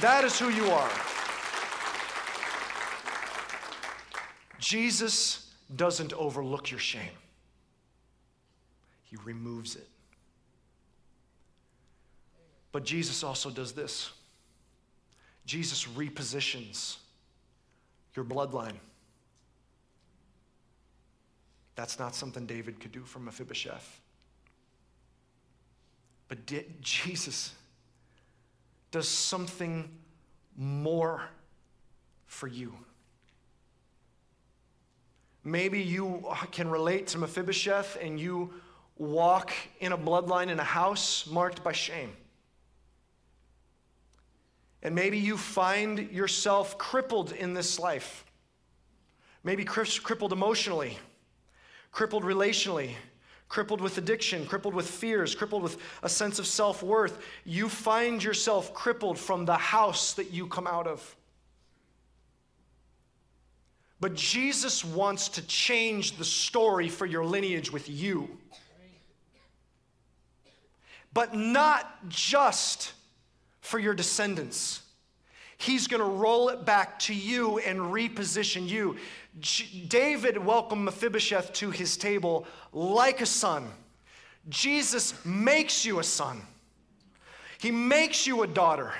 That 0.00 0.24
is 0.24 0.36
who 0.40 0.48
you 0.48 0.70
are. 0.70 0.90
Jesus 4.58 5.54
doesn't 5.76 6.12
overlook 6.14 6.68
your 6.72 6.80
shame, 6.80 7.16
He 9.04 9.16
removes 9.24 9.76
it. 9.76 9.87
But 12.72 12.84
Jesus 12.84 13.22
also 13.24 13.50
does 13.50 13.72
this 13.72 14.10
Jesus 15.46 15.86
repositions 15.86 16.96
your 18.14 18.24
bloodline. 18.24 18.76
That's 21.74 21.98
not 21.98 22.14
something 22.14 22.44
David 22.44 22.80
could 22.80 22.92
do 22.92 23.04
from 23.04 23.24
Mephibosheth. 23.24 24.00
But 26.28 26.38
Jesus 26.82 27.54
does 28.90 29.08
something 29.08 29.88
more 30.56 31.22
for 32.26 32.46
you. 32.46 32.74
Maybe 35.44 35.80
you 35.80 36.26
can 36.50 36.68
relate 36.68 37.06
to 37.08 37.18
Mephibosheth 37.18 37.96
and 38.02 38.20
you 38.20 38.52
walk 38.96 39.52
in 39.80 39.92
a 39.92 39.98
bloodline 39.98 40.48
in 40.48 40.58
a 40.58 40.64
house 40.64 41.26
marked 41.26 41.64
by 41.64 41.72
shame. 41.72 42.10
And 44.82 44.94
maybe 44.94 45.18
you 45.18 45.36
find 45.36 46.10
yourself 46.10 46.78
crippled 46.78 47.32
in 47.32 47.54
this 47.54 47.78
life. 47.78 48.24
Maybe 49.42 49.64
crippled 49.64 50.32
emotionally, 50.32 50.98
crippled 51.90 52.22
relationally, 52.22 52.94
crippled 53.48 53.80
with 53.80 53.98
addiction, 53.98 54.46
crippled 54.46 54.74
with 54.74 54.88
fears, 54.88 55.34
crippled 55.34 55.62
with 55.62 55.78
a 56.02 56.08
sense 56.08 56.38
of 56.38 56.46
self 56.46 56.82
worth. 56.82 57.18
You 57.44 57.68
find 57.68 58.22
yourself 58.22 58.74
crippled 58.74 59.18
from 59.18 59.44
the 59.44 59.56
house 59.56 60.12
that 60.14 60.32
you 60.32 60.46
come 60.46 60.66
out 60.66 60.86
of. 60.86 61.16
But 64.00 64.14
Jesus 64.14 64.84
wants 64.84 65.28
to 65.30 65.42
change 65.46 66.16
the 66.18 66.24
story 66.24 66.88
for 66.88 67.04
your 67.04 67.24
lineage 67.24 67.72
with 67.72 67.88
you. 67.88 68.28
But 71.12 71.34
not 71.34 72.08
just 72.08 72.92
for 73.68 73.78
your 73.78 73.92
descendants. 73.92 74.80
He's 75.58 75.88
going 75.88 76.00
to 76.00 76.08
roll 76.08 76.48
it 76.48 76.64
back 76.64 76.98
to 77.00 77.14
you 77.14 77.58
and 77.58 77.78
reposition 77.78 78.66
you. 78.66 78.96
J- 79.40 79.84
David 79.86 80.38
welcomed 80.38 80.84
Mephibosheth 80.84 81.52
to 81.54 81.70
his 81.70 81.98
table 81.98 82.46
like 82.72 83.20
a 83.20 83.26
son. 83.26 83.68
Jesus 84.48 85.22
makes 85.22 85.84
you 85.84 85.98
a 85.98 86.04
son, 86.04 86.40
he 87.58 87.70
makes 87.70 88.26
you 88.26 88.42
a 88.42 88.46
daughter. 88.46 88.92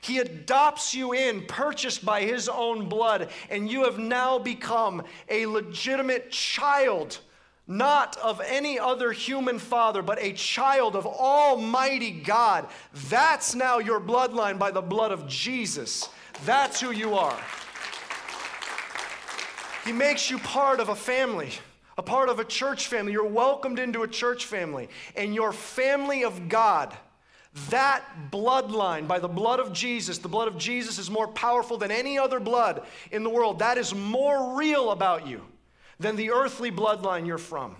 He 0.00 0.18
adopts 0.18 0.94
you 0.94 1.14
in, 1.14 1.46
purchased 1.46 2.04
by 2.04 2.22
his 2.22 2.48
own 2.48 2.88
blood, 2.88 3.30
and 3.50 3.68
you 3.68 3.84
have 3.84 3.98
now 3.98 4.38
become 4.38 5.02
a 5.28 5.46
legitimate 5.46 6.30
child, 6.30 7.18
not 7.68 8.16
of 8.18 8.40
any 8.46 8.78
other 8.78 9.12
human 9.12 9.58
father, 9.58 10.02
but 10.02 10.18
a 10.20 10.32
child 10.32 10.94
of 10.94 11.04
Almighty 11.06 12.12
God. 12.12 12.68
That's 13.08 13.54
now 13.54 13.78
your 13.78 14.00
bloodline 14.00 14.58
by 14.58 14.70
the 14.70 14.82
blood 14.82 15.10
of 15.10 15.26
Jesus. 15.26 16.08
That's 16.44 16.80
who 16.80 16.92
you 16.92 17.14
are. 17.14 17.38
He 19.84 19.92
makes 19.92 20.30
you 20.30 20.38
part 20.38 20.80
of 20.80 20.88
a 20.88 20.96
family, 20.96 21.50
a 21.98 22.02
part 22.02 22.28
of 22.28 22.38
a 22.38 22.44
church 22.44 22.86
family. 22.86 23.12
You're 23.12 23.24
welcomed 23.24 23.78
into 23.78 24.02
a 24.02 24.08
church 24.08 24.46
family, 24.46 24.88
and 25.16 25.34
your 25.34 25.52
family 25.52 26.24
of 26.24 26.48
God. 26.48 26.96
That 27.70 28.04
bloodline, 28.30 29.08
by 29.08 29.18
the 29.18 29.28
blood 29.28 29.60
of 29.60 29.72
Jesus, 29.72 30.18
the 30.18 30.28
blood 30.28 30.46
of 30.46 30.58
Jesus 30.58 30.98
is 30.98 31.10
more 31.10 31.28
powerful 31.28 31.78
than 31.78 31.90
any 31.90 32.18
other 32.18 32.38
blood 32.38 32.82
in 33.10 33.24
the 33.24 33.30
world. 33.30 33.60
That 33.60 33.78
is 33.78 33.94
more 33.94 34.56
real 34.56 34.90
about 34.90 35.26
you 35.26 35.40
than 35.98 36.16
the 36.16 36.30
earthly 36.30 36.70
bloodline 36.70 37.26
you're 37.26 37.38
from. 37.38 37.76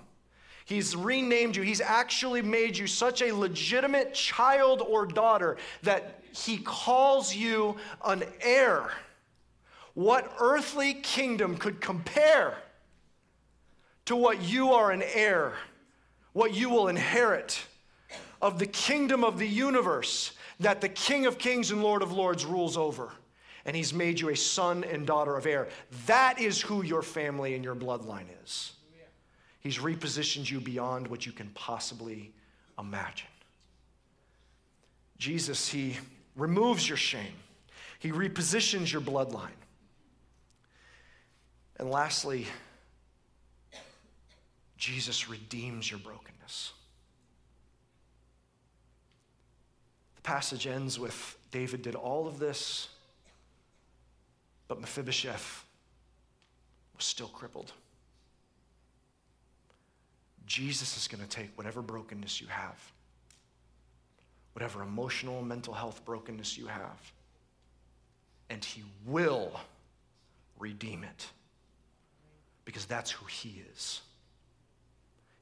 He's 0.64 0.96
renamed 0.96 1.56
you. 1.56 1.62
He's 1.62 1.80
actually 1.80 2.42
made 2.42 2.76
you 2.76 2.86
such 2.86 3.22
a 3.22 3.32
legitimate 3.32 4.14
child 4.14 4.82
or 4.82 5.06
daughter 5.06 5.56
that 5.82 6.22
he 6.32 6.58
calls 6.58 7.34
you 7.34 7.76
an 8.04 8.24
heir 8.40 8.90
what 9.94 10.30
earthly 10.40 10.92
kingdom 10.92 11.56
could 11.56 11.80
compare 11.80 12.58
to 14.04 14.14
what 14.14 14.42
you 14.42 14.72
are 14.72 14.90
an 14.90 15.02
heir, 15.02 15.54
what 16.34 16.54
you 16.54 16.68
will 16.68 16.88
inherit 16.88 17.64
of 18.42 18.58
the 18.58 18.66
kingdom 18.66 19.24
of 19.24 19.38
the 19.38 19.48
universe 19.48 20.32
that 20.60 20.82
the 20.82 20.88
King 20.88 21.24
of 21.24 21.38
Kings 21.38 21.70
and 21.70 21.82
Lord 21.82 22.02
of 22.02 22.12
Lords 22.12 22.44
rules 22.44 22.76
over? 22.76 23.10
And 23.66 23.76
he's 23.76 23.92
made 23.92 24.20
you 24.20 24.30
a 24.30 24.36
son 24.36 24.84
and 24.84 25.06
daughter 25.06 25.36
of 25.36 25.44
heir. 25.44 25.68
That 26.06 26.40
is 26.40 26.62
who 26.62 26.82
your 26.82 27.02
family 27.02 27.54
and 27.54 27.62
your 27.62 27.74
bloodline 27.74 28.28
is. 28.44 28.72
He's 29.60 29.78
repositioned 29.78 30.48
you 30.48 30.60
beyond 30.60 31.08
what 31.08 31.26
you 31.26 31.32
can 31.32 31.48
possibly 31.48 32.32
imagine. 32.78 33.26
Jesus, 35.18 35.68
he 35.68 35.96
removes 36.36 36.88
your 36.88 36.96
shame, 36.96 37.34
he 37.98 38.12
repositions 38.12 38.92
your 38.92 39.02
bloodline. 39.02 39.48
And 41.78 41.90
lastly, 41.90 42.46
Jesus 44.78 45.28
redeems 45.28 45.90
your 45.90 45.98
brokenness. 45.98 46.72
The 50.14 50.22
passage 50.22 50.66
ends 50.66 50.98
with 50.98 51.36
David 51.50 51.82
did 51.82 51.96
all 51.96 52.28
of 52.28 52.38
this, 52.38 52.88
but 54.68 54.80
Mephibosheth 54.80 55.64
was 56.96 57.04
still 57.04 57.28
crippled. 57.28 57.72
Jesus 60.46 60.96
is 60.96 61.08
going 61.08 61.22
to 61.22 61.28
take 61.28 61.50
whatever 61.56 61.82
brokenness 61.82 62.40
you 62.40 62.46
have, 62.46 62.92
whatever 64.52 64.82
emotional, 64.82 65.42
mental 65.42 65.74
health 65.74 66.04
brokenness 66.04 66.56
you 66.56 66.66
have, 66.66 67.12
and 68.48 68.64
he 68.64 68.84
will 69.04 69.52
redeem 70.58 71.04
it 71.04 71.26
because 72.64 72.84
that's 72.84 73.10
who 73.10 73.24
He 73.26 73.62
is. 73.72 74.02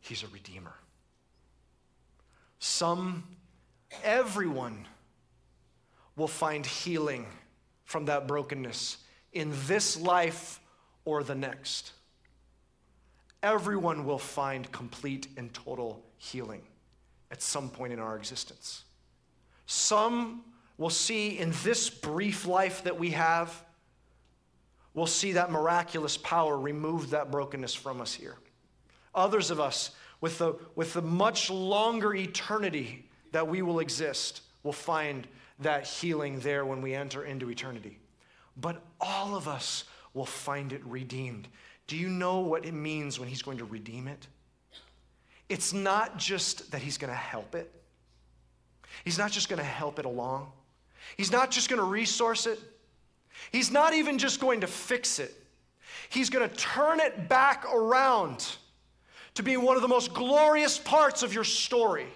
He's 0.00 0.22
a 0.22 0.28
redeemer. 0.28 0.74
Some, 2.60 3.24
everyone 4.04 4.86
will 6.16 6.28
find 6.28 6.64
healing 6.64 7.26
from 7.84 8.04
that 8.04 8.28
brokenness 8.28 8.98
in 9.34 9.52
this 9.66 10.00
life 10.00 10.60
or 11.04 11.22
the 11.22 11.34
next. 11.34 11.92
Everyone 13.42 14.06
will 14.06 14.18
find 14.18 14.70
complete 14.72 15.28
and 15.36 15.52
total 15.52 16.02
healing 16.16 16.62
at 17.30 17.42
some 17.42 17.68
point 17.68 17.92
in 17.92 17.98
our 17.98 18.16
existence. 18.16 18.84
Some 19.66 20.44
will 20.78 20.90
see 20.90 21.38
in 21.38 21.52
this 21.62 21.90
brief 21.90 22.46
life 22.46 22.84
that 22.84 22.98
we 22.98 23.10
have 23.10 23.64
we'll 24.94 25.06
see 25.06 25.32
that 25.32 25.50
miraculous 25.50 26.16
power 26.16 26.56
remove 26.56 27.10
that 27.10 27.30
brokenness 27.30 27.74
from 27.74 28.00
us 28.00 28.14
here. 28.14 28.36
Others 29.14 29.50
of 29.50 29.60
us, 29.60 29.90
with 30.20 30.38
the, 30.38 30.54
with 30.76 30.94
the 30.94 31.02
much 31.02 31.50
longer 31.50 32.14
eternity 32.14 33.08
that 33.32 33.46
we 33.46 33.60
will 33.60 33.80
exist, 33.80 34.42
will 34.62 34.72
find 34.72 35.26
that 35.58 35.86
healing 35.86 36.38
there 36.40 36.64
when 36.64 36.80
we 36.80 36.94
enter 36.94 37.24
into 37.24 37.50
eternity. 37.50 37.98
But 38.56 38.82
all 39.00 39.36
of 39.36 39.48
us 39.48 39.84
will 40.12 40.26
find 40.26 40.72
it 40.72 40.84
redeemed. 40.84 41.48
Do 41.86 41.96
you 41.96 42.08
know 42.08 42.38
what 42.38 42.64
it 42.64 42.72
means 42.72 43.18
when 43.18 43.28
He's 43.28 43.42
going 43.42 43.58
to 43.58 43.64
redeem 43.64 44.08
it? 44.08 44.26
It's 45.48 45.72
not 45.72 46.16
just 46.16 46.70
that 46.70 46.80
He's 46.80 46.96
going 46.96 47.12
to 47.12 47.18
help 47.18 47.54
it, 47.54 47.70
He's 49.04 49.18
not 49.18 49.30
just 49.30 49.48
going 49.48 49.58
to 49.58 49.64
help 49.64 49.98
it 49.98 50.04
along, 50.04 50.50
He's 51.16 51.32
not 51.32 51.50
just 51.50 51.68
going 51.68 51.80
to 51.80 51.86
resource 51.86 52.46
it. 52.46 52.58
He's 53.50 53.72
not 53.72 53.94
even 53.94 54.16
just 54.16 54.40
going 54.40 54.60
to 54.60 54.66
fix 54.66 55.18
it, 55.18 55.34
He's 56.08 56.30
going 56.30 56.48
to 56.48 56.54
turn 56.56 57.00
it 57.00 57.28
back 57.28 57.66
around 57.72 58.56
to 59.34 59.42
be 59.42 59.56
one 59.56 59.76
of 59.76 59.82
the 59.82 59.88
most 59.88 60.14
glorious 60.14 60.78
parts 60.78 61.22
of 61.22 61.34
your 61.34 61.44
story. 61.44 62.06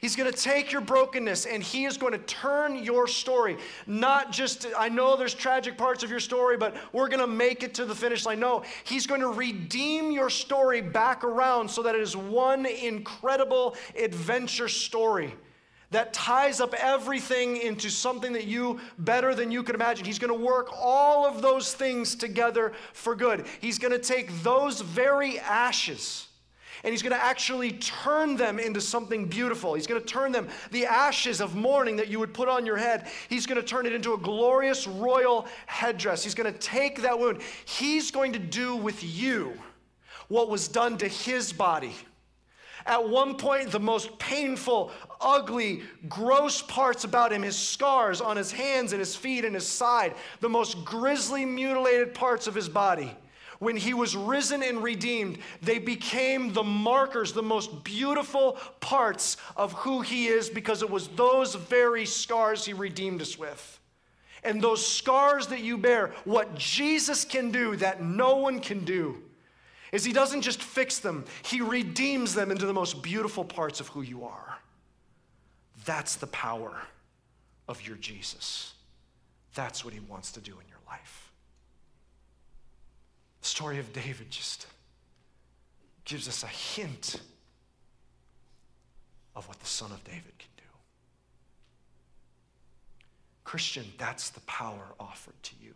He's 0.00 0.16
going 0.16 0.30
to 0.30 0.36
take 0.36 0.72
your 0.72 0.80
brokenness 0.80 1.46
and 1.46 1.62
he 1.62 1.84
is 1.84 1.96
going 1.96 2.12
to 2.12 2.18
turn 2.18 2.82
your 2.82 3.06
story. 3.06 3.56
Not 3.86 4.32
just, 4.32 4.66
I 4.78 4.88
know 4.88 5.16
there's 5.16 5.34
tragic 5.34 5.76
parts 5.76 6.02
of 6.02 6.10
your 6.10 6.20
story, 6.20 6.56
but 6.56 6.76
we're 6.92 7.08
going 7.08 7.20
to 7.20 7.26
make 7.26 7.62
it 7.62 7.74
to 7.74 7.84
the 7.84 7.94
finish 7.94 8.24
line. 8.26 8.40
No, 8.40 8.62
he's 8.84 9.06
going 9.06 9.20
to 9.20 9.28
redeem 9.28 10.10
your 10.10 10.30
story 10.30 10.80
back 10.80 11.24
around 11.24 11.70
so 11.70 11.82
that 11.82 11.94
it 11.94 12.00
is 12.00 12.16
one 12.16 12.66
incredible 12.66 13.76
adventure 13.96 14.68
story 14.68 15.34
that 15.90 16.12
ties 16.12 16.60
up 16.60 16.72
everything 16.74 17.56
into 17.56 17.90
something 17.90 18.32
that 18.32 18.46
you 18.46 18.80
better 18.98 19.34
than 19.34 19.50
you 19.50 19.62
could 19.62 19.74
imagine. 19.74 20.04
He's 20.04 20.20
going 20.20 20.32
to 20.32 20.46
work 20.46 20.68
all 20.72 21.26
of 21.26 21.42
those 21.42 21.74
things 21.74 22.14
together 22.14 22.72
for 22.92 23.16
good. 23.16 23.46
He's 23.60 23.78
going 23.78 23.92
to 23.92 23.98
take 23.98 24.42
those 24.42 24.80
very 24.80 25.40
ashes 25.40 26.28
and 26.82 26.92
he's 26.92 27.02
going 27.02 27.14
to 27.14 27.22
actually 27.22 27.72
turn 27.72 28.36
them 28.36 28.58
into 28.58 28.80
something 28.80 29.26
beautiful. 29.26 29.74
He's 29.74 29.86
going 29.86 30.00
to 30.00 30.06
turn 30.06 30.32
them, 30.32 30.48
the 30.70 30.86
ashes 30.86 31.40
of 31.40 31.54
mourning 31.54 31.96
that 31.96 32.08
you 32.08 32.18
would 32.18 32.34
put 32.34 32.48
on 32.48 32.64
your 32.64 32.76
head, 32.76 33.08
he's 33.28 33.46
going 33.46 33.60
to 33.60 33.66
turn 33.66 33.86
it 33.86 33.92
into 33.92 34.14
a 34.14 34.18
glorious 34.18 34.86
royal 34.86 35.46
headdress. 35.66 36.24
He's 36.24 36.34
going 36.34 36.52
to 36.52 36.58
take 36.58 37.02
that 37.02 37.18
wound. 37.18 37.42
He's 37.64 38.10
going 38.10 38.32
to 38.32 38.38
do 38.38 38.76
with 38.76 39.02
you 39.02 39.52
what 40.28 40.48
was 40.48 40.68
done 40.68 40.96
to 40.98 41.08
his 41.08 41.52
body. 41.52 41.94
At 42.86 43.08
one 43.08 43.36
point, 43.36 43.70
the 43.70 43.80
most 43.80 44.18
painful, 44.18 44.90
ugly, 45.20 45.82
gross 46.08 46.62
parts 46.62 47.04
about 47.04 47.32
him 47.32 47.42
his 47.42 47.56
scars 47.56 48.20
on 48.20 48.36
his 48.36 48.50
hands 48.50 48.92
and 48.92 49.00
his 49.00 49.14
feet 49.14 49.44
and 49.44 49.54
his 49.54 49.66
side, 49.66 50.14
the 50.40 50.48
most 50.48 50.82
grisly, 50.84 51.44
mutilated 51.44 52.14
parts 52.14 52.46
of 52.46 52.54
his 52.54 52.68
body. 52.68 53.14
When 53.60 53.76
he 53.76 53.92
was 53.92 54.16
risen 54.16 54.62
and 54.62 54.82
redeemed, 54.82 55.38
they 55.60 55.78
became 55.78 56.54
the 56.54 56.62
markers, 56.62 57.34
the 57.34 57.42
most 57.42 57.84
beautiful 57.84 58.54
parts 58.80 59.36
of 59.54 59.74
who 59.74 60.00
he 60.00 60.28
is 60.28 60.48
because 60.48 60.82
it 60.82 60.88
was 60.88 61.08
those 61.08 61.54
very 61.54 62.06
scars 62.06 62.64
he 62.64 62.72
redeemed 62.72 63.20
us 63.20 63.38
with. 63.38 63.78
And 64.42 64.62
those 64.62 64.84
scars 64.84 65.48
that 65.48 65.60
you 65.60 65.76
bear, 65.76 66.14
what 66.24 66.54
Jesus 66.54 67.26
can 67.26 67.50
do 67.50 67.76
that 67.76 68.02
no 68.02 68.36
one 68.36 68.60
can 68.60 68.86
do, 68.86 69.22
is 69.92 70.06
he 70.06 70.14
doesn't 70.14 70.40
just 70.40 70.62
fix 70.62 70.98
them, 70.98 71.26
he 71.44 71.60
redeems 71.60 72.34
them 72.34 72.50
into 72.50 72.64
the 72.64 72.72
most 72.72 73.02
beautiful 73.02 73.44
parts 73.44 73.78
of 73.78 73.88
who 73.88 74.00
you 74.00 74.24
are. 74.24 74.58
That's 75.84 76.16
the 76.16 76.28
power 76.28 76.80
of 77.68 77.86
your 77.86 77.96
Jesus. 77.96 78.72
That's 79.54 79.84
what 79.84 79.92
he 79.92 80.00
wants 80.00 80.32
to 80.32 80.40
do 80.40 80.52
in 80.52 80.66
your 80.66 80.78
life. 80.88 81.29
The 83.40 83.46
story 83.46 83.78
of 83.78 83.92
David 83.92 84.30
just 84.30 84.66
gives 86.04 86.28
us 86.28 86.42
a 86.42 86.46
hint 86.46 87.20
of 89.34 89.46
what 89.48 89.58
the 89.60 89.66
Son 89.66 89.90
of 89.92 90.02
David 90.04 90.38
can 90.38 90.48
do. 90.56 90.62
Christian, 93.44 93.84
that's 93.98 94.30
the 94.30 94.40
power 94.40 94.94
offered 94.98 95.40
to 95.42 95.54
you. 95.62 95.74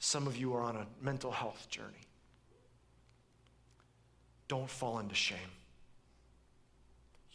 Some 0.00 0.26
of 0.26 0.36
you 0.36 0.54
are 0.54 0.62
on 0.62 0.76
a 0.76 0.86
mental 1.02 1.30
health 1.30 1.68
journey. 1.70 2.06
Don't 4.48 4.68
fall 4.68 4.98
into 4.98 5.14
shame. 5.14 5.38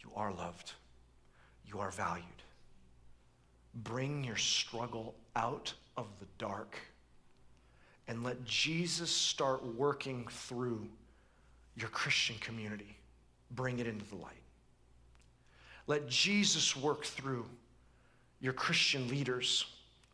You 0.00 0.10
are 0.16 0.32
loved, 0.32 0.72
you 1.66 1.78
are 1.80 1.90
valued. 1.90 2.24
Bring 3.74 4.24
your 4.24 4.36
struggle 4.36 5.14
out 5.34 5.72
of 5.96 6.06
the 6.20 6.26
dark 6.38 6.78
and 8.08 8.22
let 8.22 8.44
Jesus 8.44 9.10
start 9.10 9.64
working 9.76 10.26
through 10.30 10.86
your 11.76 11.88
Christian 11.88 12.36
community. 12.40 12.96
Bring 13.50 13.78
it 13.78 13.86
into 13.86 14.04
the 14.06 14.16
light. 14.16 14.32
Let 15.86 16.08
Jesus 16.08 16.76
work 16.76 17.04
through 17.04 17.44
your 18.40 18.52
Christian 18.52 19.08
leaders, 19.08 19.66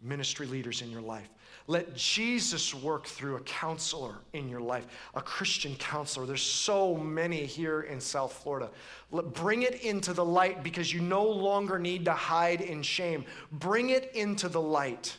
ministry 0.03 0.47
leaders 0.47 0.82
in 0.82 0.91
your 0.91 1.01
life. 1.01 1.28
Let 1.66 1.95
Jesus 1.95 2.74
work 2.74 3.07
through 3.07 3.36
a 3.36 3.41
counselor 3.41 4.16
in 4.32 4.49
your 4.49 4.61
life, 4.61 4.86
a 5.14 5.20
Christian 5.20 5.76
counselor. 5.76 6.26
There's 6.26 6.43
so 6.43 6.97
many 6.97 7.47
here 7.47 7.82
in 7.82 8.01
South 8.01 8.32
Florida. 8.32 8.70
Let, 9.12 9.32
bring 9.34 9.62
it 9.62 9.82
into 9.82 10.12
the 10.12 10.24
light 10.24 10.64
because 10.64 10.93
you 10.93 11.01
no 11.01 11.24
longer 11.24 11.78
need 11.78 12.05
to 12.07 12.12
hide 12.12 12.61
in 12.61 12.82
shame. 12.82 13.24
Bring 13.53 13.91
it 13.91 14.11
into 14.14 14.49
the 14.49 14.61
light 14.61 15.16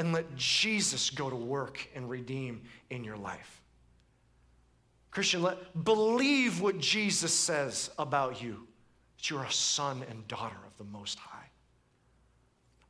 and 0.00 0.14
let 0.14 0.34
Jesus 0.34 1.10
go 1.10 1.28
to 1.28 1.36
work 1.36 1.86
and 1.94 2.08
redeem 2.08 2.62
in 2.88 3.04
your 3.04 3.18
life. 3.18 3.60
Christian, 5.10 5.42
let, 5.42 5.84
believe 5.84 6.62
what 6.62 6.78
Jesus 6.78 7.34
says 7.34 7.90
about 7.98 8.42
you 8.42 8.66
that 9.18 9.28
you're 9.28 9.44
a 9.44 9.52
son 9.52 10.02
and 10.08 10.26
daughter 10.26 10.56
of 10.66 10.74
the 10.78 10.90
Most 10.90 11.18
High. 11.18 11.50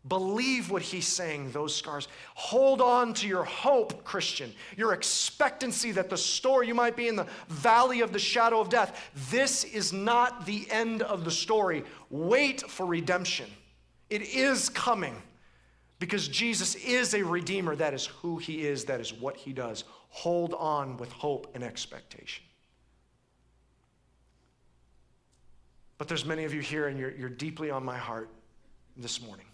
Believe 0.06 0.70
what 0.70 0.82
he's 0.82 1.08
saying, 1.08 1.50
those 1.50 1.74
scars. 1.74 2.06
Hold 2.34 2.80
on 2.80 3.12
to 3.14 3.26
your 3.26 3.42
hope, 3.42 4.04
Christian, 4.04 4.52
your 4.76 4.92
expectancy 4.92 5.90
that 5.90 6.10
the 6.10 6.16
story, 6.16 6.68
you 6.68 6.76
might 6.76 6.94
be 6.94 7.08
in 7.08 7.16
the 7.16 7.26
valley 7.48 8.02
of 8.02 8.12
the 8.12 8.20
shadow 8.20 8.60
of 8.60 8.68
death. 8.68 9.10
This 9.32 9.64
is 9.64 9.92
not 9.92 10.46
the 10.46 10.64
end 10.70 11.02
of 11.02 11.24
the 11.24 11.30
story. 11.32 11.82
Wait 12.08 12.60
for 12.60 12.86
redemption. 12.86 13.50
It 14.10 14.22
is 14.22 14.68
coming 14.68 15.20
because 16.00 16.26
Jesus 16.26 16.74
is 16.76 17.14
a 17.14 17.22
redeemer. 17.22 17.76
That 17.76 17.94
is 17.94 18.06
who 18.06 18.38
he 18.38 18.66
is, 18.66 18.86
that 18.86 19.00
is 19.00 19.12
what 19.12 19.36
he 19.36 19.52
does. 19.52 19.84
Hold 20.08 20.54
on 20.54 20.96
with 20.96 21.12
hope 21.12 21.52
and 21.54 21.62
expectation. 21.62 22.42
But 25.98 26.08
there's 26.08 26.24
many 26.24 26.44
of 26.44 26.54
you 26.54 26.60
here, 26.60 26.88
and 26.88 26.98
you're, 26.98 27.12
you're 27.12 27.28
deeply 27.28 27.70
on 27.70 27.84
my 27.84 27.98
heart 27.98 28.30
this 28.96 29.22
morning. 29.22 29.44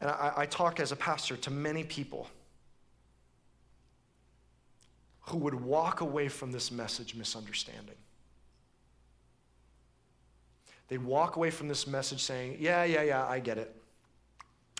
And 0.00 0.10
I, 0.10 0.32
I 0.38 0.46
talk 0.46 0.80
as 0.80 0.90
a 0.90 0.96
pastor 0.96 1.36
to 1.36 1.50
many 1.50 1.84
people 1.84 2.28
who 5.20 5.36
would 5.36 5.54
walk 5.54 6.00
away 6.00 6.28
from 6.28 6.52
this 6.52 6.72
message 6.72 7.14
misunderstanding. 7.14 7.96
They 10.88 10.98
walk 10.98 11.36
away 11.36 11.50
from 11.50 11.68
this 11.68 11.86
message 11.86 12.22
saying, 12.22 12.56
Yeah, 12.58 12.84
yeah, 12.84 13.02
yeah, 13.02 13.26
I 13.26 13.40
get 13.40 13.58
it. 13.58 13.74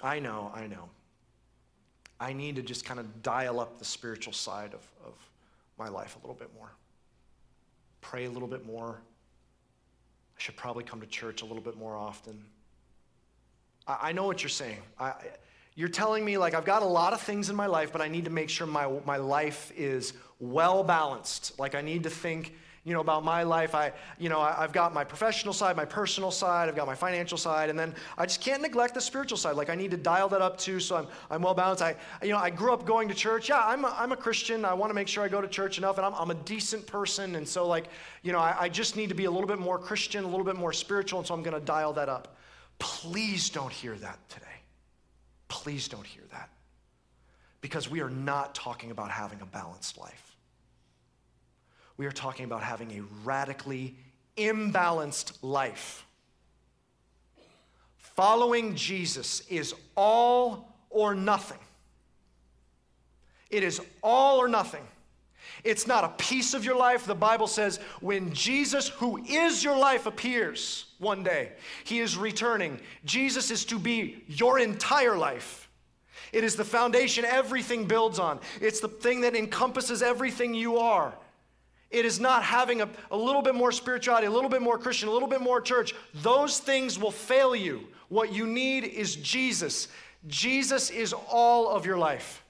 I 0.02 0.18
know, 0.18 0.50
I 0.54 0.66
know. 0.66 0.88
I 2.20 2.32
need 2.32 2.56
to 2.56 2.62
just 2.62 2.84
kind 2.84 2.98
of 2.98 3.22
dial 3.22 3.61
up 3.61 3.78
the 3.78 3.84
spiritual 3.84 4.32
side 4.32 4.74
of, 4.74 4.86
of 5.04 5.14
my 5.78 5.88
life 5.88 6.16
a 6.16 6.18
little 6.20 6.34
bit 6.34 6.50
more. 6.54 6.70
Pray 8.00 8.24
a 8.24 8.30
little 8.30 8.48
bit 8.48 8.66
more. 8.66 9.00
I 10.36 10.40
should 10.40 10.56
probably 10.56 10.84
come 10.84 11.00
to 11.00 11.06
church 11.06 11.42
a 11.42 11.44
little 11.44 11.62
bit 11.62 11.76
more 11.76 11.96
often. 11.96 12.44
I, 13.86 13.98
I 14.02 14.12
know 14.12 14.24
what 14.24 14.42
you're 14.42 14.50
saying. 14.50 14.80
I, 14.98 15.14
you're 15.74 15.88
telling 15.88 16.24
me, 16.24 16.38
like, 16.38 16.54
I've 16.54 16.64
got 16.64 16.82
a 16.82 16.86
lot 16.86 17.12
of 17.12 17.20
things 17.20 17.50
in 17.50 17.56
my 17.56 17.66
life, 17.66 17.92
but 17.92 18.00
I 18.00 18.09
need 18.09 18.24
to 18.24 18.30
make 18.30 18.48
sure 18.48 18.66
my, 18.66 18.90
my 19.04 19.16
life 19.16 19.72
is 19.76 20.12
well 20.40 20.82
balanced. 20.82 21.56
Like, 21.59 21.76
I 21.76 21.82
need 21.82 22.02
to 22.02 22.11
think, 22.11 22.54
you 22.89 22.95
know, 22.95 23.01
about 23.01 23.22
my 23.22 23.43
life. 23.43 23.74
I, 23.74 23.93
you 24.18 24.30
know, 24.30 24.41
I, 24.41 24.64
I've 24.64 24.72
got 24.72 24.95
my 24.95 25.05
professional 25.05 25.53
side, 25.53 25.76
my 25.76 25.84
personal 25.84 26.30
side, 26.30 26.70
I've 26.70 26.74
got 26.74 26.86
my 26.86 26.95
financial 26.95 27.36
side, 27.36 27.68
and 27.68 27.78
then 27.78 27.95
I 28.16 28.24
just 28.24 28.41
can't 28.41 28.62
neglect 28.62 28.95
the 28.95 29.01
spiritual 29.03 29.36
side. 29.36 29.57
Like, 29.57 29.68
I 29.68 29.74
need 29.74 29.91
to 29.91 29.99
dial 29.99 30.26
that 30.30 30.41
up 30.41 30.57
too, 30.57 30.80
so 30.80 30.97
I'm, 30.97 31.07
I'm 31.30 31.43
well 31.43 31.53
balanced. 31.53 31.82
I, 31.82 31.97
you 32.22 32.30
know, 32.30 32.39
I 32.39 32.49
grew 32.49 32.72
up 32.72 32.86
going 32.86 33.07
to 33.09 33.14
church. 33.14 33.51
Yeah, 33.51 33.61
I'm 33.62 33.84
a, 33.84 33.95
I'm 33.99 34.12
a 34.12 34.16
Christian. 34.16 34.64
I 34.64 34.72
want 34.72 34.89
to 34.89 34.95
make 34.95 35.07
sure 35.07 35.22
I 35.22 35.28
go 35.28 35.43
to 35.43 35.49
church 35.49 35.76
enough, 35.76 35.99
and 35.99 36.07
I'm, 36.07 36.14
I'm 36.14 36.30
a 36.30 36.34
decent 36.34 36.86
person. 36.86 37.34
And 37.34 37.47
so, 37.47 37.66
like, 37.66 37.89
you 38.22 38.32
know, 38.32 38.39
I, 38.39 38.57
I 38.59 38.68
just 38.70 38.97
need 38.97 39.11
to 39.11 39.14
be 39.14 39.26
a 39.26 39.30
little 39.30 39.47
bit 39.47 39.59
more 39.59 39.78
Christian, 39.78 40.24
a 40.24 40.28
little 40.28 40.47
bit 40.47 40.57
more 40.57 40.72
spiritual, 40.72 41.18
and 41.18 41.28
so 41.28 41.34
I'm 41.34 41.43
going 41.43 41.61
to 41.61 41.66
dial 41.66 41.93
that 41.93 42.09
up. 42.09 42.36
Please 42.78 43.51
don't 43.51 43.72
hear 43.72 43.97
that 43.97 44.18
today. 44.30 44.47
Please 45.49 45.89
don't 45.89 46.07
hear 46.07 46.24
that. 46.32 46.49
Because 47.61 47.91
we 47.91 48.01
are 48.01 48.09
not 48.09 48.55
talking 48.55 48.91
about 48.93 49.11
having 49.11 49.43
a 49.43 49.47
balanced 49.47 49.99
life. 49.99 50.27
We 51.99 52.07
are 52.07 52.12
talking 52.12 52.46
about 52.46 52.62
having 52.62 52.92
a 52.92 53.03
radically 53.24 53.96
imbalanced 54.36 55.32
life. 55.42 56.07
Following 57.96 58.74
Jesus 58.74 59.42
is 59.49 59.74
all 59.96 60.74
or 60.90 61.14
nothing. 61.14 61.59
It 63.51 63.62
is 63.62 63.80
all 64.03 64.38
or 64.38 64.49
nothing. 64.49 64.86
It's 65.64 65.86
not 65.86 66.05
a 66.05 66.09
piece 66.11 66.55
of 66.55 66.64
your 66.64 66.76
life. 66.76 67.05
The 67.05 67.14
Bible 67.14 67.46
says 67.46 67.78
when 68.01 68.32
Jesus, 68.32 68.88
who 68.88 69.18
is 69.24 69.64
your 69.64 69.76
life, 69.76 70.07
appears 70.07 70.86
one 70.99 71.24
day, 71.24 71.53
he 71.84 72.01
is 72.01 72.16
returning. 72.16 72.80
Jesus 73.05 73.51
is 73.51 73.64
to 73.66 73.78
be 73.78 74.22
your 74.28 74.59
entire 74.59 75.16
life. 75.16 75.68
It 76.32 76.44
is 76.44 76.55
the 76.55 76.64
foundation 76.64 77.24
everything 77.24 77.86
builds 77.86 78.18
on, 78.18 78.38
it's 78.61 78.80
the 78.80 78.88
thing 78.88 79.22
that 79.22 79.34
encompasses 79.34 80.03
everything 80.03 80.55
you 80.55 80.76
are. 80.78 81.14
It 81.91 82.05
is 82.05 82.20
not 82.20 82.43
having 82.43 82.82
a, 82.82 82.89
a 83.11 83.16
little 83.16 83.43
bit 83.43 83.55
more 83.55 83.72
spirituality, 83.72 84.26
a 84.26 84.30
little 84.30 84.51
bit 84.51 84.61
more 84.61 84.78
Christian, 84.78 85.09
a 85.09 85.12
little 85.12 85.28
bit 85.28 85.41
more 85.41 85.61
church. 85.61 85.95
Those 86.14 86.59
things 86.59 86.99
will 86.99 87.11
fail 87.11 87.57
you. 87.57 87.89
What 88.09 88.32
you 88.32 88.47
need 88.47 88.84
is 88.84 89.16
Jesus. 89.16 89.89
Jesus 90.26 90.91
is 90.91 91.14
all 91.30 91.68
of 91.68 91.86
your 91.86 91.97
life. 91.97 92.45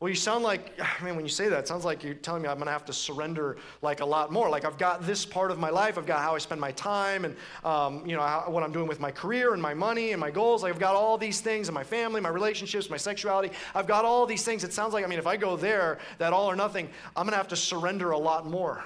Well, 0.00 0.08
you 0.08 0.16
sound 0.16 0.44
like, 0.44 0.78
I 1.00 1.04
mean, 1.04 1.16
when 1.16 1.24
you 1.24 1.30
say 1.30 1.48
that, 1.48 1.60
it 1.60 1.68
sounds 1.68 1.84
like 1.84 2.02
you're 2.02 2.14
telling 2.14 2.42
me 2.42 2.48
I'm 2.48 2.56
going 2.56 2.66
to 2.66 2.72
have 2.72 2.84
to 2.86 2.92
surrender 2.92 3.56
like 3.82 4.00
a 4.00 4.04
lot 4.04 4.32
more. 4.32 4.48
Like 4.48 4.64
I've 4.64 4.78
got 4.78 5.06
this 5.06 5.24
part 5.24 5.50
of 5.50 5.58
my 5.58 5.70
life, 5.70 5.98
I've 5.98 6.06
got 6.06 6.20
how 6.20 6.34
I 6.34 6.38
spend 6.38 6.60
my 6.60 6.72
time 6.72 7.24
and, 7.24 7.36
um, 7.64 8.06
you 8.06 8.16
know, 8.16 8.22
how, 8.22 8.44
what 8.48 8.62
I'm 8.62 8.72
doing 8.72 8.88
with 8.88 9.00
my 9.00 9.10
career 9.10 9.52
and 9.52 9.62
my 9.62 9.74
money 9.74 10.12
and 10.12 10.20
my 10.20 10.30
goals. 10.30 10.62
Like 10.62 10.72
I've 10.72 10.80
got 10.80 10.94
all 10.94 11.16
these 11.16 11.40
things 11.40 11.68
and 11.68 11.74
my 11.74 11.84
family, 11.84 12.20
my 12.20 12.28
relationships, 12.28 12.90
my 12.90 12.96
sexuality. 12.96 13.54
I've 13.74 13.86
got 13.86 14.04
all 14.04 14.26
these 14.26 14.44
things. 14.44 14.64
It 14.64 14.72
sounds 14.72 14.94
like, 14.94 15.04
I 15.04 15.06
mean, 15.08 15.18
if 15.18 15.26
I 15.26 15.36
go 15.36 15.56
there, 15.56 15.98
that 16.18 16.32
all 16.32 16.50
or 16.50 16.56
nothing, 16.56 16.88
I'm 17.16 17.24
going 17.24 17.32
to 17.32 17.38
have 17.38 17.48
to 17.48 17.56
surrender 17.56 18.10
a 18.10 18.18
lot 18.18 18.46
more. 18.46 18.84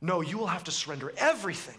No, 0.00 0.20
you 0.20 0.36
will 0.36 0.48
have 0.48 0.64
to 0.64 0.70
surrender 0.70 1.12
everything. 1.16 1.78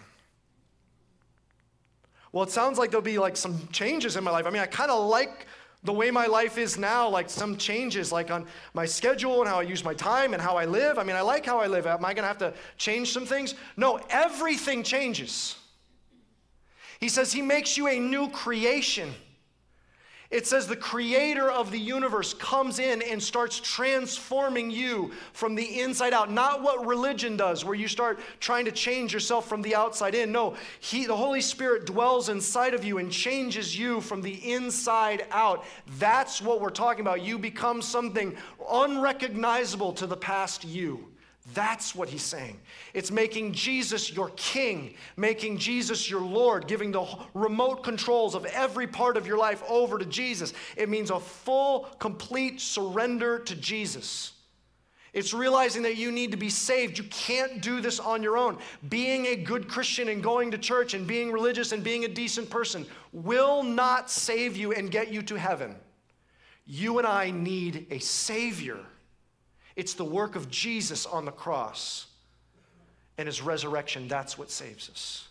Well, 2.32 2.44
it 2.44 2.50
sounds 2.52 2.78
like 2.78 2.90
there'll 2.90 3.04
be 3.04 3.18
like 3.18 3.38
some 3.38 3.68
changes 3.72 4.18
in 4.18 4.24
my 4.24 4.32
life. 4.32 4.46
I 4.46 4.50
mean, 4.50 4.62
I 4.62 4.66
kind 4.66 4.92
of 4.92 5.08
like 5.08 5.46
the 5.86 5.94
way 5.94 6.12
my 6.12 6.26
life 6.26 6.58
is 6.58 6.78
now, 6.78 7.08
like 7.08 7.30
some 7.30 7.56
changes, 7.58 8.12
like 8.12 8.32
on 8.32 8.46
my 8.74 8.86
schedule 8.86 9.42
and 9.42 9.48
how 9.48 9.60
I 9.60 9.64
use 9.64 9.84
my 9.84 9.94
time 9.94 10.34
and 10.34 10.42
how 10.42 10.58
I 10.58 10.66
live. 10.66 10.98
I 10.98 11.04
mean, 11.04 11.16
I 11.16 11.22
like 11.22 11.46
how 11.46 11.60
I 11.60 11.68
live. 11.68 11.86
Am 11.86 12.04
I 12.04 12.14
going 12.14 12.24
to 12.24 12.28
have 12.28 12.40
to 12.40 12.54
change 12.78 13.12
some 13.12 13.26
things? 13.26 13.56
No, 13.78 14.00
everything 14.10 14.84
changes. 14.84 15.56
He 17.00 17.10
says 17.10 17.32
he 17.32 17.42
makes 17.42 17.78
you 17.78 17.88
a 17.88 18.00
new 18.00 18.30
creation. 18.30 19.14
It 20.32 20.48
says 20.48 20.68
the 20.68 20.76
creator 20.76 21.52
of 21.52 21.70
the 21.70 21.80
universe 21.80 22.34
comes 22.34 22.80
in 22.80 23.02
and 23.04 23.22
starts 23.22 23.60
transforming 23.60 24.72
you 24.72 25.12
from 25.34 25.54
the 25.54 25.82
inside 25.82 26.14
out. 26.14 26.32
Not 26.32 26.64
what 26.64 26.86
religion 26.86 27.38
does, 27.38 27.64
where 27.64 27.76
you 27.76 27.88
start 27.88 28.20
trying 28.40 28.66
to 28.66 28.72
change 28.72 29.14
yourself 29.14 29.48
from 29.48 29.62
the 29.62 29.76
outside 29.76 30.16
in. 30.16 30.32
No, 30.32 30.56
he, 30.80 31.06
the 31.06 31.16
Holy 31.16 31.42
Spirit 31.42 31.86
dwells 31.86 32.30
inside 32.30 32.74
of 32.74 32.84
you 32.84 32.98
and 32.98 33.12
changes 33.12 33.78
you 33.78 34.02
from 34.02 34.22
the 34.22 34.52
inside 34.52 35.28
out. 35.30 35.64
That's 36.00 36.42
what 36.42 36.60
we're 36.60 36.70
talking 36.72 37.02
about. 37.02 37.22
You 37.22 37.38
become 37.38 37.82
something 37.82 38.36
unrecognizable 38.70 39.94
to 39.94 40.08
the 40.08 40.18
past 40.18 40.66
you. 40.66 41.06
That's 41.54 41.94
what 41.94 42.10
he's 42.10 42.24
saying. 42.24 42.60
It's 42.94 43.12
making 43.12 43.54
Jesus 43.54 44.12
your 44.12 44.30
king, 44.36 44.96
making 45.16 45.60
Jesus 45.60 46.10
your 46.10 46.22
Lord, 46.22 46.68
giving 46.68 46.92
the 46.92 47.06
remote 47.36 47.84
controls 47.84 48.34
of 48.34 48.46
every 48.46 48.88
part 48.88 49.16
of 49.16 49.28
your 49.28 49.38
life 49.38 49.62
over 49.70 50.00
to 50.00 50.06
Jesus. 50.06 50.54
It 50.76 50.90
means 50.90 51.12
a 51.12 51.20
full, 51.20 51.82
complete 52.00 52.60
surrender 52.60 53.40
to 53.40 53.56
Jesus. 53.56 54.32
It's 55.14 55.34
realizing 55.34 55.84
that 55.84 55.96
you 55.96 56.12
need 56.12 56.32
to 56.32 56.38
be 56.38 56.50
saved. 56.50 56.98
You 56.98 57.06
can't 57.06 57.62
do 57.62 57.80
this 57.80 58.00
on 58.00 58.24
your 58.24 58.38
own. 58.38 58.58
Being 58.90 59.28
a 59.28 59.36
good 59.36 59.70
Christian 59.70 60.10
and 60.10 60.22
going 60.22 60.52
to 60.52 60.58
church 60.58 60.94
and 60.94 61.06
being 61.08 61.32
religious 61.32 61.72
and 61.72 61.84
being 61.84 62.06
a 62.06 62.10
decent 62.10 62.50
person 62.50 62.86
will 63.14 63.62
not 63.64 64.10
save 64.10 64.58
you 64.58 64.74
and 64.74 64.92
get 64.92 65.14
you 65.14 65.22
to 65.22 65.36
heaven. 65.36 65.76
You 66.66 66.98
and 66.98 67.08
I 67.08 67.30
need 67.32 67.88
a 67.92 68.00
Savior. 68.00 68.80
It's 69.76 69.94
the 69.94 70.06
work 70.06 70.36
of 70.36 70.50
Jesus 70.50 71.06
on 71.06 71.26
the 71.26 71.32
cross 71.32 72.08
and 73.18 73.28
his 73.28 73.42
resurrection. 73.42 74.08
That's 74.08 74.38
what 74.38 74.50
saves 74.50 74.90
us. 74.90 75.28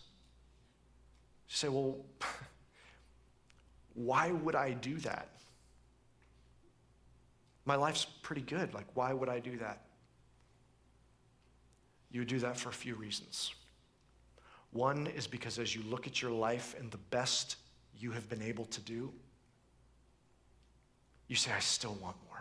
You 1.49 1.55
say, 1.55 1.69
well, 1.69 1.97
why 3.93 4.31
would 4.31 4.55
I 4.55 4.71
do 4.71 4.97
that? 4.97 5.29
My 7.65 7.75
life's 7.75 8.05
pretty 8.21 8.41
good. 8.41 8.73
Like, 8.73 8.85
why 8.93 9.13
would 9.13 9.29
I 9.29 9.39
do 9.39 9.57
that? 9.57 9.81
You 12.11 12.21
would 12.21 12.27
do 12.27 12.39
that 12.39 12.57
for 12.57 12.69
a 12.69 12.73
few 12.73 12.95
reasons. 12.95 13.53
One 14.71 15.07
is 15.07 15.25
because 15.25 15.57
as 15.57 15.73
you 15.73 15.81
look 15.89 16.05
at 16.05 16.21
your 16.21 16.31
life 16.31 16.75
and 16.79 16.91
the 16.91 16.97
best 16.97 17.55
you 17.97 18.11
have 18.11 18.29
been 18.29 18.41
able 18.41 18.65
to 18.65 18.81
do, 18.81 19.11
you 21.27 21.35
say, 21.35 21.51
I 21.51 21.59
still 21.59 21.97
want 22.01 22.17
more. 22.27 22.34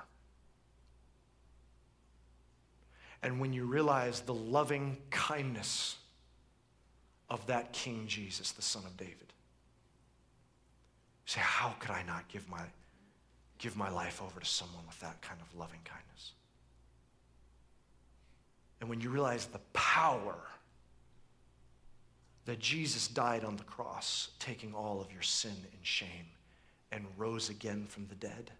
And 3.24 3.40
when 3.40 3.54
you 3.54 3.64
realize 3.64 4.20
the 4.20 4.34
loving 4.34 4.98
kindness 5.10 5.96
of 7.30 7.46
that 7.46 7.72
King 7.72 8.04
Jesus, 8.06 8.52
the 8.52 8.60
Son 8.60 8.84
of 8.84 8.98
David, 8.98 9.32
say, 11.24 11.40
How 11.40 11.74
could 11.80 11.90
I 11.90 12.02
not 12.02 12.28
give 12.28 12.46
my, 12.50 12.60
give 13.56 13.78
my 13.78 13.88
life 13.88 14.20
over 14.22 14.38
to 14.38 14.46
someone 14.46 14.84
with 14.86 15.00
that 15.00 15.22
kind 15.22 15.40
of 15.40 15.58
loving 15.58 15.80
kindness? 15.86 16.32
And 18.82 18.90
when 18.90 19.00
you 19.00 19.08
realize 19.08 19.46
the 19.46 19.60
power 19.72 20.36
that 22.44 22.58
Jesus 22.58 23.08
died 23.08 23.42
on 23.42 23.56
the 23.56 23.64
cross, 23.64 24.32
taking 24.38 24.74
all 24.74 25.00
of 25.00 25.10
your 25.10 25.22
sin 25.22 25.56
and 25.72 25.80
shame, 25.80 26.26
and 26.92 27.06
rose 27.16 27.48
again 27.48 27.86
from 27.88 28.06
the 28.08 28.16
dead, 28.16 28.50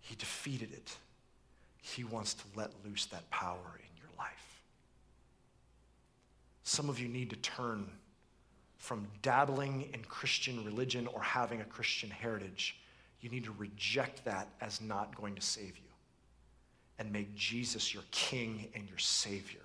he 0.00 0.16
defeated 0.16 0.72
it 0.72 0.96
he 1.80 2.04
wants 2.04 2.34
to 2.34 2.44
let 2.56 2.70
loose 2.84 3.06
that 3.06 3.28
power 3.30 3.78
in 3.78 3.96
your 3.96 4.10
life. 4.18 4.62
Some 6.62 6.88
of 6.88 7.00
you 7.00 7.08
need 7.08 7.30
to 7.30 7.36
turn 7.36 7.88
from 8.78 9.06
dabbling 9.22 9.88
in 9.92 10.02
Christian 10.04 10.64
religion 10.64 11.06
or 11.08 11.22
having 11.22 11.60
a 11.60 11.64
Christian 11.64 12.10
heritage. 12.10 12.78
You 13.20 13.28
need 13.28 13.44
to 13.44 13.52
reject 13.58 14.24
that 14.24 14.48
as 14.60 14.80
not 14.80 15.14
going 15.14 15.34
to 15.34 15.42
save 15.42 15.76
you 15.76 15.90
and 16.98 17.12
make 17.12 17.34
Jesus 17.34 17.92
your 17.92 18.02
King 18.10 18.68
and 18.74 18.88
your 18.88 18.98
Savior 18.98 19.60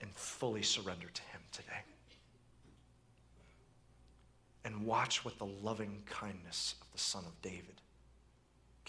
and 0.00 0.10
fully 0.14 0.62
surrender 0.62 1.08
to 1.12 1.22
Him 1.22 1.40
today. 1.52 1.84
And 4.64 4.84
watch 4.84 5.24
what 5.24 5.38
the 5.38 5.46
loving 5.46 6.02
kindness 6.06 6.74
of 6.80 6.92
the 6.92 6.98
Son 6.98 7.24
of 7.26 7.40
David 7.42 7.80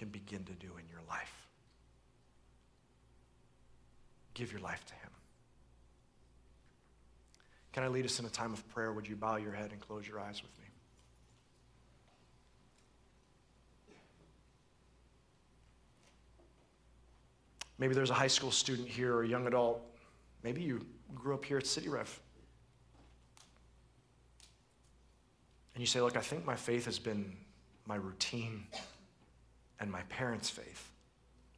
can 0.02 0.10
begin 0.10 0.44
to 0.44 0.54
do 0.54 0.66
in 0.80 0.90
your 0.90 1.02
life. 1.08 1.48
Give 4.34 4.52
your 4.52 4.60
life 4.62 4.84
to 4.88 4.94
Him. 4.96 5.12
Can 7.72 7.84
I 7.84 7.88
lead 7.88 8.06
us 8.06 8.20
in 8.20 8.26
a 8.26 8.30
time 8.30 8.52
of 8.52 8.68
prayer? 8.70 8.92
Would 8.94 9.08
you 9.08 9.16
bow 9.16 9.36
your 9.36 9.52
head 9.52 9.72
and 9.72 9.80
close 9.80 10.08
your 10.08 10.20
eyes 10.20 10.42
with 10.42 10.58
me? 10.58 10.66
Maybe 17.78 17.94
there's 17.94 18.10
a 18.10 18.16
high 18.16 18.26
school 18.26 18.50
student 18.50 18.88
here 18.88 19.14
or 19.14 19.22
a 19.22 19.28
young 19.28 19.46
adult. 19.46 19.84
Maybe 20.42 20.64
you 20.64 20.84
grew 21.14 21.36
up 21.36 21.46
here 21.46 21.60
at 21.60 21.68
City 21.68 21.90
Rev. 21.90 22.20
And 25.76 25.82
you 25.82 25.86
say, 25.86 26.02
Look, 26.02 26.18
I 26.18 26.22
think 26.22 26.44
my 26.44 26.56
faith 26.56 26.86
has 26.86 26.98
been 26.98 27.38
my 27.86 27.98
routine 27.98 28.66
and 29.82 29.92
my 29.92 30.04
parents' 30.04 30.50
faith 30.50 30.92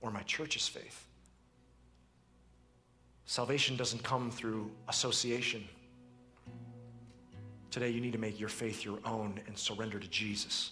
or 0.02 0.10
my 0.10 0.24
church's 0.24 0.68
faith. 0.68 1.06
Salvation 3.26 3.76
doesn't 3.76 4.02
come 4.02 4.32
through 4.32 4.72
association. 4.88 5.64
Today, 7.70 7.90
you 7.90 8.02
need 8.02 8.14
to 8.14 8.20
make 8.20 8.40
your 8.40 8.50
faith 8.50 8.86
your 8.86 9.00
own 9.06 9.40
and 9.48 9.58
surrender 9.58 10.00
to 10.00 10.08
Jesus. 10.08 10.72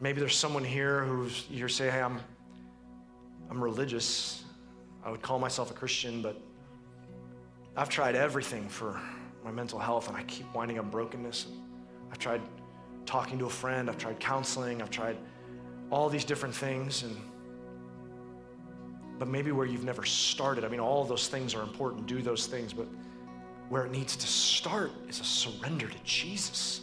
Maybe 0.00 0.20
there's 0.20 0.36
someone 0.36 0.64
here 0.64 1.04
who's 1.04 1.46
you 1.48 1.68
say, 1.68 1.90
"Hey, 1.90 2.00
I'm, 2.02 2.20
I'm 3.50 3.62
religious. 3.62 4.44
I 5.04 5.10
would 5.10 5.22
call 5.22 5.38
myself 5.38 5.70
a 5.70 5.74
Christian, 5.74 6.22
but 6.22 6.40
I've 7.76 7.88
tried 7.88 8.14
everything 8.14 8.68
for 8.68 9.00
my 9.44 9.50
mental 9.50 9.78
health, 9.78 10.08
and 10.08 10.16
I 10.16 10.22
keep 10.24 10.52
winding 10.54 10.78
up 10.78 10.90
brokenness. 10.90 11.46
I've 12.10 12.18
tried 12.18 12.42
talking 13.06 13.38
to 13.38 13.46
a 13.46 13.50
friend, 13.50 13.88
I've 13.88 13.98
tried 13.98 14.20
counseling, 14.20 14.80
I've 14.80 14.90
tried 14.90 15.16
all 15.90 16.08
these 16.08 16.24
different 16.24 16.54
things 16.54 17.02
and 17.02 17.16
but 19.18 19.28
maybe 19.28 19.52
where 19.52 19.66
you've 19.66 19.84
never 19.84 20.04
started. 20.04 20.64
I 20.64 20.68
mean, 20.68 20.80
all 20.80 21.04
those 21.04 21.28
things 21.28 21.54
are 21.54 21.62
important, 21.62 22.08
do 22.08 22.22
those 22.22 22.46
things, 22.46 22.72
but 22.72 22.88
where 23.68 23.86
it 23.86 23.92
needs 23.92 24.16
to 24.16 24.26
start 24.26 24.90
is 25.08 25.20
a 25.20 25.24
surrender 25.24 25.86
to 25.86 25.98
Jesus. 26.02 26.80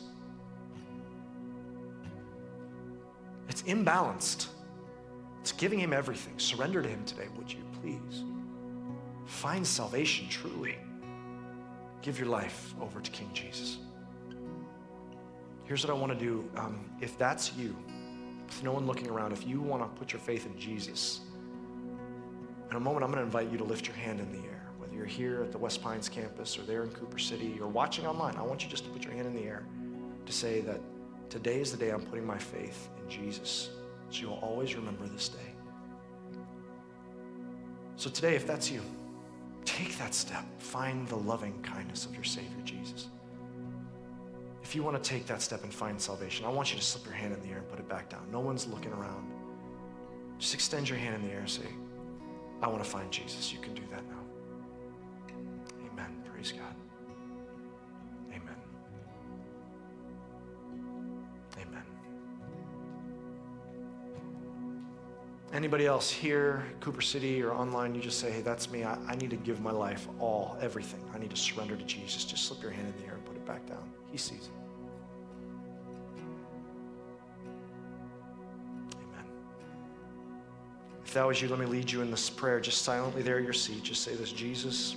It's 3.49 3.63
imbalanced. 3.63 4.47
It's 5.41 5.51
giving 5.51 5.79
him 5.79 5.91
everything. 5.91 6.39
Surrender 6.39 6.81
to 6.81 6.87
him 6.87 7.03
today, 7.03 7.27
would 7.35 7.51
you 7.51 7.59
please? 7.81 8.23
Find 9.25 9.67
salvation 9.67 10.29
truly. 10.29 10.77
Give 12.01 12.17
your 12.17 12.29
life 12.29 12.73
over 12.79 13.01
to 13.01 13.11
King 13.11 13.29
Jesus 13.33 13.79
here's 15.69 15.85
what 15.85 15.95
I 15.95 15.99
want 15.99 16.11
to 16.11 16.17
do. 16.17 16.49
Um, 16.57 16.83
if 16.99 17.15
that's 17.19 17.53
you, 17.53 17.75
with 18.47 18.63
no 18.63 18.71
one 18.71 18.87
looking 18.87 19.07
around, 19.07 19.33
if 19.33 19.45
you 19.45 19.61
want 19.61 19.83
to 19.83 19.99
put 19.99 20.11
your 20.11 20.19
faith 20.19 20.47
in 20.47 20.59
Jesus, 20.59 21.21
in 22.71 22.75
a 22.75 22.79
moment 22.79 23.03
I'm 23.03 23.11
going 23.11 23.21
to 23.21 23.25
invite 23.25 23.51
you 23.51 23.59
to 23.59 23.63
lift 23.63 23.85
your 23.85 23.95
hand 23.95 24.19
in 24.19 24.31
the 24.31 24.47
air. 24.47 24.67
Whether 24.79 24.95
you're 24.95 25.05
here 25.05 25.43
at 25.43 25.51
the 25.51 25.59
West 25.59 25.83
Pines 25.83 26.09
campus 26.09 26.57
or 26.57 26.63
there 26.63 26.83
in 26.83 26.89
Cooper 26.89 27.19
City 27.19 27.59
or 27.61 27.67
watching 27.67 28.07
online, 28.07 28.35
I 28.35 28.41
want 28.41 28.63
you 28.63 28.69
just 28.69 28.83
to 28.85 28.89
put 28.89 29.03
your 29.03 29.13
hand 29.13 29.27
in 29.27 29.35
the 29.35 29.43
air 29.43 29.63
to 30.25 30.33
say 30.33 30.61
that 30.61 30.81
today 31.29 31.61
is 31.61 31.71
the 31.71 31.77
day 31.77 31.91
I'm 31.91 32.01
putting 32.01 32.25
my 32.25 32.39
faith 32.39 32.89
in 32.99 33.07
Jesus. 33.07 33.69
So 34.09 34.21
you'll 34.21 34.39
always 34.41 34.73
remember 34.73 35.05
this 35.05 35.29
day. 35.29 35.53
So 37.95 38.09
today, 38.09 38.33
if 38.33 38.47
that's 38.47 38.71
you, 38.71 38.81
take 39.65 39.99
that 39.99 40.15
step. 40.15 40.45
Find 40.59 41.07
the 41.07 41.17
loving 41.17 41.61
kindness 41.61 42.07
of 42.07 42.15
your 42.15 42.23
Savior 42.23 42.61
Jesus 42.65 43.09
if 44.69 44.75
you 44.75 44.83
want 44.83 45.03
to 45.03 45.09
take 45.09 45.25
that 45.25 45.41
step 45.41 45.63
and 45.63 45.73
find 45.73 45.99
salvation, 45.99 46.45
I 46.45 46.49
want 46.49 46.71
you 46.71 46.77
to 46.77 46.85
slip 46.85 47.03
your 47.03 47.15
hand 47.15 47.33
in 47.33 47.41
the 47.41 47.47
air 47.47 47.57
and 47.57 47.67
put 47.67 47.79
it 47.79 47.89
back 47.89 48.07
down. 48.07 48.21
No 48.31 48.39
one's 48.39 48.67
looking 48.67 48.93
around. 48.93 49.27
Just 50.37 50.53
extend 50.53 50.87
your 50.87 50.99
hand 50.99 51.15
in 51.15 51.27
the 51.27 51.33
air 51.33 51.39
and 51.39 51.49
say, 51.49 51.65
I 52.61 52.67
want 52.67 52.83
to 52.83 52.87
find 52.87 53.09
Jesus. 53.09 53.51
You 53.51 53.57
can 53.57 53.73
do 53.73 53.81
that 53.89 54.03
now. 54.07 54.21
Amen. 55.91 56.21
Praise 56.23 56.51
God. 56.51 56.75
Amen. 58.29 58.55
Amen. 61.59 61.83
Anybody 65.51 65.87
else 65.87 66.11
here, 66.11 66.63
Cooper 66.79 67.01
City 67.01 67.41
or 67.41 67.53
online, 67.53 67.95
you 67.95 68.01
just 68.01 68.19
say, 68.19 68.29
hey, 68.29 68.41
that's 68.41 68.69
me. 68.69 68.83
I, 68.83 68.99
I 69.07 69.15
need 69.15 69.31
to 69.31 69.35
give 69.35 69.61
my 69.61 69.71
life 69.71 70.07
all, 70.19 70.59
everything. 70.61 71.03
I 71.11 71.17
need 71.17 71.31
to 71.31 71.35
surrender 71.35 71.75
to 71.75 71.83
Jesus. 71.85 72.23
Just 72.23 72.45
slip 72.45 72.61
your 72.61 72.69
hand 72.69 72.93
in 72.95 73.01
the 73.01 73.07
air 73.07 73.15
and 73.15 73.25
put 73.25 73.35
it 73.35 73.47
back 73.47 73.65
down. 73.65 73.91
He 74.11 74.17
sees 74.19 74.43
it. 74.43 74.58
If 81.09 81.15
that 81.15 81.25
was 81.25 81.41
you, 81.41 81.47
let 81.47 81.57
me 81.57 81.65
lead 81.65 81.91
you 81.91 82.03
in 82.03 82.11
this 82.11 82.29
prayer 82.29 82.59
just 82.59 82.83
silently 82.83 83.23
there 83.23 83.39
at 83.39 83.43
your 83.43 83.51
seat. 83.51 83.81
Just 83.81 84.03
say 84.03 84.13
this 84.13 84.31
Jesus, 84.31 84.95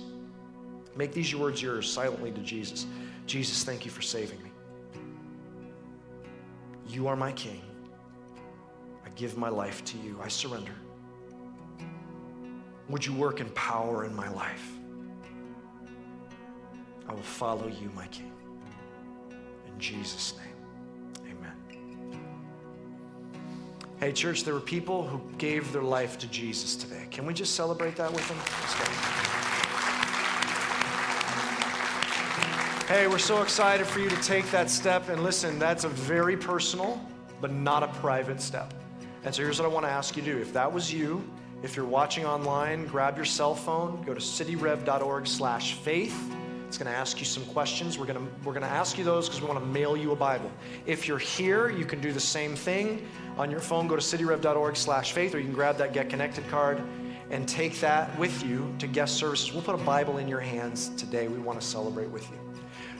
Make 0.95 1.11
these 1.11 1.31
your 1.31 1.41
words 1.41 1.59
yours 1.59 1.91
silently 1.91 2.31
to 2.31 2.39
Jesus. 2.41 2.85
Jesus, 3.25 3.63
thank 3.63 3.83
you 3.83 3.89
for 3.89 4.03
saving 4.03 4.37
me. 4.43 4.51
You 6.87 7.07
are 7.07 7.15
my 7.15 7.31
King. 7.31 7.63
I 9.03 9.09
give 9.15 9.39
my 9.39 9.49
life 9.49 9.83
to 9.85 9.97
you. 9.97 10.19
I 10.23 10.27
surrender. 10.27 10.75
Would 12.89 13.03
you 13.03 13.13
work 13.15 13.39
in 13.39 13.49
power 13.49 14.05
in 14.05 14.15
my 14.15 14.29
life? 14.29 14.69
I 17.09 17.13
will 17.15 17.23
follow 17.23 17.65
you, 17.65 17.89
my 17.95 18.05
King. 18.09 18.33
In 19.65 19.79
Jesus' 19.79 20.35
name, 20.37 20.52
Hey, 24.03 24.11
church, 24.11 24.43
there 24.43 24.53
were 24.53 24.59
people 24.59 25.07
who 25.07 25.21
gave 25.37 25.71
their 25.71 25.81
life 25.81 26.17
to 26.17 26.27
Jesus 26.27 26.75
today. 26.75 27.07
Can 27.09 27.25
we 27.25 27.33
just 27.33 27.55
celebrate 27.55 27.95
that 27.95 28.11
with 28.11 28.27
them? 28.27 28.37
Hey, 32.89 33.07
we're 33.07 33.17
so 33.17 33.41
excited 33.41 33.87
for 33.87 34.01
you 34.01 34.09
to 34.09 34.21
take 34.21 34.51
that 34.51 34.69
step. 34.69 35.07
And 35.07 35.23
listen, 35.23 35.57
that's 35.57 35.85
a 35.85 35.87
very 35.87 36.35
personal, 36.35 36.99
but 37.39 37.53
not 37.53 37.81
a 37.81 37.87
private 37.87 38.41
step. 38.41 38.73
And 39.23 39.33
so 39.33 39.41
here's 39.41 39.57
what 39.57 39.71
I 39.71 39.73
want 39.73 39.85
to 39.85 39.91
ask 39.91 40.17
you 40.17 40.23
to 40.23 40.33
do. 40.33 40.37
If 40.37 40.51
that 40.51 40.69
was 40.69 40.91
you, 40.91 41.23
if 41.61 41.77
you're 41.77 41.85
watching 41.85 42.25
online, 42.25 42.87
grab 42.87 43.15
your 43.15 43.23
cell 43.23 43.55
phone, 43.55 44.03
go 44.03 44.13
to 44.13 44.19
cityrev.org 44.19 45.27
slash 45.27 45.75
faith. 45.75 46.35
It's 46.73 46.79
going 46.79 46.91
to 46.91 46.97
ask 46.97 47.19
you 47.19 47.25
some 47.27 47.45
questions. 47.45 47.99
We're 47.99 48.07
going 48.07 48.17
to, 48.17 48.33
we're 48.43 48.53
going 48.53 48.63
to 48.63 48.67
ask 48.67 48.97
you 48.97 49.03
those 49.03 49.29
because 49.29 49.43
we 49.43 49.47
want 49.47 49.59
to 49.59 49.65
mail 49.67 49.95
you 49.95 50.11
a 50.11 50.15
Bible. 50.15 50.49
If 50.87 51.07
you're 51.07 51.19
here, 51.19 51.69
you 51.69 51.85
can 51.85 52.01
do 52.01 52.11
the 52.11 52.19
same 52.19 52.55
thing. 52.55 53.07
On 53.37 53.51
your 53.51 53.59
phone, 53.59 53.85
go 53.85 53.95
to 53.95 54.01
cityrev.org 54.01 54.75
slash 54.75 55.11
faith, 55.11 55.35
or 55.35 55.37
you 55.37 55.45
can 55.45 55.53
grab 55.53 55.77
that 55.77 55.93
Get 55.93 56.09
Connected 56.09 56.49
card 56.49 56.81
and 57.29 57.47
take 57.47 57.79
that 57.81 58.17
with 58.17 58.43
you 58.43 58.73
to 58.79 58.87
guest 58.87 59.17
services. 59.17 59.53
We'll 59.53 59.61
put 59.61 59.75
a 59.75 59.83
Bible 59.85 60.17
in 60.17 60.27
your 60.27 60.39
hands 60.39 60.89
today. 60.97 61.27
We 61.27 61.37
want 61.37 61.61
to 61.61 61.67
celebrate 61.67 62.09
with 62.09 62.27
you. 62.31 62.39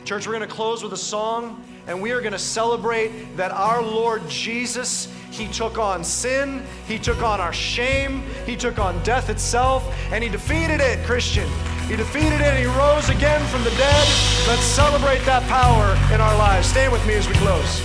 Church, 0.05 0.28
we're 0.28 0.34
going 0.34 0.47
to 0.47 0.55
close 0.55 0.84
with 0.84 0.93
a 0.93 0.97
song, 0.97 1.65
and 1.88 1.99
we 1.99 2.11
are 2.11 2.19
going 2.19 2.34
to 2.34 2.38
celebrate 2.38 3.36
that 3.38 3.49
our 3.49 3.82
Lord 3.82 4.21
Jesus, 4.30 5.11
He 5.32 5.47
took 5.47 5.80
on 5.80 6.03
sin, 6.03 6.63
He 6.88 6.99
took 6.99 7.24
on 7.24 7.41
our 7.41 7.53
shame, 7.53 8.21
He 8.45 8.55
took 8.55 8.78
on 8.78 9.01
death 9.01 9.32
itself, 9.32 9.84
and 10.11 10.24
He 10.24 10.30
defeated 10.30 10.80
it, 10.80 11.03
Christian. 11.07 11.49
He 11.93 11.97
defeated 11.97 12.41
it, 12.41 12.57
He 12.57 12.65
rose 12.65 13.09
again 13.09 13.39
from 13.49 13.63
the 13.63 13.69
dead. 13.69 14.07
Let's 14.47 14.63
celebrate 14.63 15.19
that 15.25 15.43
power 15.43 15.91
in 16.11 16.19
our 16.19 16.35
lives. 16.39 16.65
Stand 16.65 16.91
with 16.91 17.05
me 17.05 17.13
as 17.13 17.27
we 17.27 17.35
close. 17.35 17.81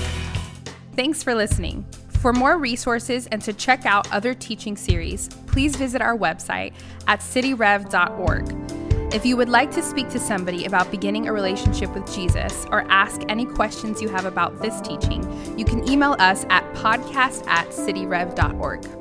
Thanks 0.97 1.23
for 1.23 1.35
listening. 1.35 1.85
For 2.09 2.33
more 2.33 2.57
resources 2.57 3.27
and 3.27 3.43
to 3.43 3.53
check 3.53 3.85
out 3.85 4.11
other 4.11 4.33
teaching 4.33 4.79
series, 4.79 5.29
please 5.47 5.77
visit 5.77 6.01
our 6.01 6.17
website 6.17 6.73
at 7.07 7.21
cityrev.org. 7.21 9.13
If 9.13 9.27
you 9.27 9.37
would 9.37 9.51
like 9.51 9.71
to 9.73 9.83
speak 9.83 10.09
to 10.09 10.19
somebody 10.19 10.65
about 10.65 10.91
beginning 10.91 11.29
a 11.29 11.33
relationship 11.35 11.95
with 11.95 12.11
Jesus 12.11 12.65
or 12.71 12.91
ask 12.91 13.21
any 13.29 13.45
questions 13.45 14.01
you 14.01 14.09
have 14.09 14.25
about 14.25 14.63
this 14.63 14.81
teaching, 14.81 15.23
you 15.59 15.67
can 15.67 15.87
email 15.87 16.17
us 16.19 16.47
at 16.49 16.65
podcast 16.73 17.47
at 17.47 17.69
cityrev.org. 17.69 18.98